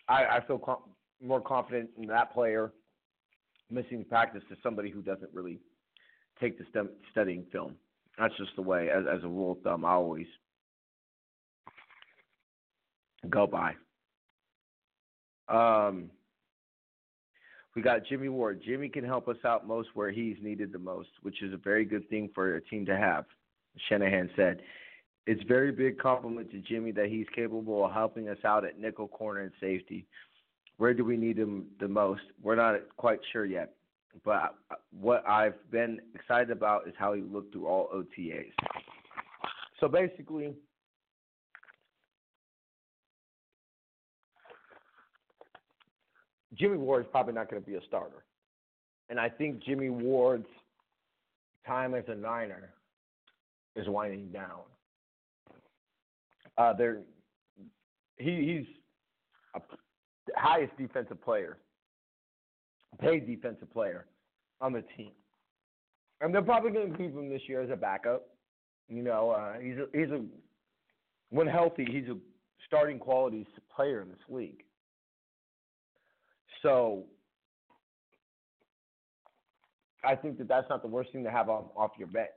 I, 0.08 0.26
I 0.26 0.40
feel 0.48 0.58
com- 0.58 0.84
more 1.22 1.42
confident 1.42 1.90
in 1.98 2.08
that 2.08 2.34
player 2.34 2.72
missing 3.70 4.06
practice 4.08 4.44
to 4.50 4.56
somebody 4.62 4.90
who 4.90 5.02
doesn't 5.02 5.30
really 5.34 5.60
take 6.40 6.58
the 6.58 6.66
STEM, 6.70 6.90
studying 7.12 7.46
film. 7.52 7.76
That's 8.18 8.36
just 8.38 8.52
the 8.56 8.62
way, 8.62 8.90
as, 8.90 9.06
as 9.12 9.24
a 9.24 9.28
rule 9.28 9.54
of 9.54 9.62
thumb, 9.62 9.86
I 9.86 9.92
always 9.92 10.28
go 13.30 13.48
by. 13.48 13.74
Um, 15.48 16.10
we 17.76 17.82
got 17.82 18.06
Jimmy 18.06 18.30
Ward. 18.30 18.62
Jimmy 18.64 18.90
can 18.90 19.04
help 19.04 19.28
us 19.28 19.38
out 19.46 19.68
most 19.68 19.90
where 19.94 20.12
he's 20.12 20.38
needed 20.42 20.72
the 20.72 20.80
most, 20.80 21.10
which 21.22 21.42
is 21.42 21.54
a 21.54 21.58
very 21.58 21.86
good 21.86 22.08
thing 22.10 22.30
for 22.36 22.56
a 22.56 22.62
team 22.62 22.86
to 22.86 22.96
have. 22.96 23.26
Shanahan 23.90 24.30
said. 24.36 24.62
It's 25.26 25.42
very 25.48 25.72
big 25.72 25.98
compliment 25.98 26.52
to 26.52 26.60
Jimmy 26.60 26.92
that 26.92 27.08
he's 27.08 27.26
capable 27.34 27.86
of 27.86 27.94
helping 27.94 28.28
us 28.28 28.38
out 28.44 28.66
at 28.66 28.78
nickel, 28.78 29.08
corner, 29.08 29.42
and 29.42 29.52
safety. 29.60 30.06
Where 30.78 30.94
do 30.94 31.06
we 31.06 31.16
need 31.18 31.38
him 31.38 31.68
the 31.80 31.88
most? 31.88 32.22
We're 32.42 32.56
not 32.56 32.76
quite 32.98 33.20
sure 33.32 33.46
yet. 33.46 33.74
But 34.24 34.56
what 34.92 35.28
I've 35.28 35.56
been 35.72 36.00
excited 36.14 36.52
about 36.52 36.88
is 36.88 36.94
how 36.98 37.14
he 37.14 37.22
looked 37.22 37.54
through 37.54 37.68
all 37.68 37.90
OTAs. 37.94 38.52
So 39.80 39.88
basically, 39.88 40.54
Jimmy 46.56 46.78
Ward 46.78 47.06
is 47.06 47.12
probably 47.12 47.34
not 47.34 47.50
going 47.50 47.62
to 47.62 47.70
be 47.70 47.76
a 47.76 47.82
starter. 47.88 48.24
And 49.10 49.20
I 49.20 49.30
think 49.30 49.64
Jimmy 49.64 49.90
Ward's 49.90 50.46
time 51.66 51.94
as 51.94 52.04
a 52.08 52.16
Niner 52.16 52.70
is 53.76 53.88
winding 53.88 54.30
down. 54.30 54.62
Uh, 56.58 56.74
they're, 56.74 57.00
he, 58.18 58.64
he's 58.66 58.76
a 59.56 59.62
highest 60.40 60.78
defensive 60.78 61.22
player, 61.24 61.58
paid 63.00 63.28
defensive 63.28 63.72
player 63.72 64.06
on 64.62 64.74
the 64.74 64.84
team. 64.98 65.12
And 66.22 66.34
they're 66.34 66.42
probably 66.42 66.72
going 66.72 66.92
to 66.92 66.98
keep 66.98 67.14
him 67.14 67.30
this 67.30 67.42
year 67.48 67.62
as 67.62 67.70
a 67.70 67.76
backup. 67.76 68.28
You 68.88 69.04
know, 69.04 69.32
uh, 69.32 69.60
he's 69.60 69.76
a, 69.78 69.86
he's 69.98 70.10
a 70.10 70.24
when 71.30 71.48
healthy, 71.48 71.86
he's 71.90 72.08
a 72.10 72.18
starting 72.68 73.00
quality 73.00 73.46
player 73.76 74.02
in 74.02 74.10
this 74.10 74.20
league. 74.30 74.64
So 76.62 77.06
I 80.04 80.16
think 80.16 80.38
that 80.38 80.48
that's 80.48 80.68
not 80.70 80.82
the 80.82 80.88
worst 80.88 81.12
thing 81.12 81.24
to 81.24 81.32
have 81.32 81.50
off, 81.50 81.66
off 81.76 81.92
your 81.98 82.08
bench. 82.08 82.30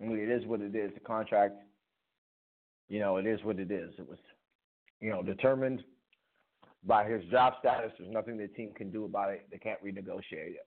I 0.00 0.06
mean, 0.06 0.18
it 0.18 0.30
is 0.30 0.46
what 0.46 0.60
it 0.60 0.74
is. 0.74 0.92
The 0.94 1.00
contract, 1.00 1.54
you 2.88 2.98
know, 2.98 3.16
it 3.16 3.26
is 3.26 3.42
what 3.44 3.58
it 3.58 3.70
is. 3.70 3.92
It 3.98 4.08
was, 4.08 4.18
you 5.00 5.10
know, 5.10 5.22
determined 5.22 5.84
by 6.86 7.04
his 7.08 7.24
job 7.30 7.54
status. 7.60 7.92
There's 7.98 8.12
nothing 8.12 8.36
the 8.36 8.48
team 8.48 8.72
can 8.76 8.90
do 8.90 9.04
about 9.04 9.30
it. 9.30 9.46
They 9.50 9.58
can't 9.58 9.82
renegotiate 9.82 10.54
it. 10.54 10.66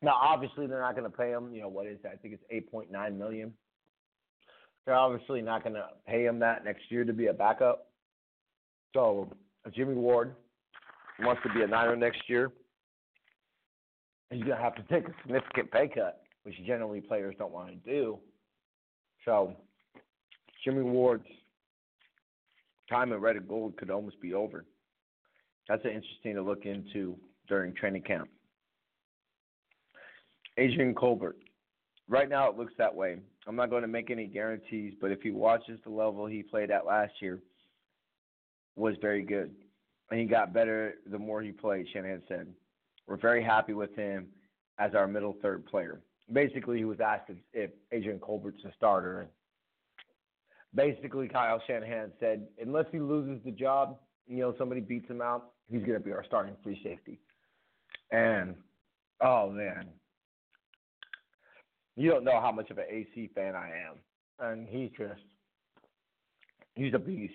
Now, 0.00 0.16
obviously, 0.20 0.66
they're 0.66 0.80
not 0.80 0.96
going 0.96 1.10
to 1.10 1.16
pay 1.16 1.30
him. 1.30 1.54
You 1.54 1.62
know, 1.62 1.68
what 1.68 1.86
is 1.86 1.98
that? 2.02 2.12
I 2.12 2.16
think 2.16 2.34
it's 2.34 2.66
8.9 2.72 3.16
million. 3.16 3.52
They're 4.84 4.96
obviously 4.96 5.42
not 5.42 5.62
going 5.62 5.74
to 5.74 5.86
pay 6.06 6.24
him 6.24 6.40
that 6.40 6.64
next 6.64 6.90
year 6.90 7.04
to 7.04 7.12
be 7.12 7.28
a 7.28 7.32
backup. 7.32 7.86
So, 8.94 9.28
Jimmy 9.74 9.94
Ward, 9.94 10.34
wants 11.20 11.42
to 11.44 11.52
be 11.54 11.62
a 11.62 11.66
Niner 11.66 11.94
next 11.94 12.22
year, 12.28 12.50
he's 14.30 14.42
going 14.42 14.56
to 14.56 14.62
have 14.62 14.74
to 14.74 14.82
take 14.84 15.08
a 15.08 15.14
significant 15.22 15.70
pay 15.70 15.88
cut, 15.88 16.22
which 16.42 16.56
generally 16.66 17.00
players 17.00 17.36
don't 17.38 17.52
want 17.52 17.68
to 17.68 17.76
do. 17.90 18.18
So, 19.24 19.54
Jimmy 20.64 20.82
Ward's 20.82 21.26
time 22.90 23.12
at 23.12 23.20
Red 23.20 23.36
and 23.36 23.48
Gold 23.48 23.76
could 23.76 23.90
almost 23.90 24.20
be 24.20 24.34
over. 24.34 24.64
That's 25.68 25.84
interesting 25.84 26.34
to 26.34 26.42
look 26.42 26.66
into 26.66 27.16
during 27.48 27.74
training 27.74 28.02
camp. 28.02 28.28
Adrian 30.58 30.94
Colbert. 30.94 31.36
Right 32.08 32.28
now, 32.28 32.50
it 32.50 32.56
looks 32.56 32.74
that 32.78 32.94
way. 32.94 33.16
I'm 33.46 33.56
not 33.56 33.70
going 33.70 33.82
to 33.82 33.88
make 33.88 34.10
any 34.10 34.26
guarantees, 34.26 34.94
but 35.00 35.10
if 35.10 35.22
he 35.22 35.30
watches 35.30 35.78
the 35.84 35.90
level 35.90 36.26
he 36.26 36.42
played 36.42 36.70
at 36.70 36.84
last 36.84 37.12
year, 37.20 37.40
was 38.76 38.94
very 39.00 39.22
good 39.22 39.54
and 40.12 40.20
he 40.20 40.26
got 40.26 40.52
better 40.52 40.96
the 41.10 41.18
more 41.18 41.40
he 41.40 41.50
played, 41.50 41.86
Shanahan 41.90 42.22
said. 42.28 42.46
We're 43.06 43.16
very 43.16 43.42
happy 43.42 43.72
with 43.72 43.96
him 43.96 44.26
as 44.78 44.94
our 44.94 45.08
middle 45.08 45.34
third 45.40 45.64
player. 45.64 46.00
Basically, 46.30 46.76
he 46.76 46.84
was 46.84 47.00
asked 47.00 47.30
if, 47.30 47.38
if 47.54 47.70
Adrian 47.92 48.18
Colbert's 48.18 48.62
a 48.64 48.72
starter. 48.76 49.26
basically 50.74 51.28
Kyle 51.28 51.62
Shanahan 51.66 52.12
said 52.20 52.46
unless 52.60 52.84
he 52.92 53.00
loses 53.00 53.42
the 53.42 53.50
job, 53.50 53.96
you 54.32 54.40
know, 54.40 54.54
somebody 54.56 54.80
beats 54.80 55.08
him 55.10 55.20
out, 55.20 55.50
he's 55.70 55.82
going 55.82 55.98
to 55.98 56.00
be 56.00 56.12
our 56.12 56.24
starting 56.24 56.56
free 56.62 56.80
safety. 56.82 57.20
And 58.10 58.54
oh 59.20 59.50
man, 59.50 59.88
you 61.96 62.10
don't 62.10 62.24
know 62.24 62.40
how 62.40 62.50
much 62.50 62.70
of 62.70 62.78
an 62.78 62.84
AC 62.90 63.30
fan 63.34 63.54
I 63.54 63.70
am, 63.88 63.98
and 64.40 64.66
he's 64.68 64.90
just 64.98 65.20
he's 66.74 66.94
a 66.94 66.98
beast. 66.98 67.34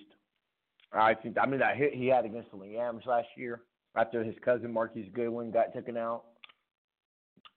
I 0.91 1.13
think 1.13 1.37
I 1.41 1.45
mean 1.45 1.59
that 1.59 1.77
hit 1.77 1.93
he 1.93 2.07
had 2.07 2.25
against 2.25 2.49
the 2.51 2.57
Lambs 2.57 3.03
last 3.05 3.27
year 3.35 3.61
after 3.95 4.23
his 4.23 4.35
cousin 4.43 4.73
Marquise 4.73 5.09
Goodwin 5.13 5.51
got 5.51 5.73
taken 5.73 5.97
out. 5.97 6.23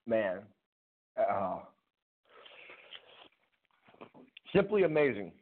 Man, 0.07 0.41
uh, 1.19 1.61
simply 4.55 4.83
amazing. 4.83 5.33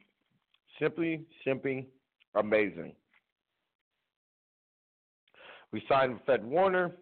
Simply, 0.80 1.24
simply 1.44 1.88
amazing. 2.34 2.92
We 5.73 5.83
signed 5.89 6.21
Fred 6.25 6.45
Warner. 6.45 6.93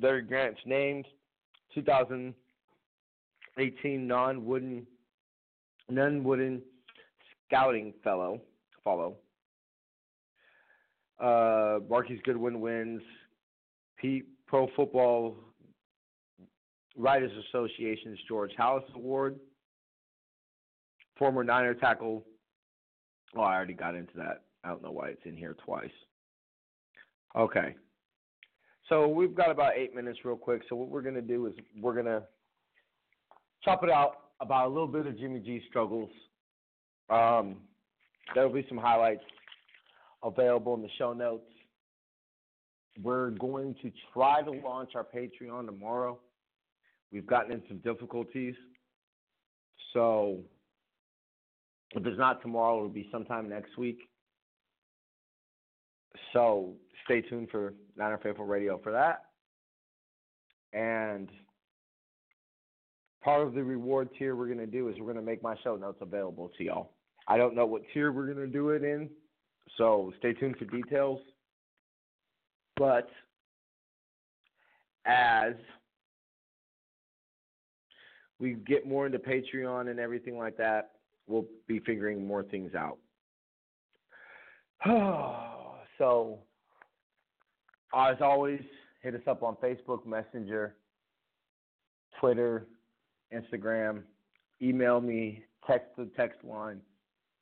Larry 0.00 0.22
Grant's 0.22 0.60
named 0.66 1.06
2018 1.74 4.06
Nunn-Wooten 4.06 4.86
Nunn-Wooten 5.88 6.62
scouting 7.46 7.94
fellow 8.02 8.40
follow. 8.86 9.16
Uh, 11.18 11.80
Marquise 11.88 12.20
Goodwin 12.24 12.60
wins 12.60 13.02
Pro 14.46 14.68
Football 14.76 15.36
Writers 16.96 17.32
Association's 17.48 18.18
George 18.28 18.52
Halas 18.58 18.84
Award. 18.94 19.40
Former 21.18 21.42
Niner 21.42 21.74
tackle. 21.74 22.24
Oh, 23.34 23.40
I 23.40 23.56
already 23.56 23.74
got 23.74 23.94
into 23.94 24.12
that. 24.16 24.42
I 24.62 24.68
don't 24.68 24.82
know 24.82 24.92
why 24.92 25.08
it's 25.08 25.24
in 25.24 25.36
here 25.36 25.56
twice. 25.64 25.90
Okay. 27.34 27.74
So 28.88 29.08
we've 29.08 29.34
got 29.34 29.50
about 29.50 29.72
eight 29.76 29.94
minutes, 29.94 30.20
real 30.24 30.36
quick. 30.36 30.62
So 30.68 30.76
what 30.76 30.88
we're 30.88 31.02
gonna 31.02 31.20
do 31.20 31.46
is 31.46 31.54
we're 31.80 31.94
gonna 31.94 32.22
chop 33.64 33.82
it 33.82 33.90
out 33.90 34.12
about 34.40 34.66
a 34.66 34.68
little 34.68 34.86
bit 34.86 35.06
of 35.06 35.18
Jimmy 35.18 35.40
G's 35.40 35.62
struggles. 35.68 36.10
Um, 37.10 37.56
there'll 38.34 38.52
be 38.52 38.64
some 38.68 38.78
highlights 38.78 39.24
available 40.22 40.74
in 40.74 40.82
the 40.82 40.90
show 40.98 41.12
notes. 41.12 41.50
We're 43.02 43.30
going 43.30 43.74
to 43.82 43.92
try 44.12 44.42
to 44.42 44.50
launch 44.50 44.92
our 44.94 45.04
Patreon 45.04 45.66
tomorrow. 45.66 46.18
We've 47.12 47.26
gotten 47.26 47.52
in 47.52 47.62
some 47.68 47.78
difficulties. 47.78 48.54
So 49.92 50.40
if 51.92 52.04
it's 52.04 52.18
not 52.18 52.42
tomorrow, 52.42 52.78
it'll 52.78 52.88
be 52.88 53.08
sometime 53.12 53.48
next 53.48 53.76
week. 53.78 53.98
So 56.32 56.74
stay 57.04 57.20
tuned 57.22 57.48
for 57.50 57.74
Niner 57.96 58.18
Faithful 58.18 58.44
Radio 58.44 58.78
for 58.82 58.92
that. 58.92 59.24
And 60.72 61.28
part 63.22 63.46
of 63.46 63.54
the 63.54 63.62
reward 63.62 64.08
tier 64.18 64.36
we're 64.36 64.46
going 64.46 64.58
to 64.58 64.66
do 64.66 64.88
is 64.88 64.96
we're 64.98 65.12
going 65.12 65.16
to 65.16 65.22
make 65.22 65.42
my 65.42 65.56
show 65.64 65.76
notes 65.76 65.98
available 66.00 66.50
to 66.58 66.64
y'all. 66.64 66.92
I 67.28 67.36
don't 67.36 67.54
know 67.54 67.66
what 67.66 67.82
tier 67.92 68.12
we're 68.12 68.32
going 68.32 68.46
to 68.46 68.52
do 68.52 68.70
it 68.70 68.84
in, 68.84 69.08
so 69.76 70.12
stay 70.18 70.32
tuned 70.32 70.56
for 70.58 70.64
details. 70.66 71.20
But 72.76 73.08
as 75.06 75.54
we 78.38 78.54
get 78.66 78.86
more 78.86 79.06
into 79.06 79.18
Patreon 79.18 79.90
and 79.90 79.98
everything 79.98 80.36
like 80.36 80.56
that, 80.58 80.92
we'll 81.26 81.46
be 81.66 81.80
figuring 81.80 82.26
more 82.26 82.42
things 82.42 82.74
out. 82.74 82.98
Oh. 84.86 85.65
So, 85.98 86.38
as 87.94 88.16
always, 88.20 88.60
hit 89.02 89.14
us 89.14 89.22
up 89.26 89.42
on 89.42 89.56
Facebook, 89.56 90.06
Messenger, 90.06 90.74
Twitter, 92.20 92.66
Instagram, 93.32 94.02
email 94.60 95.00
me, 95.00 95.42
text 95.66 95.88
the 95.96 96.08
text 96.16 96.42
line. 96.44 96.80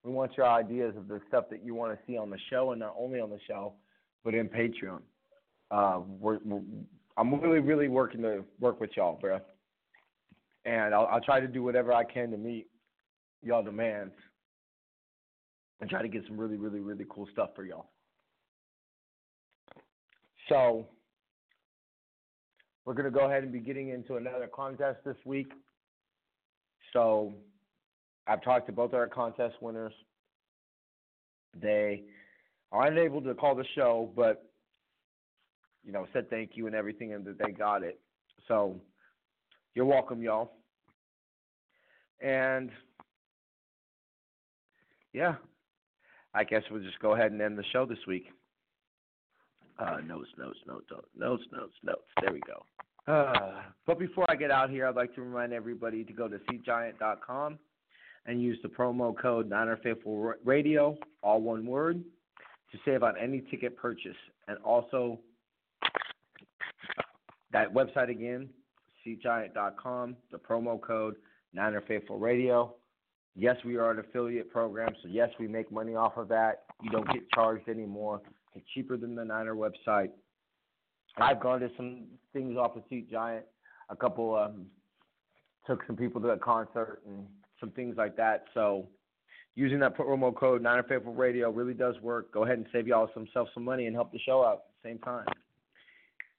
We 0.02 0.12
want 0.12 0.36
your 0.36 0.46
ideas 0.46 0.94
of 0.96 1.08
the 1.08 1.20
stuff 1.28 1.46
that 1.50 1.64
you 1.64 1.74
want 1.74 1.92
to 1.92 1.98
see 2.06 2.16
on 2.16 2.30
the 2.30 2.38
show, 2.50 2.72
and 2.72 2.80
not 2.80 2.94
only 2.98 3.20
on 3.20 3.30
the 3.30 3.40
show, 3.46 3.74
but 4.24 4.34
in 4.34 4.48
Patreon. 4.48 5.00
Uh, 5.70 6.00
we're, 6.20 6.38
I'm 7.16 7.40
really, 7.40 7.60
really 7.60 7.88
working 7.88 8.22
to 8.22 8.44
work 8.60 8.80
with 8.80 8.90
y'all, 8.96 9.18
bro. 9.20 9.40
And 10.64 10.94
I'll, 10.94 11.06
I'll 11.06 11.20
try 11.20 11.40
to 11.40 11.48
do 11.48 11.62
whatever 11.62 11.92
I 11.92 12.04
can 12.04 12.30
to 12.30 12.36
meet 12.36 12.66
y'all 13.42 13.62
demands 13.62 14.14
and 15.80 15.90
try 15.90 16.02
to 16.02 16.08
get 16.08 16.24
some 16.26 16.38
really, 16.38 16.56
really, 16.56 16.80
really 16.80 17.06
cool 17.08 17.28
stuff 17.32 17.50
for 17.54 17.64
y'all. 17.64 17.90
So 20.48 20.86
we're 22.84 22.94
going 22.94 23.10
to 23.10 23.10
go 23.10 23.26
ahead 23.26 23.42
and 23.42 23.52
be 23.52 23.60
getting 23.60 23.88
into 23.88 24.16
another 24.16 24.46
contest 24.46 24.98
this 25.04 25.16
week. 25.24 25.52
So 26.92 27.34
I've 28.26 28.42
talked 28.42 28.66
to 28.66 28.72
both 28.72 28.94
our 28.94 29.06
contest 29.06 29.56
winners. 29.60 29.92
They 31.60 32.04
are 32.72 32.86
unable 32.86 33.20
to 33.22 33.34
call 33.34 33.54
the 33.54 33.64
show, 33.74 34.12
but 34.16 34.50
you 35.84 35.92
know, 35.92 36.06
said 36.12 36.30
thank 36.30 36.52
you 36.54 36.66
and 36.66 36.74
everything, 36.74 37.12
and 37.12 37.24
that 37.26 37.38
they 37.38 37.52
got 37.52 37.82
it. 37.82 38.00
So 38.48 38.80
you're 39.74 39.84
welcome, 39.84 40.22
y'all. 40.22 40.52
And 42.20 42.70
yeah, 45.12 45.34
I 46.32 46.44
guess 46.44 46.62
we'll 46.70 46.82
just 46.82 46.98
go 47.00 47.14
ahead 47.14 47.32
and 47.32 47.40
end 47.40 47.58
the 47.58 47.64
show 47.72 47.86
this 47.86 47.98
week. 48.06 48.26
Uh, 49.78 49.96
notes, 50.06 50.28
notes, 50.38 50.58
notes, 50.66 50.86
notes, 51.16 51.42
notes, 51.52 51.74
notes. 51.82 52.02
There 52.22 52.32
we 52.32 52.40
go. 52.40 52.64
Uh, 53.12 53.62
but 53.86 53.98
before 53.98 54.24
I 54.28 54.36
get 54.36 54.50
out 54.50 54.70
here, 54.70 54.86
I'd 54.86 54.94
like 54.94 55.14
to 55.16 55.22
remind 55.22 55.52
everybody 55.52 56.04
to 56.04 56.12
go 56.12 56.28
to 56.28 56.38
seatgiant.com 56.50 57.58
and 58.26 58.42
use 58.42 58.58
the 58.62 58.68
promo 58.68 59.16
code 59.16 59.48
Niner 59.48 59.78
Faithful 59.82 60.34
Radio, 60.44 60.96
all 61.22 61.42
one 61.42 61.66
word, 61.66 62.02
to 62.72 62.78
save 62.84 63.02
on 63.02 63.14
any 63.20 63.42
ticket 63.50 63.76
purchase. 63.76 64.16
And 64.48 64.58
also, 64.64 65.18
that 67.52 67.72
website 67.72 68.10
again, 68.10 68.48
seatgiant.com, 69.06 70.16
the 70.30 70.38
promo 70.38 70.80
code 70.80 71.16
Niner 71.52 71.82
Faithful 71.86 72.18
Radio. 72.18 72.74
Yes, 73.36 73.56
we 73.64 73.76
are 73.76 73.90
an 73.90 73.98
affiliate 73.98 74.50
program, 74.50 74.92
so 75.02 75.08
yes, 75.08 75.28
we 75.40 75.48
make 75.48 75.70
money 75.72 75.94
off 75.96 76.16
of 76.16 76.28
that. 76.28 76.64
You 76.82 76.90
don't 76.90 77.06
get 77.12 77.28
charged 77.34 77.68
anymore. 77.68 78.22
Cheaper 78.74 78.96
than 78.96 79.14
the 79.14 79.24
Niner 79.24 79.54
website. 79.54 80.10
I've 81.16 81.40
gone 81.40 81.60
to 81.60 81.70
some 81.76 82.04
things 82.32 82.56
off 82.56 82.76
of 82.76 82.82
Seat 82.88 83.10
Giant. 83.10 83.44
A 83.88 83.96
couple 83.96 84.34
um, 84.34 84.66
took 85.66 85.82
some 85.86 85.96
people 85.96 86.20
to 86.22 86.28
a 86.28 86.38
concert 86.38 87.02
and 87.06 87.26
some 87.60 87.70
things 87.70 87.96
like 87.96 88.16
that. 88.16 88.44
So 88.54 88.88
using 89.54 89.78
that 89.80 89.96
promo 89.96 90.34
code 90.34 90.62
Niner 90.62 90.82
Faithful 90.82 91.14
Radio 91.14 91.50
really 91.50 91.74
does 91.74 91.94
work. 92.00 92.32
Go 92.32 92.44
ahead 92.44 92.58
and 92.58 92.66
save 92.72 92.86
y'all 92.86 93.10
some 93.14 93.28
self 93.32 93.48
some 93.54 93.64
money 93.64 93.86
and 93.86 93.94
help 93.94 94.12
the 94.12 94.18
show 94.18 94.44
out 94.44 94.52
at 94.52 94.82
the 94.82 94.88
same 94.88 94.98
time. 94.98 95.26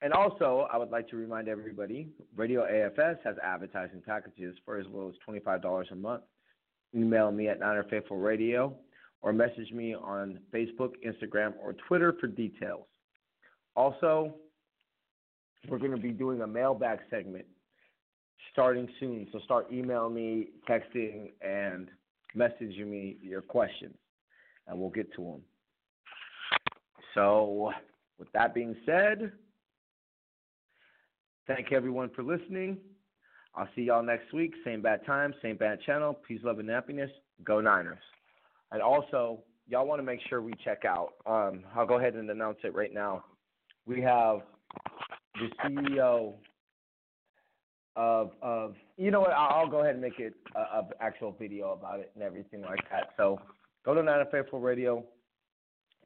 And 0.02 0.12
also, 0.12 0.68
I 0.70 0.76
would 0.76 0.90
like 0.90 1.08
to 1.08 1.16
remind 1.16 1.48
everybody, 1.48 2.08
Radio 2.36 2.66
AFS 2.66 3.16
has 3.24 3.36
advertising 3.42 4.02
packages 4.06 4.54
for 4.64 4.78
as 4.78 4.84
low 4.92 5.08
as 5.08 5.14
$25 5.26 5.90
a 5.90 5.94
month. 5.94 6.22
Email 6.94 7.32
me 7.32 7.48
at 7.48 7.60
Niner 7.60 7.84
Faithful 7.84 8.18
Radio 8.18 8.76
or 9.26 9.32
message 9.32 9.72
me 9.72 9.92
on 9.92 10.38
Facebook, 10.54 10.92
Instagram, 11.04 11.52
or 11.60 11.74
Twitter 11.88 12.14
for 12.20 12.28
details. 12.28 12.84
Also, 13.74 14.36
we're 15.68 15.80
going 15.80 15.90
to 15.90 15.96
be 15.96 16.12
doing 16.12 16.42
a 16.42 16.46
mailbag 16.46 17.00
segment 17.10 17.44
starting 18.52 18.88
soon. 19.00 19.26
So 19.32 19.40
start 19.40 19.66
emailing 19.72 20.14
me, 20.14 20.50
texting, 20.70 21.32
and 21.42 21.88
messaging 22.36 22.86
me 22.86 23.16
your 23.20 23.42
questions, 23.42 23.96
and 24.68 24.78
we'll 24.78 24.90
get 24.90 25.12
to 25.16 25.22
them. 25.22 25.40
So, 27.12 27.72
with 28.20 28.30
that 28.32 28.54
being 28.54 28.76
said, 28.86 29.32
thank 31.48 31.72
you 31.72 31.76
everyone 31.76 32.10
for 32.14 32.22
listening. 32.22 32.76
I'll 33.56 33.68
see 33.74 33.82
y'all 33.82 34.04
next 34.04 34.32
week. 34.32 34.54
Same 34.64 34.82
bad 34.82 35.04
time, 35.04 35.34
same 35.42 35.56
bad 35.56 35.80
channel. 35.84 36.16
Peace, 36.28 36.42
love, 36.44 36.60
and 36.60 36.70
happiness. 36.70 37.10
Go 37.42 37.60
Niners. 37.60 37.98
And 38.72 38.82
also, 38.82 39.40
y'all 39.68 39.86
want 39.86 40.00
to 40.00 40.04
make 40.04 40.20
sure 40.28 40.42
we 40.42 40.52
check 40.64 40.84
out. 40.84 41.14
Um, 41.26 41.64
I'll 41.74 41.86
go 41.86 41.98
ahead 41.98 42.14
and 42.14 42.28
announce 42.30 42.58
it 42.64 42.74
right 42.74 42.92
now. 42.92 43.24
We 43.86 44.00
have 44.02 44.40
the 45.34 45.48
CEO 45.64 46.34
of 47.96 48.32
of 48.42 48.74
you 48.96 49.10
know 49.10 49.20
what 49.20 49.32
I'll 49.32 49.68
go 49.68 49.80
ahead 49.80 49.92
and 49.92 50.02
make 50.02 50.18
it 50.18 50.34
a, 50.54 50.78
a 50.78 50.88
actual 51.00 51.34
video 51.38 51.72
about 51.72 52.00
it 52.00 52.10
and 52.14 52.22
everything 52.22 52.62
like 52.62 52.80
that. 52.90 53.10
So 53.16 53.40
go 53.84 53.94
to 53.94 54.02
Niner 54.02 54.26
Faithful 54.30 54.60
Radio 54.60 55.04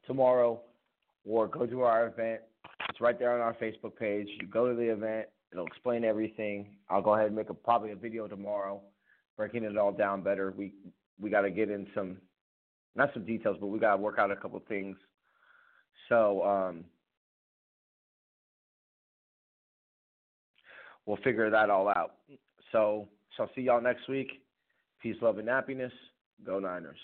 tomorrow, 0.05 0.61
or 1.25 1.47
go 1.47 1.65
to 1.65 1.81
our 1.81 2.07
event. 2.07 2.41
It's 2.89 3.01
right 3.01 3.17
there 3.17 3.33
on 3.33 3.41
our 3.41 3.53
Facebook 3.55 3.95
page. 3.97 4.27
You 4.39 4.47
go 4.47 4.69
to 4.69 4.75
the 4.75 4.91
event. 4.91 5.27
It'll 5.51 5.67
explain 5.67 6.03
everything. 6.05 6.67
I'll 6.89 7.01
go 7.01 7.13
ahead 7.13 7.27
and 7.27 7.35
make 7.35 7.49
a 7.49 7.53
probably 7.53 7.91
a 7.91 7.95
video 7.95 8.27
tomorrow, 8.27 8.81
breaking 9.37 9.63
it 9.63 9.77
all 9.77 9.91
down 9.91 10.21
better. 10.21 10.53
We 10.55 10.73
we 11.19 11.29
got 11.29 11.41
to 11.41 11.51
get 11.51 11.69
in 11.69 11.87
some, 11.93 12.17
not 12.95 13.09
some 13.13 13.25
details, 13.25 13.57
but 13.59 13.67
we 13.67 13.79
got 13.79 13.91
to 13.91 13.97
work 13.97 14.19
out 14.19 14.31
a 14.31 14.35
couple 14.35 14.61
things. 14.67 14.97
So 16.09 16.43
um, 16.43 16.85
we'll 21.05 21.17
figure 21.17 21.49
that 21.49 21.69
all 21.69 21.87
out. 21.87 22.15
So, 22.71 23.07
so 23.35 23.43
I'll 23.43 23.49
see 23.55 23.61
y'all 23.61 23.81
next 23.81 24.07
week. 24.09 24.43
Peace, 25.01 25.15
love, 25.21 25.37
and 25.37 25.47
happiness. 25.47 25.93
Go 26.45 26.59
Niners. 26.59 26.97